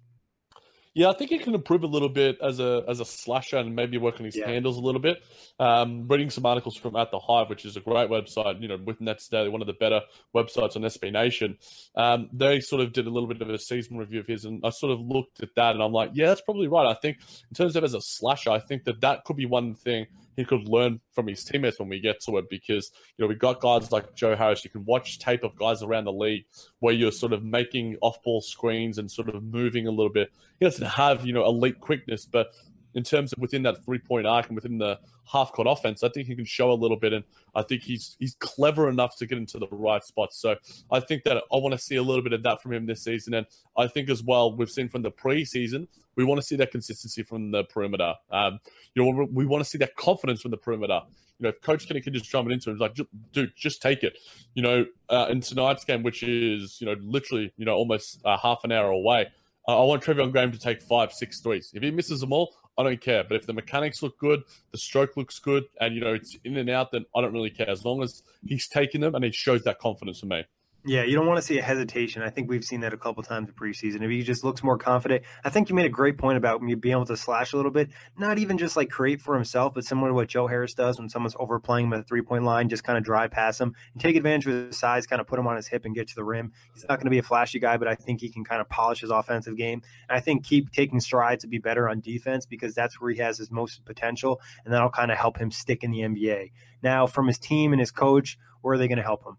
Yeah, 1.00 1.08
I 1.08 1.14
think 1.14 1.30
he 1.30 1.38
can 1.38 1.54
improve 1.54 1.82
a 1.82 1.86
little 1.86 2.10
bit 2.10 2.36
as 2.42 2.60
a 2.60 2.84
as 2.86 3.00
a 3.00 3.06
slasher 3.06 3.56
and 3.56 3.74
maybe 3.74 3.96
work 3.96 4.16
on 4.20 4.26
his 4.26 4.36
yeah. 4.36 4.46
handles 4.46 4.76
a 4.76 4.80
little 4.80 5.00
bit. 5.00 5.22
Um, 5.58 6.06
reading 6.06 6.28
some 6.28 6.44
articles 6.44 6.76
from 6.76 6.94
At 6.94 7.10
the 7.10 7.18
Hive, 7.18 7.48
which 7.48 7.64
is 7.64 7.74
a 7.78 7.80
great 7.80 8.10
website, 8.10 8.60
you 8.60 8.68
know, 8.68 8.76
with 8.84 9.00
Nets 9.00 9.26
Daily, 9.28 9.48
one 9.48 9.62
of 9.62 9.66
the 9.66 9.72
better 9.72 10.02
websites 10.36 10.76
on 10.76 10.82
SB 10.82 11.10
Nation. 11.10 11.56
Um, 11.96 12.28
they 12.34 12.60
sort 12.60 12.82
of 12.82 12.92
did 12.92 13.06
a 13.06 13.10
little 13.10 13.30
bit 13.30 13.40
of 13.40 13.48
a 13.48 13.58
season 13.58 13.96
review 13.96 14.20
of 14.20 14.26
his, 14.26 14.44
and 14.44 14.60
I 14.62 14.68
sort 14.68 14.92
of 14.92 15.00
looked 15.00 15.42
at 15.42 15.54
that, 15.56 15.74
and 15.74 15.82
I'm 15.82 15.92
like, 15.92 16.10
yeah, 16.12 16.26
that's 16.26 16.42
probably 16.42 16.68
right. 16.68 16.86
I 16.86 16.92
think 17.00 17.16
in 17.48 17.54
terms 17.54 17.76
of 17.76 17.84
as 17.84 17.94
a 17.94 18.02
slasher, 18.02 18.50
I 18.50 18.58
think 18.58 18.84
that 18.84 19.00
that 19.00 19.24
could 19.24 19.36
be 19.36 19.46
one 19.46 19.74
thing 19.74 20.06
he 20.36 20.44
could 20.44 20.68
learn 20.68 21.00
from 21.12 21.26
his 21.26 21.44
teammates 21.44 21.78
when 21.78 21.88
we 21.88 22.00
get 22.00 22.20
to 22.22 22.38
it 22.38 22.48
because 22.48 22.92
you 23.16 23.24
know 23.24 23.28
we've 23.28 23.38
got 23.38 23.60
guys 23.60 23.92
like 23.92 24.14
Joe 24.14 24.36
Harris. 24.36 24.64
You 24.64 24.70
can 24.70 24.84
watch 24.84 25.18
tape 25.18 25.44
of 25.44 25.56
guys 25.56 25.82
around 25.82 26.04
the 26.04 26.12
league 26.12 26.44
where 26.78 26.94
you're 26.94 27.12
sort 27.12 27.32
of 27.32 27.44
making 27.44 27.96
off 28.00 28.22
ball 28.22 28.40
screens 28.40 28.98
and 28.98 29.10
sort 29.10 29.28
of 29.28 29.42
moving 29.42 29.86
a 29.86 29.90
little 29.90 30.12
bit. 30.12 30.32
He 30.58 30.66
doesn't 30.66 30.86
have 30.86 31.26
you 31.26 31.32
know 31.32 31.44
elite 31.44 31.80
quickness, 31.80 32.24
but 32.24 32.52
in 32.94 33.02
terms 33.02 33.32
of 33.32 33.38
within 33.38 33.62
that 33.62 33.84
three 33.84 33.98
point 33.98 34.26
arc 34.26 34.48
and 34.48 34.54
within 34.54 34.78
the 34.78 34.98
half 35.24 35.52
court 35.52 35.68
offense, 35.70 36.02
I 36.02 36.08
think 36.08 36.26
he 36.26 36.34
can 36.34 36.44
show 36.44 36.70
a 36.70 36.74
little 36.74 36.96
bit, 36.96 37.12
and 37.12 37.24
I 37.54 37.62
think 37.62 37.82
he's 37.82 38.16
he's 38.18 38.34
clever 38.36 38.88
enough 38.88 39.16
to 39.18 39.26
get 39.26 39.38
into 39.38 39.58
the 39.58 39.68
right 39.70 40.02
spots. 40.02 40.40
So 40.40 40.56
I 40.90 41.00
think 41.00 41.24
that 41.24 41.36
I 41.36 41.56
want 41.56 41.72
to 41.72 41.78
see 41.78 41.96
a 41.96 42.02
little 42.02 42.22
bit 42.22 42.32
of 42.32 42.42
that 42.42 42.62
from 42.62 42.72
him 42.72 42.86
this 42.86 43.02
season, 43.02 43.34
and 43.34 43.46
I 43.76 43.86
think 43.86 44.10
as 44.10 44.22
well 44.22 44.54
we've 44.54 44.70
seen 44.70 44.88
from 44.88 45.02
the 45.02 45.10
preseason 45.10 45.88
we 46.16 46.24
want 46.24 46.40
to 46.40 46.46
see 46.46 46.56
that 46.56 46.70
consistency 46.70 47.22
from 47.22 47.50
the 47.50 47.64
perimeter. 47.64 48.14
Um, 48.30 48.60
you 48.94 49.02
know, 49.02 49.26
we 49.32 49.46
want 49.46 49.64
to 49.64 49.68
see 49.68 49.78
that 49.78 49.96
confidence 49.96 50.42
from 50.42 50.50
the 50.50 50.56
perimeter. 50.56 51.00
You 51.38 51.44
know, 51.44 51.48
if 51.48 51.62
Coach 51.62 51.88
Kenny 51.88 52.00
can 52.02 52.12
just 52.12 52.30
drum 52.30 52.50
it 52.50 52.52
into 52.52 52.70
him, 52.70 52.78
like, 52.78 52.96
dude, 53.32 53.52
just 53.56 53.80
take 53.80 54.02
it. 54.02 54.18
You 54.54 54.62
know, 54.62 54.86
uh, 55.08 55.28
in 55.30 55.40
tonight's 55.40 55.84
game, 55.84 56.02
which 56.02 56.22
is 56.22 56.78
you 56.80 56.86
know 56.86 56.96
literally 57.00 57.52
you 57.56 57.64
know 57.64 57.74
almost 57.74 58.20
uh, 58.24 58.36
half 58.36 58.64
an 58.64 58.72
hour 58.72 58.90
away. 58.90 59.28
Uh, 59.66 59.80
I 59.80 59.84
want 59.84 60.02
Treveon 60.02 60.32
Graham 60.32 60.52
to 60.52 60.58
take 60.58 60.82
five, 60.82 61.12
six 61.12 61.40
threes. 61.40 61.70
If 61.74 61.82
he 61.82 61.90
misses 61.90 62.20
them 62.20 62.32
all, 62.32 62.54
I 62.78 62.82
don't 62.82 63.00
care. 63.00 63.24
But 63.24 63.36
if 63.36 63.46
the 63.46 63.52
mechanics 63.52 64.02
look 64.02 64.18
good, 64.18 64.42
the 64.72 64.78
stroke 64.78 65.16
looks 65.16 65.38
good, 65.38 65.64
and 65.80 65.94
you 65.94 66.00
know 66.00 66.14
it's 66.14 66.36
in 66.44 66.56
and 66.56 66.70
out, 66.70 66.92
then 66.92 67.04
I 67.14 67.20
don't 67.20 67.32
really 67.32 67.50
care. 67.50 67.68
As 67.68 67.84
long 67.84 68.02
as 68.02 68.22
he's 68.44 68.68
taking 68.68 69.00
them 69.00 69.14
and 69.14 69.24
he 69.24 69.32
shows 69.32 69.62
that 69.64 69.78
confidence 69.78 70.20
for 70.20 70.26
me. 70.26 70.44
Yeah, 70.86 71.02
you 71.02 71.14
don't 71.14 71.26
want 71.26 71.36
to 71.36 71.42
see 71.42 71.58
a 71.58 71.62
hesitation. 71.62 72.22
I 72.22 72.30
think 72.30 72.48
we've 72.48 72.64
seen 72.64 72.80
that 72.80 72.94
a 72.94 72.96
couple 72.96 73.22
times 73.22 73.50
in 73.50 73.54
preseason. 73.54 74.02
If 74.02 74.10
he 74.10 74.22
just 74.22 74.42
looks 74.42 74.62
more 74.62 74.78
confident, 74.78 75.24
I 75.44 75.50
think 75.50 75.68
you 75.68 75.74
made 75.74 75.84
a 75.84 75.90
great 75.90 76.16
point 76.16 76.38
about 76.38 76.62
being 76.62 76.92
able 76.92 77.04
to 77.04 77.18
slash 77.18 77.52
a 77.52 77.56
little 77.56 77.70
bit, 77.70 77.90
not 78.16 78.38
even 78.38 78.56
just 78.56 78.78
like 78.78 78.88
create 78.88 79.20
for 79.20 79.34
himself, 79.34 79.74
but 79.74 79.84
similar 79.84 80.08
to 80.08 80.14
what 80.14 80.28
Joe 80.28 80.46
Harris 80.46 80.72
does 80.72 80.98
when 80.98 81.10
someone's 81.10 81.36
overplaying 81.38 81.88
him 81.88 81.92
at 81.92 81.96
the 81.98 82.04
three 82.04 82.22
point 82.22 82.44
line, 82.44 82.70
just 82.70 82.82
kind 82.82 82.96
of 82.96 83.04
drive 83.04 83.30
past 83.30 83.60
him 83.60 83.74
and 83.92 84.00
take 84.00 84.16
advantage 84.16 84.46
of 84.46 84.68
his 84.68 84.78
size, 84.78 85.06
kind 85.06 85.20
of 85.20 85.26
put 85.26 85.38
him 85.38 85.46
on 85.46 85.56
his 85.56 85.66
hip 85.66 85.84
and 85.84 85.94
get 85.94 86.08
to 86.08 86.14
the 86.14 86.24
rim. 86.24 86.50
He's 86.72 86.86
not 86.88 86.98
going 86.98 87.04
to 87.04 87.10
be 87.10 87.18
a 87.18 87.22
flashy 87.22 87.58
guy, 87.58 87.76
but 87.76 87.86
I 87.86 87.94
think 87.94 88.22
he 88.22 88.30
can 88.30 88.42
kind 88.42 88.62
of 88.62 88.68
polish 88.70 89.02
his 89.02 89.10
offensive 89.10 89.58
game. 89.58 89.82
And 90.08 90.16
I 90.16 90.20
think 90.20 90.46
keep 90.46 90.72
taking 90.72 91.00
strides 91.00 91.42
to 91.42 91.48
be 91.48 91.58
better 91.58 91.90
on 91.90 92.00
defense 92.00 92.46
because 92.46 92.74
that's 92.74 92.98
where 92.98 93.10
he 93.10 93.18
has 93.18 93.36
his 93.36 93.50
most 93.50 93.84
potential, 93.84 94.40
and 94.64 94.72
that'll 94.72 94.88
kind 94.88 95.10
of 95.10 95.18
help 95.18 95.36
him 95.36 95.50
stick 95.50 95.84
in 95.84 95.90
the 95.90 96.00
NBA. 96.00 96.52
Now, 96.82 97.06
from 97.06 97.26
his 97.26 97.38
team 97.38 97.74
and 97.74 97.80
his 97.80 97.90
coach, 97.90 98.38
where 98.62 98.76
are 98.76 98.78
they 98.78 98.88
going 98.88 98.96
to 98.96 99.04
help 99.04 99.26
him? 99.26 99.36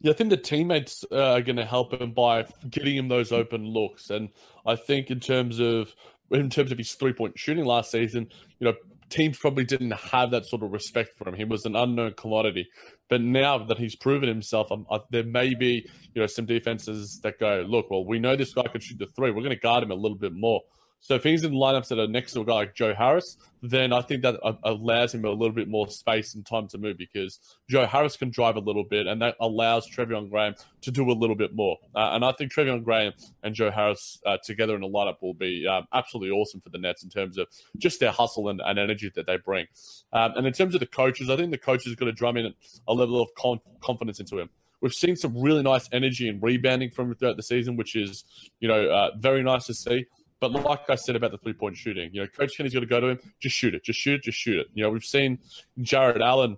Yeah, 0.00 0.12
I 0.12 0.14
think 0.14 0.30
the 0.30 0.36
teammates 0.36 1.04
uh, 1.10 1.32
are 1.32 1.42
going 1.42 1.56
to 1.56 1.64
help 1.64 1.92
him 1.92 2.12
by 2.12 2.46
getting 2.70 2.96
him 2.96 3.08
those 3.08 3.32
open 3.32 3.66
looks, 3.66 4.10
and 4.10 4.28
I 4.64 4.76
think 4.76 5.10
in 5.10 5.18
terms 5.20 5.58
of 5.58 5.94
in 6.30 6.50
terms 6.50 6.70
of 6.70 6.78
his 6.78 6.94
three 6.94 7.12
point 7.12 7.38
shooting 7.38 7.64
last 7.64 7.90
season, 7.90 8.28
you 8.60 8.66
know, 8.66 8.74
teams 9.08 9.38
probably 9.38 9.64
didn't 9.64 9.92
have 9.92 10.30
that 10.30 10.46
sort 10.46 10.62
of 10.62 10.70
respect 10.70 11.16
for 11.16 11.28
him. 11.28 11.34
He 11.34 11.44
was 11.44 11.64
an 11.64 11.74
unknown 11.74 12.14
commodity, 12.14 12.68
but 13.08 13.20
now 13.20 13.58
that 13.58 13.78
he's 13.78 13.96
proven 13.96 14.28
himself, 14.28 14.70
there 15.10 15.24
may 15.24 15.54
be 15.54 15.88
you 16.14 16.20
know 16.22 16.26
some 16.26 16.46
defenses 16.46 17.18
that 17.22 17.40
go, 17.40 17.64
look, 17.68 17.90
well, 17.90 18.04
we 18.04 18.20
know 18.20 18.36
this 18.36 18.54
guy 18.54 18.68
can 18.68 18.80
shoot 18.80 18.98
the 18.98 19.06
three. 19.06 19.30
We're 19.30 19.42
going 19.42 19.50
to 19.50 19.56
guard 19.56 19.82
him 19.82 19.90
a 19.90 19.96
little 19.96 20.18
bit 20.18 20.32
more. 20.32 20.62
So 21.00 21.14
if 21.14 21.22
he's 21.22 21.44
in 21.44 21.52
lineups 21.52 21.88
that 21.88 21.98
are 21.98 22.08
next 22.08 22.32
to 22.32 22.40
a 22.40 22.44
guy 22.44 22.54
like 22.54 22.74
Joe 22.74 22.94
Harris, 22.94 23.36
then 23.62 23.92
I 23.92 24.02
think 24.02 24.22
that 24.22 24.36
allows 24.62 25.14
him 25.14 25.24
a 25.24 25.30
little 25.30 25.54
bit 25.54 25.68
more 25.68 25.88
space 25.88 26.34
and 26.34 26.44
time 26.44 26.68
to 26.68 26.78
move 26.78 26.98
because 26.98 27.38
Joe 27.68 27.86
Harris 27.86 28.16
can 28.16 28.30
drive 28.30 28.56
a 28.56 28.60
little 28.60 28.84
bit, 28.84 29.06
and 29.06 29.20
that 29.22 29.36
allows 29.40 29.88
Treveon 29.88 30.30
Graham 30.30 30.54
to 30.82 30.90
do 30.90 31.10
a 31.10 31.12
little 31.12 31.36
bit 31.36 31.54
more. 31.54 31.76
Uh, 31.94 32.10
and 32.12 32.24
I 32.24 32.32
think 32.32 32.52
Treveon 32.52 32.84
Graham 32.84 33.12
and 33.42 33.54
Joe 33.54 33.70
Harris 33.70 34.20
uh, 34.26 34.38
together 34.44 34.76
in 34.76 34.82
a 34.82 34.88
lineup 34.88 35.16
will 35.22 35.34
be 35.34 35.66
um, 35.66 35.86
absolutely 35.92 36.30
awesome 36.30 36.60
for 36.60 36.70
the 36.70 36.78
Nets 36.78 37.02
in 37.02 37.10
terms 37.10 37.38
of 37.38 37.48
just 37.76 38.00
their 38.00 38.12
hustle 38.12 38.48
and, 38.48 38.60
and 38.64 38.78
energy 38.78 39.10
that 39.14 39.26
they 39.26 39.38
bring. 39.38 39.66
Um, 40.12 40.32
and 40.36 40.46
in 40.46 40.52
terms 40.52 40.74
of 40.74 40.80
the 40.80 40.86
coaches, 40.86 41.30
I 41.30 41.36
think 41.36 41.50
the 41.50 41.58
coaches 41.58 41.94
got 41.94 42.06
to 42.06 42.12
drum 42.12 42.36
in 42.36 42.54
a 42.86 42.94
level 42.94 43.20
of 43.20 43.28
con- 43.36 43.60
confidence 43.80 44.20
into 44.20 44.38
him. 44.38 44.50
We've 44.80 44.92
seen 44.92 45.16
some 45.16 45.36
really 45.36 45.62
nice 45.62 45.88
energy 45.90 46.28
and 46.28 46.40
rebounding 46.40 46.90
from 46.90 47.12
throughout 47.14 47.36
the 47.36 47.42
season, 47.42 47.76
which 47.76 47.96
is, 47.96 48.24
you 48.60 48.68
know, 48.68 48.88
uh, 48.88 49.10
very 49.18 49.42
nice 49.42 49.66
to 49.66 49.74
see. 49.74 50.06
But 50.40 50.52
like 50.52 50.88
I 50.88 50.94
said 50.94 51.16
about 51.16 51.32
the 51.32 51.38
three 51.38 51.52
point 51.52 51.76
shooting, 51.76 52.10
you 52.12 52.20
know, 52.20 52.26
Coach 52.28 52.56
Kenny's 52.56 52.74
got 52.74 52.80
to 52.80 52.86
go 52.86 53.00
to 53.00 53.08
him, 53.08 53.20
just 53.40 53.56
shoot 53.56 53.74
it, 53.74 53.84
just 53.84 53.98
shoot 53.98 54.14
it, 54.14 54.22
just 54.22 54.38
shoot 54.38 54.58
it. 54.58 54.68
You 54.74 54.84
know, 54.84 54.90
we've 54.90 55.04
seen 55.04 55.38
Jarrett 55.80 56.22
Allen 56.22 56.56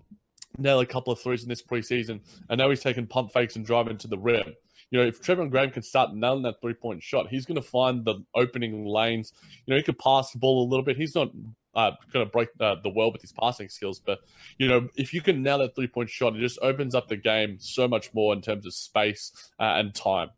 nail 0.59 0.81
a 0.81 0.87
couple 0.87 1.13
of 1.13 1.21
threes 1.21 1.43
in 1.43 1.49
this 1.49 1.63
preseason, 1.63 2.21
and 2.49 2.59
now 2.59 2.69
he's 2.69 2.81
taking 2.81 3.07
pump 3.07 3.33
fakes 3.33 3.57
and 3.57 3.65
driving 3.65 3.97
to 3.99 4.09
the 4.09 4.19
rim. 4.19 4.55
You 4.91 4.99
know, 4.99 5.07
if 5.07 5.21
Trevor 5.21 5.47
Graham 5.47 5.71
can 5.71 5.83
start 5.83 6.15
nailing 6.15 6.43
that 6.43 6.61
three 6.61 6.75
point 6.75 7.03
shot, 7.03 7.29
he's 7.29 7.47
going 7.47 7.61
to 7.61 7.63
find 7.63 8.05
the 8.05 8.25
opening 8.35 8.85
lanes. 8.85 9.33
You 9.67 9.73
know, 9.73 9.77
he 9.77 9.83
could 9.83 9.99
pass 9.99 10.33
the 10.33 10.39
ball 10.39 10.67
a 10.67 10.69
little 10.69 10.85
bit. 10.85 10.97
He's 10.97 11.15
not 11.15 11.31
uh, 11.75 11.93
going 12.13 12.27
to 12.27 12.31
break 12.31 12.49
uh, 12.59 12.77
the 12.83 12.91
world 12.91 13.13
with 13.13 13.23
his 13.23 13.33
passing 13.33 13.69
skills. 13.69 14.01
But, 14.01 14.19
you 14.59 14.67
know, 14.67 14.89
if 14.97 15.15
you 15.15 15.23
can 15.23 15.43
nail 15.43 15.59
that 15.59 15.77
three 15.77 15.87
point 15.87 16.11
shot, 16.11 16.35
it 16.35 16.41
just 16.41 16.59
opens 16.61 16.95
up 16.95 17.09
the 17.09 17.17
game 17.17 17.59
so 17.61 17.87
much 17.87 18.13
more 18.13 18.33
in 18.33 18.43
terms 18.43 18.67
of 18.67 18.75
space 18.75 19.51
uh, 19.61 19.75
and 19.77 19.95
time. 19.95 20.31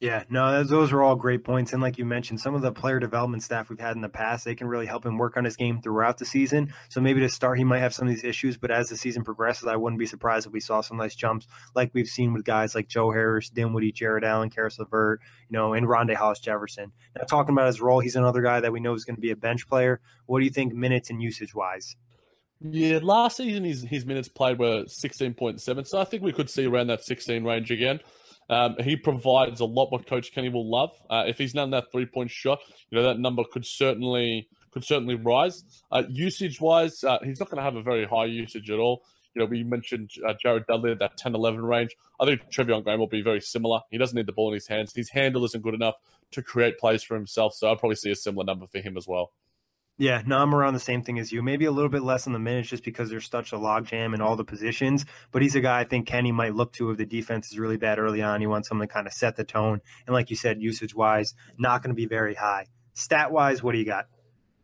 Yeah, 0.00 0.22
no, 0.30 0.62
those 0.62 0.92
are 0.92 1.02
all 1.02 1.16
great 1.16 1.42
points. 1.42 1.72
And 1.72 1.82
like 1.82 1.98
you 1.98 2.04
mentioned, 2.04 2.38
some 2.38 2.54
of 2.54 2.62
the 2.62 2.70
player 2.70 3.00
development 3.00 3.42
staff 3.42 3.68
we've 3.68 3.80
had 3.80 3.96
in 3.96 4.00
the 4.00 4.08
past, 4.08 4.44
they 4.44 4.54
can 4.54 4.68
really 4.68 4.86
help 4.86 5.04
him 5.04 5.18
work 5.18 5.36
on 5.36 5.44
his 5.44 5.56
game 5.56 5.82
throughout 5.82 6.18
the 6.18 6.24
season. 6.24 6.72
So 6.88 7.00
maybe 7.00 7.18
to 7.18 7.28
start, 7.28 7.58
he 7.58 7.64
might 7.64 7.80
have 7.80 7.92
some 7.92 8.06
of 8.06 8.14
these 8.14 8.22
issues, 8.22 8.56
but 8.56 8.70
as 8.70 8.88
the 8.88 8.96
season 8.96 9.24
progresses, 9.24 9.66
I 9.66 9.74
wouldn't 9.74 9.98
be 9.98 10.06
surprised 10.06 10.46
if 10.46 10.52
we 10.52 10.60
saw 10.60 10.82
some 10.82 10.98
nice 10.98 11.16
jumps 11.16 11.48
like 11.74 11.90
we've 11.94 12.06
seen 12.06 12.32
with 12.32 12.44
guys 12.44 12.76
like 12.76 12.86
Joe 12.86 13.10
Harris, 13.10 13.50
Dinwiddie, 13.50 13.90
Jarrett 13.90 14.22
Allen, 14.22 14.50
Caris 14.50 14.78
LeVert, 14.78 15.20
you 15.50 15.58
know, 15.58 15.72
and 15.72 15.88
Rondae 15.88 16.14
Hollis 16.14 16.38
Jefferson. 16.38 16.92
Now, 17.16 17.24
talking 17.24 17.52
about 17.52 17.66
his 17.66 17.80
role, 17.80 17.98
he's 17.98 18.14
another 18.14 18.40
guy 18.40 18.60
that 18.60 18.72
we 18.72 18.78
know 18.78 18.94
is 18.94 19.04
going 19.04 19.16
to 19.16 19.20
be 19.20 19.32
a 19.32 19.36
bench 19.36 19.66
player. 19.66 20.00
What 20.26 20.38
do 20.38 20.44
you 20.44 20.52
think 20.52 20.72
minutes 20.72 21.10
and 21.10 21.20
usage 21.20 21.56
wise? 21.56 21.96
Yeah, 22.60 23.00
last 23.02 23.36
season 23.36 23.64
his 23.64 23.82
his 23.82 24.06
minutes 24.06 24.28
played 24.28 24.58
were 24.58 24.84
sixteen 24.86 25.34
point 25.34 25.60
seven, 25.60 25.84
so 25.84 26.00
I 26.00 26.04
think 26.04 26.24
we 26.24 26.32
could 26.32 26.50
see 26.50 26.66
around 26.66 26.88
that 26.88 27.04
sixteen 27.04 27.44
range 27.44 27.70
again. 27.70 28.00
Um, 28.50 28.76
he 28.80 28.96
provides 28.96 29.60
a 29.60 29.64
lot 29.64 29.92
what 29.92 30.06
Coach 30.06 30.32
Kenny 30.32 30.48
will 30.48 30.68
love. 30.68 30.90
Uh, 31.10 31.24
if 31.26 31.38
he's 31.38 31.52
done 31.52 31.70
that 31.70 31.92
three 31.92 32.06
point 32.06 32.30
shot, 32.30 32.60
you 32.90 32.96
know 32.96 33.04
that 33.04 33.18
number 33.18 33.42
could 33.50 33.66
certainly 33.66 34.48
could 34.70 34.84
certainly 34.84 35.14
rise. 35.14 35.64
Uh, 35.90 36.02
usage 36.08 36.60
wise, 36.60 37.04
uh, 37.04 37.18
he's 37.24 37.40
not 37.40 37.50
going 37.50 37.58
to 37.58 37.62
have 37.62 37.76
a 37.76 37.82
very 37.82 38.06
high 38.06 38.26
usage 38.26 38.70
at 38.70 38.78
all. 38.78 39.02
You 39.34 39.40
know, 39.40 39.46
we 39.46 39.62
mentioned 39.62 40.10
uh, 40.26 40.34
Jared 40.40 40.66
Dudley 40.66 40.92
at 40.92 40.98
that 40.98 41.16
10 41.16 41.34
11 41.34 41.62
range. 41.62 41.94
I 42.18 42.24
think 42.24 42.42
Treveon 42.50 42.84
Graham 42.84 42.98
will 42.98 43.06
be 43.06 43.22
very 43.22 43.40
similar. 43.40 43.80
He 43.90 43.98
doesn't 43.98 44.16
need 44.16 44.26
the 44.26 44.32
ball 44.32 44.48
in 44.48 44.54
his 44.54 44.66
hands. 44.66 44.92
His 44.94 45.10
handle 45.10 45.44
isn't 45.44 45.62
good 45.62 45.74
enough 45.74 45.94
to 46.32 46.42
create 46.42 46.78
plays 46.78 47.02
for 47.02 47.14
himself. 47.14 47.54
So 47.54 47.68
I'll 47.68 47.76
probably 47.76 47.96
see 47.96 48.10
a 48.10 48.16
similar 48.16 48.44
number 48.44 48.66
for 48.66 48.80
him 48.80 48.96
as 48.96 49.06
well. 49.06 49.32
Yeah, 50.00 50.22
no, 50.24 50.38
I'm 50.38 50.54
around 50.54 50.74
the 50.74 50.80
same 50.80 51.02
thing 51.02 51.18
as 51.18 51.32
you. 51.32 51.42
Maybe 51.42 51.64
a 51.64 51.72
little 51.72 51.88
bit 51.88 52.04
less 52.04 52.28
on 52.28 52.32
the 52.32 52.38
minutes 52.38 52.68
just 52.68 52.84
because 52.84 53.10
there's 53.10 53.28
such 53.28 53.52
a 53.52 53.56
logjam 53.56 54.14
in 54.14 54.20
all 54.20 54.36
the 54.36 54.44
positions. 54.44 55.04
But 55.32 55.42
he's 55.42 55.56
a 55.56 55.60
guy 55.60 55.80
I 55.80 55.84
think 55.84 56.06
Kenny 56.06 56.30
might 56.30 56.54
look 56.54 56.72
to 56.74 56.92
if 56.92 56.98
the 56.98 57.04
defense 57.04 57.50
is 57.50 57.58
really 57.58 57.78
bad 57.78 57.98
early 57.98 58.22
on. 58.22 58.40
He 58.40 58.46
wants 58.46 58.68
someone 58.68 58.86
to 58.86 58.94
kind 58.94 59.08
of 59.08 59.12
set 59.12 59.34
the 59.34 59.42
tone. 59.42 59.80
And 60.06 60.14
like 60.14 60.30
you 60.30 60.36
said, 60.36 60.62
usage 60.62 60.94
wise, 60.94 61.34
not 61.58 61.82
going 61.82 61.90
to 61.90 61.94
be 61.94 62.06
very 62.06 62.36
high. 62.36 62.66
Stat 62.94 63.32
wise, 63.32 63.60
what 63.60 63.72
do 63.72 63.78
you 63.78 63.84
got? 63.84 64.06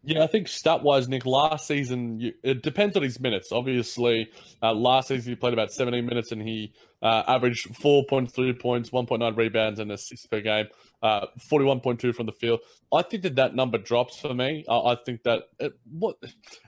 Yeah, 0.04 0.22
I 0.22 0.28
think 0.28 0.48
stat 0.48 0.82
wise, 0.82 1.08
Nick, 1.08 1.26
last 1.26 1.66
season, 1.66 2.20
you, 2.20 2.32
it 2.44 2.62
depends 2.62 2.94
on 2.96 3.02
his 3.02 3.18
minutes. 3.18 3.50
Obviously, 3.50 4.28
uh, 4.62 4.72
last 4.72 5.08
season 5.08 5.32
he 5.32 5.36
played 5.36 5.54
about 5.54 5.72
17 5.72 6.04
minutes 6.04 6.30
and 6.30 6.42
he 6.42 6.74
uh, 7.04 7.22
averaged 7.28 7.68
4.3 7.74 8.58
points, 8.58 8.88
1.9 8.88 9.36
rebounds, 9.36 9.78
and 9.78 9.92
assists 9.92 10.26
per 10.26 10.40
game, 10.40 10.68
uh, 11.02 11.26
41.2 11.52 12.14
from 12.14 12.24
the 12.24 12.32
field. 12.32 12.60
I 12.92 13.02
think 13.02 13.22
that 13.24 13.36
that 13.36 13.54
number 13.54 13.76
drops 13.76 14.18
for 14.18 14.32
me. 14.32 14.64
I 14.70 14.96
think 15.04 15.22
that 15.24 15.42
it, 15.58 15.74
what, 15.92 16.16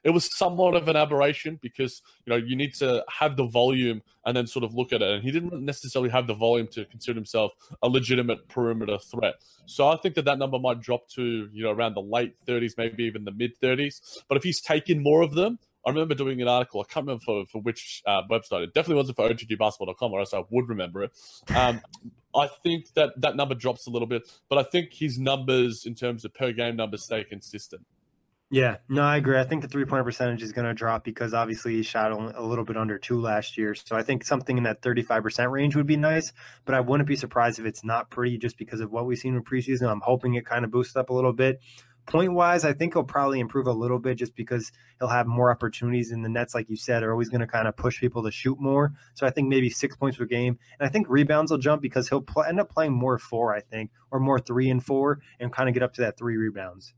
it 0.05 0.11
was 0.11 0.37
somewhat 0.37 0.75
of 0.75 0.89
an 0.89 0.97
aberration 0.97 1.59
because 1.63 2.03
you 2.27 2.31
know 2.31 2.37
you 2.37 2.55
need 2.55 2.75
to 2.75 3.03
have 3.19 3.37
the 3.37 3.47
volume 3.47 4.03
and 4.27 4.37
then 4.37 4.47
sort 4.47 4.65
of 4.65 4.75
look 4.75 4.93
at 4.93 5.01
it. 5.01 5.09
And 5.09 5.23
he 5.25 5.31
didn't 5.31 5.65
necessarily 5.65 6.11
have 6.11 6.27
the 6.27 6.35
volume 6.35 6.69
to 6.73 6.85
consider 6.85 7.17
himself 7.17 7.53
a 7.83 7.89
legitimate 7.89 8.49
perimeter 8.49 8.99
threat. 8.99 9.37
So 9.65 9.89
I 9.89 9.97
think 9.97 10.17
that 10.17 10.27
that 10.27 10.39
number 10.39 10.59
might 10.59 10.81
drop 10.81 11.09
to 11.15 11.49
you 11.51 11.65
know 11.65 11.71
around 11.71 11.95
the 11.95 12.03
late 12.03 12.35
30s, 12.47 12.73
maybe 12.77 13.05
even 13.05 13.25
the 13.25 13.33
mid 13.33 13.59
30s. 13.59 14.01
But 14.29 14.37
if 14.37 14.43
he's 14.43 14.61
taking 14.61 15.03
more 15.03 15.23
of 15.23 15.35
them, 15.35 15.59
I 15.87 15.91
remember 15.91 16.17
doing 16.17 16.43
an 16.43 16.49
article. 16.49 16.81
I 16.81 16.93
can't 16.93 17.07
remember 17.07 17.23
for, 17.25 17.47
for 17.47 17.63
which 17.63 18.03
uh, 18.07 18.23
website. 18.29 18.65
It 18.65 18.75
definitely 18.75 18.97
wasn't 18.97 19.17
for 19.17 19.29
OTGBasketball.com, 19.29 20.13
or 20.13 20.21
else 20.21 20.35
I 20.35 20.43
would 20.51 20.69
remember 20.69 21.05
it. 21.05 21.13
Um, 21.55 21.81
I 22.35 22.49
think 22.63 22.93
that 22.95 23.19
that 23.21 23.37
number 23.37 23.55
drops 23.55 23.87
a 23.87 23.91
little 23.91 24.09
bit, 24.09 24.29
but 24.51 24.59
I 24.59 24.65
think 24.65 24.93
his 24.93 25.19
numbers 25.19 25.87
in 25.87 25.95
terms 25.95 26.25
of 26.25 26.35
per 26.35 26.53
game 26.53 26.77
numbers 26.77 27.05
stay 27.05 27.25
consistent. 27.25 27.87
Yeah, 28.49 28.77
no, 28.89 29.03
I 29.03 29.17
agree. 29.17 29.39
I 29.39 29.45
think 29.45 29.63
the 29.63 29.69
three 29.69 29.85
point 29.85 30.05
percentage 30.05 30.43
is 30.43 30.53
going 30.53 30.67
to 30.69 30.75
drop 30.75 31.03
because 31.03 31.35
obviously 31.35 31.75
he 31.75 31.83
shot 31.83 32.13
a 32.13 32.43
little 32.43 32.65
bit 32.65 32.77
under 32.77 32.97
two 32.97 33.21
last 33.21 33.59
year. 33.59 33.75
So 33.75 33.97
I 33.97 34.03
think 34.03 34.25
something 34.25 34.57
in 34.57 34.65
that 34.65 34.83
35% 34.83 35.51
range 35.51 35.75
would 35.75 35.87
be 35.87 35.97
nice, 35.97 36.33
but 36.65 36.75
I 36.75 36.81
wouldn't 36.81 37.09
be 37.09 37.17
surprised 37.17 37.59
if 37.59 37.67
it's 37.67 37.83
not 37.83 38.09
pretty 38.09 38.39
just 38.39 38.57
because 38.57 38.81
of 38.81 38.93
what 38.93 39.05
we've 39.05 39.19
seen 39.19 39.35
in 39.35 39.43
preseason. 39.43 39.91
I'm 39.91 40.01
hoping 40.01 40.35
it 40.35 40.47
kind 40.47 40.65
of 40.65 40.71
boosts 40.71 40.95
up 40.95 41.11
a 41.11 41.13
little 41.13 41.33
bit. 41.33 41.61
Point 42.07 42.35
wise, 42.35 42.65
I 42.65 42.73
think 42.73 42.95
he'll 42.95 43.03
probably 43.03 43.41
improve 43.41 43.67
a 43.67 43.73
little 43.73 43.99
bit 43.99 44.17
just 44.17 44.37
because 44.37 44.71
he'll 44.99 45.09
have 45.09 45.27
more 45.27 45.51
opportunities 45.51 46.13
in 46.13 46.23
the 46.23 46.29
nets, 46.29 46.55
like 46.55 46.71
you 46.71 46.77
said, 46.77 47.03
are 47.03 47.11
always 47.11 47.29
going 47.29 47.41
to 47.41 47.49
kind 47.49 47.67
of 47.67 47.77
push 47.77 47.99
people 47.99 48.23
to 48.23 48.31
shoot 48.31 48.61
more. 48.61 48.93
So 49.15 49.27
I 49.27 49.31
think 49.31 49.49
maybe 49.49 49.71
six 49.71 49.97
points 49.97 50.17
per 50.17 50.25
game. 50.25 50.59
And 50.79 50.89
I 50.89 50.91
think 50.91 51.09
rebounds 51.09 51.51
will 51.51 51.59
jump 51.59 51.83
because 51.83 52.09
he'll 52.09 52.23
pl- 52.23 52.45
end 52.45 52.61
up 52.61 52.71
playing 52.71 52.93
more 52.93 53.19
four, 53.19 53.55
I 53.55 53.61
think, 53.61 53.91
or 54.13 54.21
more 54.21 54.39
three 54.39 54.71
and 54.71 54.85
four 54.85 55.19
and 55.41 55.53
kind 55.53 55.69
of 55.69 55.75
get 55.75 55.83
up 55.83 55.95
to 55.95 56.03
that 56.03 56.17
three 56.17 56.37
rebounds. 56.37 56.95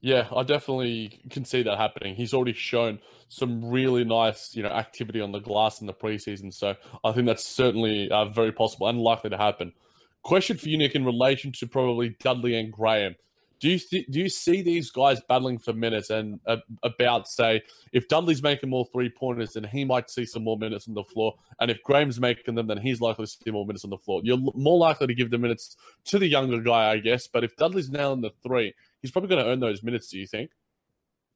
Yeah, 0.00 0.28
I 0.34 0.44
definitely 0.44 1.20
can 1.28 1.44
see 1.44 1.62
that 1.62 1.76
happening. 1.76 2.14
He's 2.14 2.32
already 2.32 2.54
shown 2.54 3.00
some 3.28 3.62
really 3.70 4.04
nice, 4.04 4.56
you 4.56 4.62
know, 4.62 4.70
activity 4.70 5.20
on 5.20 5.32
the 5.32 5.40
glass 5.40 5.82
in 5.82 5.86
the 5.86 5.92
preseason. 5.92 6.54
So 6.54 6.76
I 7.04 7.12
think 7.12 7.26
that's 7.26 7.44
certainly 7.44 8.10
uh, 8.10 8.24
very 8.24 8.52
possible 8.52 8.88
and 8.88 8.98
likely 8.98 9.28
to 9.28 9.36
happen. 9.36 9.74
Question 10.22 10.56
for 10.56 10.68
you, 10.70 10.78
Nick, 10.78 10.94
in 10.94 11.04
relation 11.04 11.52
to 11.52 11.66
probably 11.66 12.16
Dudley 12.20 12.58
and 12.58 12.72
Graham. 12.72 13.16
Do 13.60 13.68
you 13.68 13.78
th- 13.78 14.06
do 14.10 14.18
you 14.18 14.28
see 14.28 14.62
these 14.62 14.90
guys 14.90 15.20
battling 15.28 15.58
for 15.58 15.74
minutes 15.74 16.08
and 16.08 16.40
uh, 16.46 16.56
about 16.82 17.28
say 17.28 17.62
if 17.92 18.08
Dudley's 18.08 18.42
making 18.42 18.70
more 18.70 18.86
three 18.92 19.10
pointers, 19.10 19.52
then 19.52 19.64
he 19.64 19.84
might 19.84 20.10
see 20.10 20.24
some 20.24 20.44
more 20.44 20.56
minutes 20.56 20.88
on 20.88 20.94
the 20.94 21.04
floor, 21.04 21.34
and 21.60 21.70
if 21.70 21.82
Graham's 21.82 22.18
making 22.18 22.54
them, 22.54 22.66
then 22.66 22.78
he's 22.78 23.00
likely 23.00 23.26
to 23.26 23.30
see 23.30 23.50
more 23.50 23.66
minutes 23.66 23.84
on 23.84 23.90
the 23.90 23.98
floor. 23.98 24.22
You're 24.24 24.38
more 24.54 24.78
likely 24.78 25.06
to 25.08 25.14
give 25.14 25.30
the 25.30 25.38
minutes 25.38 25.76
to 26.06 26.18
the 26.18 26.26
younger 26.26 26.60
guy, 26.60 26.90
I 26.90 26.98
guess. 26.98 27.26
But 27.26 27.44
if 27.44 27.54
Dudley's 27.56 27.90
nailing 27.90 28.22
the 28.22 28.30
three, 28.42 28.74
he's 29.02 29.10
probably 29.10 29.28
going 29.28 29.44
to 29.44 29.50
earn 29.50 29.60
those 29.60 29.82
minutes. 29.82 30.08
Do 30.08 30.18
you 30.18 30.26
think? 30.26 30.50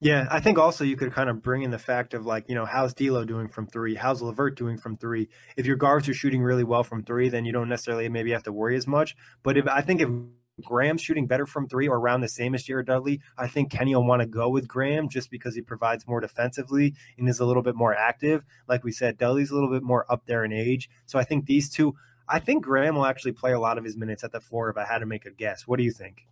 Yeah, 0.01 0.27
I 0.31 0.41
think 0.41 0.59
also 0.59 0.85
you 0.85 0.97
could 0.97 1.13
kind 1.13 1.31
of 1.31 1.43
bring 1.43 1.63
in 1.63 1.71
the 1.71 1.79
fact 1.79 2.13
of 2.13 2.27
like, 2.27 2.45
you 2.49 2.55
know, 2.55 2.67
how's 2.67 2.93
D'Lo 2.93 3.25
doing 3.25 3.49
from 3.49 3.67
three? 3.67 3.95
How's 3.95 4.21
LeVert 4.21 4.55
doing 4.55 4.77
from 4.77 4.97
three? 4.99 5.29
If 5.57 5.65
your 5.65 5.77
guards 5.77 6.09
are 6.09 6.15
shooting 6.15 6.43
really 6.43 6.65
well 6.65 6.85
from 6.85 7.05
three, 7.05 7.31
then 7.31 7.45
you 7.45 7.53
don't 7.53 7.71
necessarily 7.71 8.09
maybe 8.09 8.31
have 8.33 8.43
to 8.43 8.53
worry 8.53 8.77
as 8.77 8.87
much. 8.87 9.17
But 9.43 9.57
if 9.57 9.67
I 9.67 9.81
think 9.81 10.03
if 10.03 10.11
Graham 10.63 10.97
shooting 10.97 11.27
better 11.27 11.47
from 11.47 11.69
three 11.69 11.89
or 11.89 11.99
around 11.99 12.21
the 12.21 12.29
same 12.29 12.55
as 12.55 12.63
Jared 12.63 12.87
Dudley, 12.87 13.21
I 13.37 13.49
think 13.49 13.71
Kenny 13.71 13.95
will 13.95 14.07
want 14.07 14.21
to 14.21 14.27
go 14.27 14.49
with 14.49 14.69
Graham 14.69 15.09
just 15.09 15.31
because 15.31 15.55
he 15.55 15.63
provides 15.63 16.07
more 16.07 16.21
defensively 16.21 16.95
and 17.19 17.29
is 17.29 17.41
a 17.41 17.45
little 17.45 17.63
bit 17.63 17.75
more 17.75 17.95
active. 17.95 18.45
Like 18.69 18.85
we 18.85 18.93
said, 18.93 19.19
Dudley's 19.19 19.51
a 19.51 19.55
little 19.55 19.71
bit 19.71 19.83
more 19.83 20.11
up 20.11 20.27
there 20.27 20.45
in 20.45 20.53
age. 20.53 20.89
So 21.07 21.19
I 21.19 21.25
think 21.25 21.47
these 21.47 21.69
two, 21.71 21.95
I 22.29 22.39
think 22.39 22.65
Graham 22.65 22.95
will 22.95 23.07
actually 23.07 23.33
play 23.33 23.53
a 23.53 23.61
lot 23.61 23.79
of 23.79 23.85
his 23.85 23.97
minutes 23.97 24.23
at 24.23 24.33
the 24.33 24.41
four 24.41 24.71
if 24.71 24.77
I 24.77 24.85
had 24.85 24.99
to 24.99 25.07
make 25.07 25.27
a 25.27 25.31
guess. 25.31 25.67
What 25.67 25.79
do 25.79 25.85
you 25.85 25.93
think? 25.93 26.27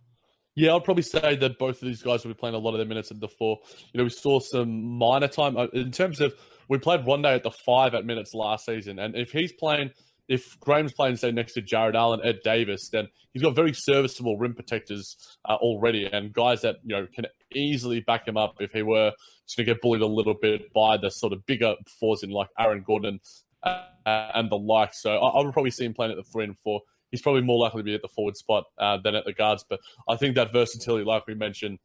Yeah, 0.55 0.75
I'd 0.75 0.83
probably 0.83 1.03
say 1.03 1.35
that 1.35 1.57
both 1.57 1.81
of 1.81 1.87
these 1.87 2.03
guys 2.03 2.23
will 2.23 2.31
be 2.31 2.37
playing 2.37 2.55
a 2.55 2.59
lot 2.59 2.73
of 2.73 2.77
their 2.77 2.87
minutes 2.87 3.09
at 3.09 3.19
the 3.19 3.27
four. 3.27 3.57
You 3.91 3.97
know, 3.97 4.03
we 4.03 4.11
saw 4.11 4.39
some 4.39 4.97
minor 4.97 5.27
time 5.27 5.57
uh, 5.57 5.65
in 5.73 5.91
terms 5.91 6.21
of 6.21 6.33
we 6.69 6.77
played 6.77 7.01
Rondae 7.01 7.35
at 7.35 7.43
the 7.43 7.51
five 7.65 7.95
at 7.95 8.05
minutes 8.05 8.33
last 8.35 8.65
season, 8.65 8.99
and 8.99 9.15
if 9.15 9.31
he's 9.31 9.51
playing 9.51 9.91
if 10.27 10.59
Graham's 10.59 10.93
playing, 10.93 11.17
say, 11.17 11.31
next 11.31 11.53
to 11.53 11.61
Jarrett 11.61 11.95
Allen, 11.95 12.21
Ed 12.23 12.39
Davis, 12.43 12.89
then 12.89 13.07
he's 13.33 13.41
got 13.41 13.55
very 13.55 13.73
serviceable 13.73 14.37
rim 14.37 14.53
protectors 14.53 15.17
uh, 15.45 15.55
already, 15.55 16.05
and 16.05 16.31
guys 16.33 16.61
that 16.61 16.77
you 16.83 16.95
know 16.95 17.07
can 17.13 17.25
easily 17.53 17.99
back 17.99 18.27
him 18.27 18.37
up 18.37 18.55
if 18.59 18.71
he 18.71 18.81
were 18.81 19.11
just 19.45 19.57
to 19.57 19.63
get 19.63 19.81
bullied 19.81 20.01
a 20.01 20.07
little 20.07 20.33
bit 20.33 20.71
by 20.73 20.97
the 20.97 21.09
sort 21.09 21.33
of 21.33 21.45
bigger 21.45 21.75
fours 21.99 22.23
in 22.23 22.29
like 22.29 22.47
Aaron 22.57 22.83
Gordon 22.85 23.19
uh, 23.63 23.83
and 24.05 24.49
the 24.49 24.57
like. 24.57 24.93
So 24.93 25.17
I, 25.17 25.39
I, 25.39 25.43
would 25.43 25.53
probably 25.53 25.71
see 25.71 25.85
him 25.85 25.93
playing 25.93 26.11
at 26.11 26.17
the 26.17 26.23
three 26.23 26.45
and 26.45 26.57
four. 26.57 26.81
He's 27.11 27.21
probably 27.21 27.41
more 27.41 27.59
likely 27.59 27.81
to 27.81 27.83
be 27.83 27.93
at 27.93 28.01
the 28.01 28.07
forward 28.07 28.37
spot 28.37 28.63
uh, 28.77 28.97
than 28.97 29.15
at 29.15 29.25
the 29.25 29.33
guards, 29.33 29.65
but 29.67 29.79
I 30.07 30.15
think 30.15 30.35
that 30.35 30.51
versatility, 30.51 31.03
like 31.03 31.27
we 31.27 31.35
mentioned, 31.35 31.79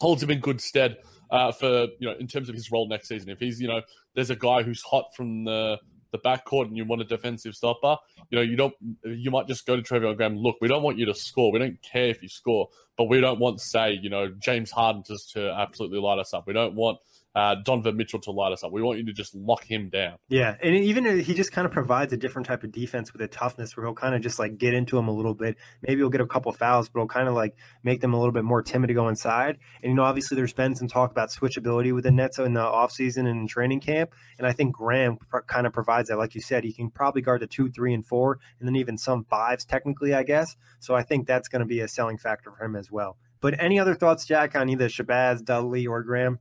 holds 0.00 0.22
him 0.22 0.30
in 0.30 0.40
good 0.40 0.60
stead 0.60 0.98
uh, 1.30 1.52
for 1.52 1.86
you 1.98 2.08
know 2.08 2.14
in 2.18 2.26
terms 2.26 2.48
of 2.48 2.54
his 2.54 2.70
role 2.70 2.88
next 2.88 3.08
season. 3.08 3.30
If 3.30 3.38
he's 3.38 3.60
you 3.60 3.68
know 3.68 3.82
there's 4.14 4.30
a 4.30 4.36
guy 4.36 4.62
who's 4.62 4.82
hot 4.82 5.14
from 5.16 5.44
the 5.44 5.78
the 6.12 6.18
backcourt 6.18 6.66
and 6.66 6.76
you 6.76 6.84
want 6.84 7.02
a 7.02 7.04
defensive 7.04 7.54
stopper, 7.54 7.96
you 8.30 8.36
know, 8.36 8.42
you 8.42 8.56
don't 8.56 8.74
you 9.04 9.30
might 9.30 9.46
just 9.46 9.66
go 9.66 9.76
to 9.76 9.82
Treveon 9.82 10.16
Graham, 10.16 10.36
look, 10.36 10.56
we 10.60 10.68
don't 10.68 10.82
want 10.82 10.98
you 10.98 11.06
to 11.06 11.14
score. 11.14 11.52
We 11.52 11.58
don't 11.58 11.80
care 11.82 12.06
if 12.06 12.22
you 12.22 12.28
score, 12.28 12.68
but 12.96 13.04
we 13.04 13.20
don't 13.20 13.38
want, 13.38 13.60
say, 13.60 13.98
you 14.00 14.10
know, 14.10 14.32
James 14.38 14.70
Harden 14.70 15.02
just 15.06 15.32
to 15.32 15.50
absolutely 15.50 15.98
light 15.98 16.18
us 16.18 16.32
up. 16.34 16.46
We 16.46 16.52
don't 16.52 16.74
want 16.74 16.98
uh, 17.36 17.54
Donovan 17.56 17.98
Mitchell 17.98 18.18
to 18.20 18.30
light 18.30 18.52
us 18.52 18.64
up. 18.64 18.72
We 18.72 18.80
want 18.80 18.98
you 18.98 19.04
to 19.04 19.12
just 19.12 19.34
lock 19.34 19.62
him 19.62 19.90
down. 19.90 20.16
Yeah, 20.30 20.56
and 20.62 20.74
even 20.74 21.20
he 21.20 21.34
just 21.34 21.52
kind 21.52 21.66
of 21.66 21.72
provides 21.72 22.14
a 22.14 22.16
different 22.16 22.48
type 22.48 22.64
of 22.64 22.72
defense 22.72 23.12
with 23.12 23.20
a 23.20 23.28
toughness 23.28 23.76
where 23.76 23.84
he'll 23.84 23.94
kind 23.94 24.14
of 24.14 24.22
just 24.22 24.38
like 24.38 24.56
get 24.56 24.72
into 24.72 24.96
him 24.96 25.06
a 25.06 25.12
little 25.12 25.34
bit. 25.34 25.56
Maybe 25.82 26.00
he'll 26.00 26.08
get 26.08 26.22
a 26.22 26.26
couple 26.26 26.50
fouls, 26.52 26.88
but 26.88 26.98
he'll 27.00 27.08
kind 27.08 27.28
of 27.28 27.34
like 27.34 27.54
make 27.84 28.00
them 28.00 28.14
a 28.14 28.16
little 28.16 28.32
bit 28.32 28.44
more 28.44 28.62
timid 28.62 28.88
to 28.88 28.94
go 28.94 29.08
inside. 29.08 29.58
And 29.82 29.90
you 29.90 29.94
know, 29.94 30.04
obviously 30.04 30.34
there's 30.34 30.54
been 30.54 30.74
some 30.74 30.88
talk 30.88 31.10
about 31.10 31.28
switchability 31.28 31.94
with 31.94 32.04
the 32.04 32.10
Nets 32.10 32.38
in 32.38 32.54
the 32.54 32.60
offseason 32.60 33.28
and 33.28 33.46
training 33.46 33.80
camp, 33.80 34.14
and 34.38 34.46
I 34.46 34.52
think 34.52 34.74
Graham 34.74 35.18
pr- 35.18 35.40
kind 35.40 35.66
of 35.66 35.74
provides 35.74 36.08
that. 36.08 36.16
Like 36.16 36.34
you 36.34 36.40
said, 36.40 36.64
he 36.64 36.72
can 36.72 36.90
probably 36.90 37.20
guard 37.20 37.42
the 37.42 37.46
two, 37.46 37.68
three, 37.68 37.92
and 37.92 38.04
four, 38.04 38.38
and 38.58 38.66
then 38.66 38.76
even 38.76 38.96
some 38.96 39.24
fives 39.24 39.66
technically, 39.66 40.14
I 40.14 40.22
guess. 40.22 40.56
So 40.80 40.94
I 40.94 41.02
think 41.02 41.26
that's 41.26 41.48
going 41.48 41.60
to 41.60 41.66
be 41.66 41.80
a 41.80 41.88
selling 41.88 42.16
factor 42.16 42.50
for 42.50 42.64
him 42.64 42.76
as 42.76 42.90
well. 42.90 43.18
But 43.42 43.60
any 43.60 43.78
other 43.78 43.94
thoughts, 43.94 44.24
Jack, 44.24 44.56
on 44.56 44.70
either 44.70 44.88
Shabazz, 44.88 45.44
Dudley, 45.44 45.86
or 45.86 46.02
Graham? 46.02 46.38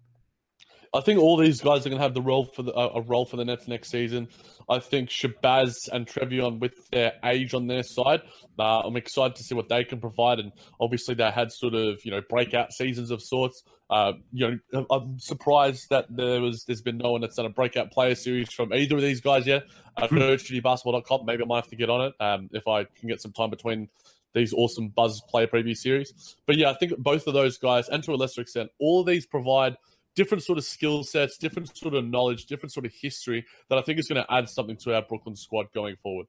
I 0.96 1.02
think 1.02 1.20
all 1.20 1.36
these 1.36 1.60
guys 1.60 1.86
are 1.86 1.90
going 1.90 2.00
to 2.00 2.04
have 2.04 2.14
the 2.14 2.22
role 2.22 2.46
for 2.46 2.64
the, 2.64 2.74
uh, 2.74 2.94
a 2.96 3.02
role 3.02 3.26
for 3.26 3.36
the 3.36 3.44
Nets 3.44 3.68
next 3.68 3.90
season. 3.90 4.30
I 4.70 4.80
think 4.80 5.10
Shabazz 5.10 5.90
and 5.92 6.08
Treveon, 6.08 6.60
with 6.60 6.90
their 6.90 7.14
age 7.24 7.54
on 7.54 7.68
their 7.68 7.84
side, 7.84 8.22
uh, 8.58 8.80
I'm 8.80 8.96
excited 8.96 9.36
to 9.36 9.44
see 9.44 9.54
what 9.54 9.68
they 9.68 9.84
can 9.84 10.00
provide. 10.00 10.40
And 10.40 10.54
obviously, 10.80 11.14
they 11.14 11.30
had 11.30 11.52
sort 11.52 11.74
of 11.74 12.00
you 12.06 12.12
know 12.12 12.22
breakout 12.30 12.72
seasons 12.72 13.12
of 13.12 13.22
sorts. 13.22 13.64
Uh, 13.90 14.14
you 14.32 14.60
know, 14.74 14.86
I'm 14.90 15.20
surprised 15.20 15.90
that 15.90 16.06
there 16.10 16.42
was 16.42 16.64
there's 16.66 16.82
been 16.82 16.98
no 16.98 17.12
one 17.12 17.22
that's 17.22 17.36
done 17.36 17.46
a 17.46 17.50
breakout 17.50 17.92
player 17.92 18.16
series 18.16 18.52
from 18.52 18.74
either 18.74 18.96
of 18.96 19.02
these 19.02 19.22
guys 19.22 19.46
yet. 19.46 19.64
I've 19.98 20.10
heard 20.10 20.42
Basketball.com. 20.64 21.26
Maybe 21.26 21.44
I 21.44 21.46
might 21.46 21.58
have 21.58 21.70
to 21.70 21.76
get 21.76 21.90
on 21.90 22.08
it 22.08 22.14
um, 22.20 22.50
if 22.54 22.68
I 22.68 22.86
can 22.86 23.10
get 23.10 23.22
some 23.22 23.34
time 23.34 23.50
between 23.50 23.90
these 24.34 24.54
awesome 24.54 24.90
Buzz 24.90 25.22
player 25.30 25.48
preview 25.48 25.76
series. 25.76 26.36
But 26.46 26.58
yeah, 26.58 26.70
I 26.70 26.76
think 26.76 26.98
both 26.98 27.28
of 27.28 27.34
those 27.34 27.58
guys, 27.58 27.90
and 27.90 28.04
to 28.04 28.14
a 28.14 28.16
lesser 28.16 28.42
extent, 28.42 28.70
all 28.80 29.02
of 29.02 29.08
these 29.08 29.26
provide 29.26 29.78
different 30.16 30.44
sort 30.44 30.58
of 30.58 30.64
skill 30.64 31.04
sets, 31.04 31.38
different 31.38 31.76
sort 31.78 31.94
of 31.94 32.06
knowledge, 32.06 32.46
different 32.46 32.72
sort 32.72 32.86
of 32.86 32.94
history 32.94 33.46
that 33.70 33.78
I 33.78 33.82
think 33.82 34.00
is 34.00 34.08
going 34.08 34.24
to 34.24 34.34
add 34.34 34.50
something 34.50 34.78
to 34.78 34.96
our 34.96 35.02
Brooklyn 35.02 35.36
squad 35.36 35.72
going 35.74 35.96
forward. 36.02 36.28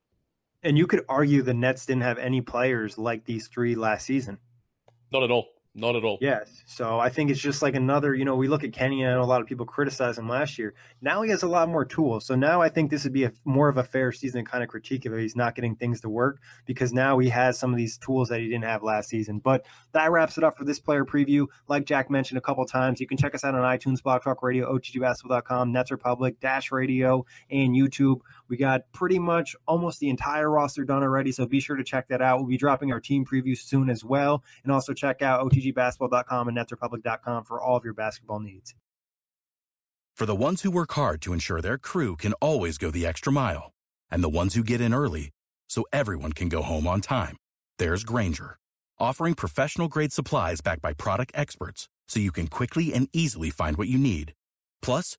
And 0.63 0.77
you 0.77 0.87
could 0.87 1.05
argue 1.09 1.43
the 1.43 1.55
Nets 1.55 1.87
didn't 1.87 2.03
have 2.03 2.19
any 2.19 2.41
players 2.41 2.99
like 2.99 3.25
these 3.25 3.49
three 3.49 3.75
last 3.75 4.07
season. 4.07 4.39
Not 5.13 5.23
at 5.23 5.31
all. 5.31 5.47
Not 5.79 5.95
at 5.95 6.05
all. 6.05 6.17
Yes. 6.23 6.63
So 6.65 6.99
I 6.99 7.11
think 7.11 7.31
it's 7.31 7.39
just 7.39 7.61
like 7.61 7.75
another, 7.75 8.15
you 8.15 8.25
know, 8.25 8.35
we 8.35 8.49
look 8.49 8.65
at 8.65 8.73
Kenny 8.73 9.03
and 9.03 9.13
a 9.13 9.25
lot 9.27 9.43
of 9.43 9.47
people 9.47 9.67
criticize 9.67 10.17
him 10.17 10.27
last 10.27 10.59
year. 10.59 10.73
Now 11.03 11.21
he 11.21 11.31
has 11.31 11.43
a 11.43 11.49
lot 11.49 11.69
more 11.69 11.85
tools. 11.85 12.25
So 12.25 12.35
now 12.35 12.63
I 12.63 12.71
think 12.71 12.91
this 12.91 13.05
would 13.05 13.13
be 13.13 13.25
a 13.25 13.33
more 13.45 13.69
of 13.69 13.77
a 13.77 13.85
fair 13.85 14.11
season 14.11 14.47
kind 14.47 14.65
of 14.65 14.71
critique 14.71 15.05
if 15.05 15.13
he's 15.13 15.37
not 15.37 15.55
getting 15.55 15.77
things 15.77 16.01
to 16.01 16.09
work 16.09 16.41
because 16.65 16.95
now 16.95 17.19
he 17.19 17.29
has 17.29 17.59
some 17.59 17.73
of 17.73 17.77
these 17.77 17.99
tools 17.99 18.31
that 18.31 18.41
he 18.41 18.49
didn't 18.49 18.65
have 18.65 18.83
last 18.83 19.11
season. 19.11 19.39
But 19.39 19.67
that 19.93 20.11
wraps 20.11 20.39
it 20.39 20.45
up 20.45 20.57
for 20.57 20.65
this 20.65 20.81
player 20.81 21.05
preview. 21.05 21.47
Like 21.69 21.85
Jack 21.85 22.09
mentioned 22.09 22.39
a 22.39 22.41
couple 22.41 22.65
times, 22.65 22.99
you 22.99 23.07
can 23.07 23.19
check 23.19 23.35
us 23.35 23.45
out 23.45 23.55
on 23.55 23.61
iTunes, 23.61 24.03
Blog 24.03 24.23
Talk 24.23 24.43
Radio, 24.43 24.75
OTGBasketball.com, 24.75 25.73
Nets 25.73 25.91
Republic, 25.91 26.41
Dash 26.41 26.73
Radio, 26.73 27.27
and 27.51 27.77
YouTube. 27.77 28.21
We 28.49 28.57
got 28.57 28.91
pretty 28.93 29.19
much 29.19 29.57
almost 29.67 30.01
the 30.01 30.09
entire 30.09 30.51
roster 30.51 30.85
done 30.85 31.03
already. 31.03 31.33
So 31.33 31.47
be 31.47 31.61
sure 31.61 31.77
to 31.77 31.85
check 31.85 32.09
that 32.09 32.23
out. 32.23 32.39
We'll 32.39 32.49
be 32.49 32.57
dropping 32.57 32.93
our 32.93 33.01
team 33.01 33.25
preview 33.25 33.57
soon 33.57 33.91
as 33.91 34.05
well. 34.05 34.45
And 34.63 34.73
also 34.73 34.95
check 34.95 35.23
out 35.23 35.45
OTGBasketball.com 35.51 36.49
and 36.49 36.57
NetsRepublic.com 36.57 37.45
for 37.45 37.61
all 37.61 37.77
of 37.77 37.85
your 37.85 37.95
basketball 37.95 38.41
needs. 38.41 38.75
For 40.17 40.25
the 40.25 40.35
ones 40.35 40.63
who 40.63 40.71
work 40.71 40.93
hard 40.93 41.21
to 41.23 41.35
ensure 41.35 41.61
their 41.61 41.77
crew 41.77 42.17
can 42.17 42.33
always 42.35 42.79
go 42.79 42.91
the 42.91 43.05
extra 43.05 43.31
mile, 43.31 43.73
and 44.11 44.25
the 44.25 44.31
ones 44.31 44.55
who 44.55 44.63
get 44.65 44.81
in 44.81 44.95
early 44.95 45.29
so 45.69 45.85
everyone 45.93 46.33
can 46.33 46.49
go 46.49 46.63
home 46.63 46.87
on 46.87 47.03
time, 47.03 47.37
there's 47.79 48.03
Grainger, 48.03 48.57
offering 48.99 49.35
professional 49.35 49.89
grade 49.89 50.15
supplies 50.15 50.63
backed 50.63 50.81
by 50.81 50.95
product 50.95 51.33
experts 51.35 51.87
so 52.09 52.19
you 52.19 52.33
can 52.33 52.47
quickly 52.47 52.95
and 52.95 53.11
easily 53.13 53.51
find 53.51 53.77
what 53.77 53.89
you 53.89 53.99
need. 53.99 54.33
Plus, 54.81 55.19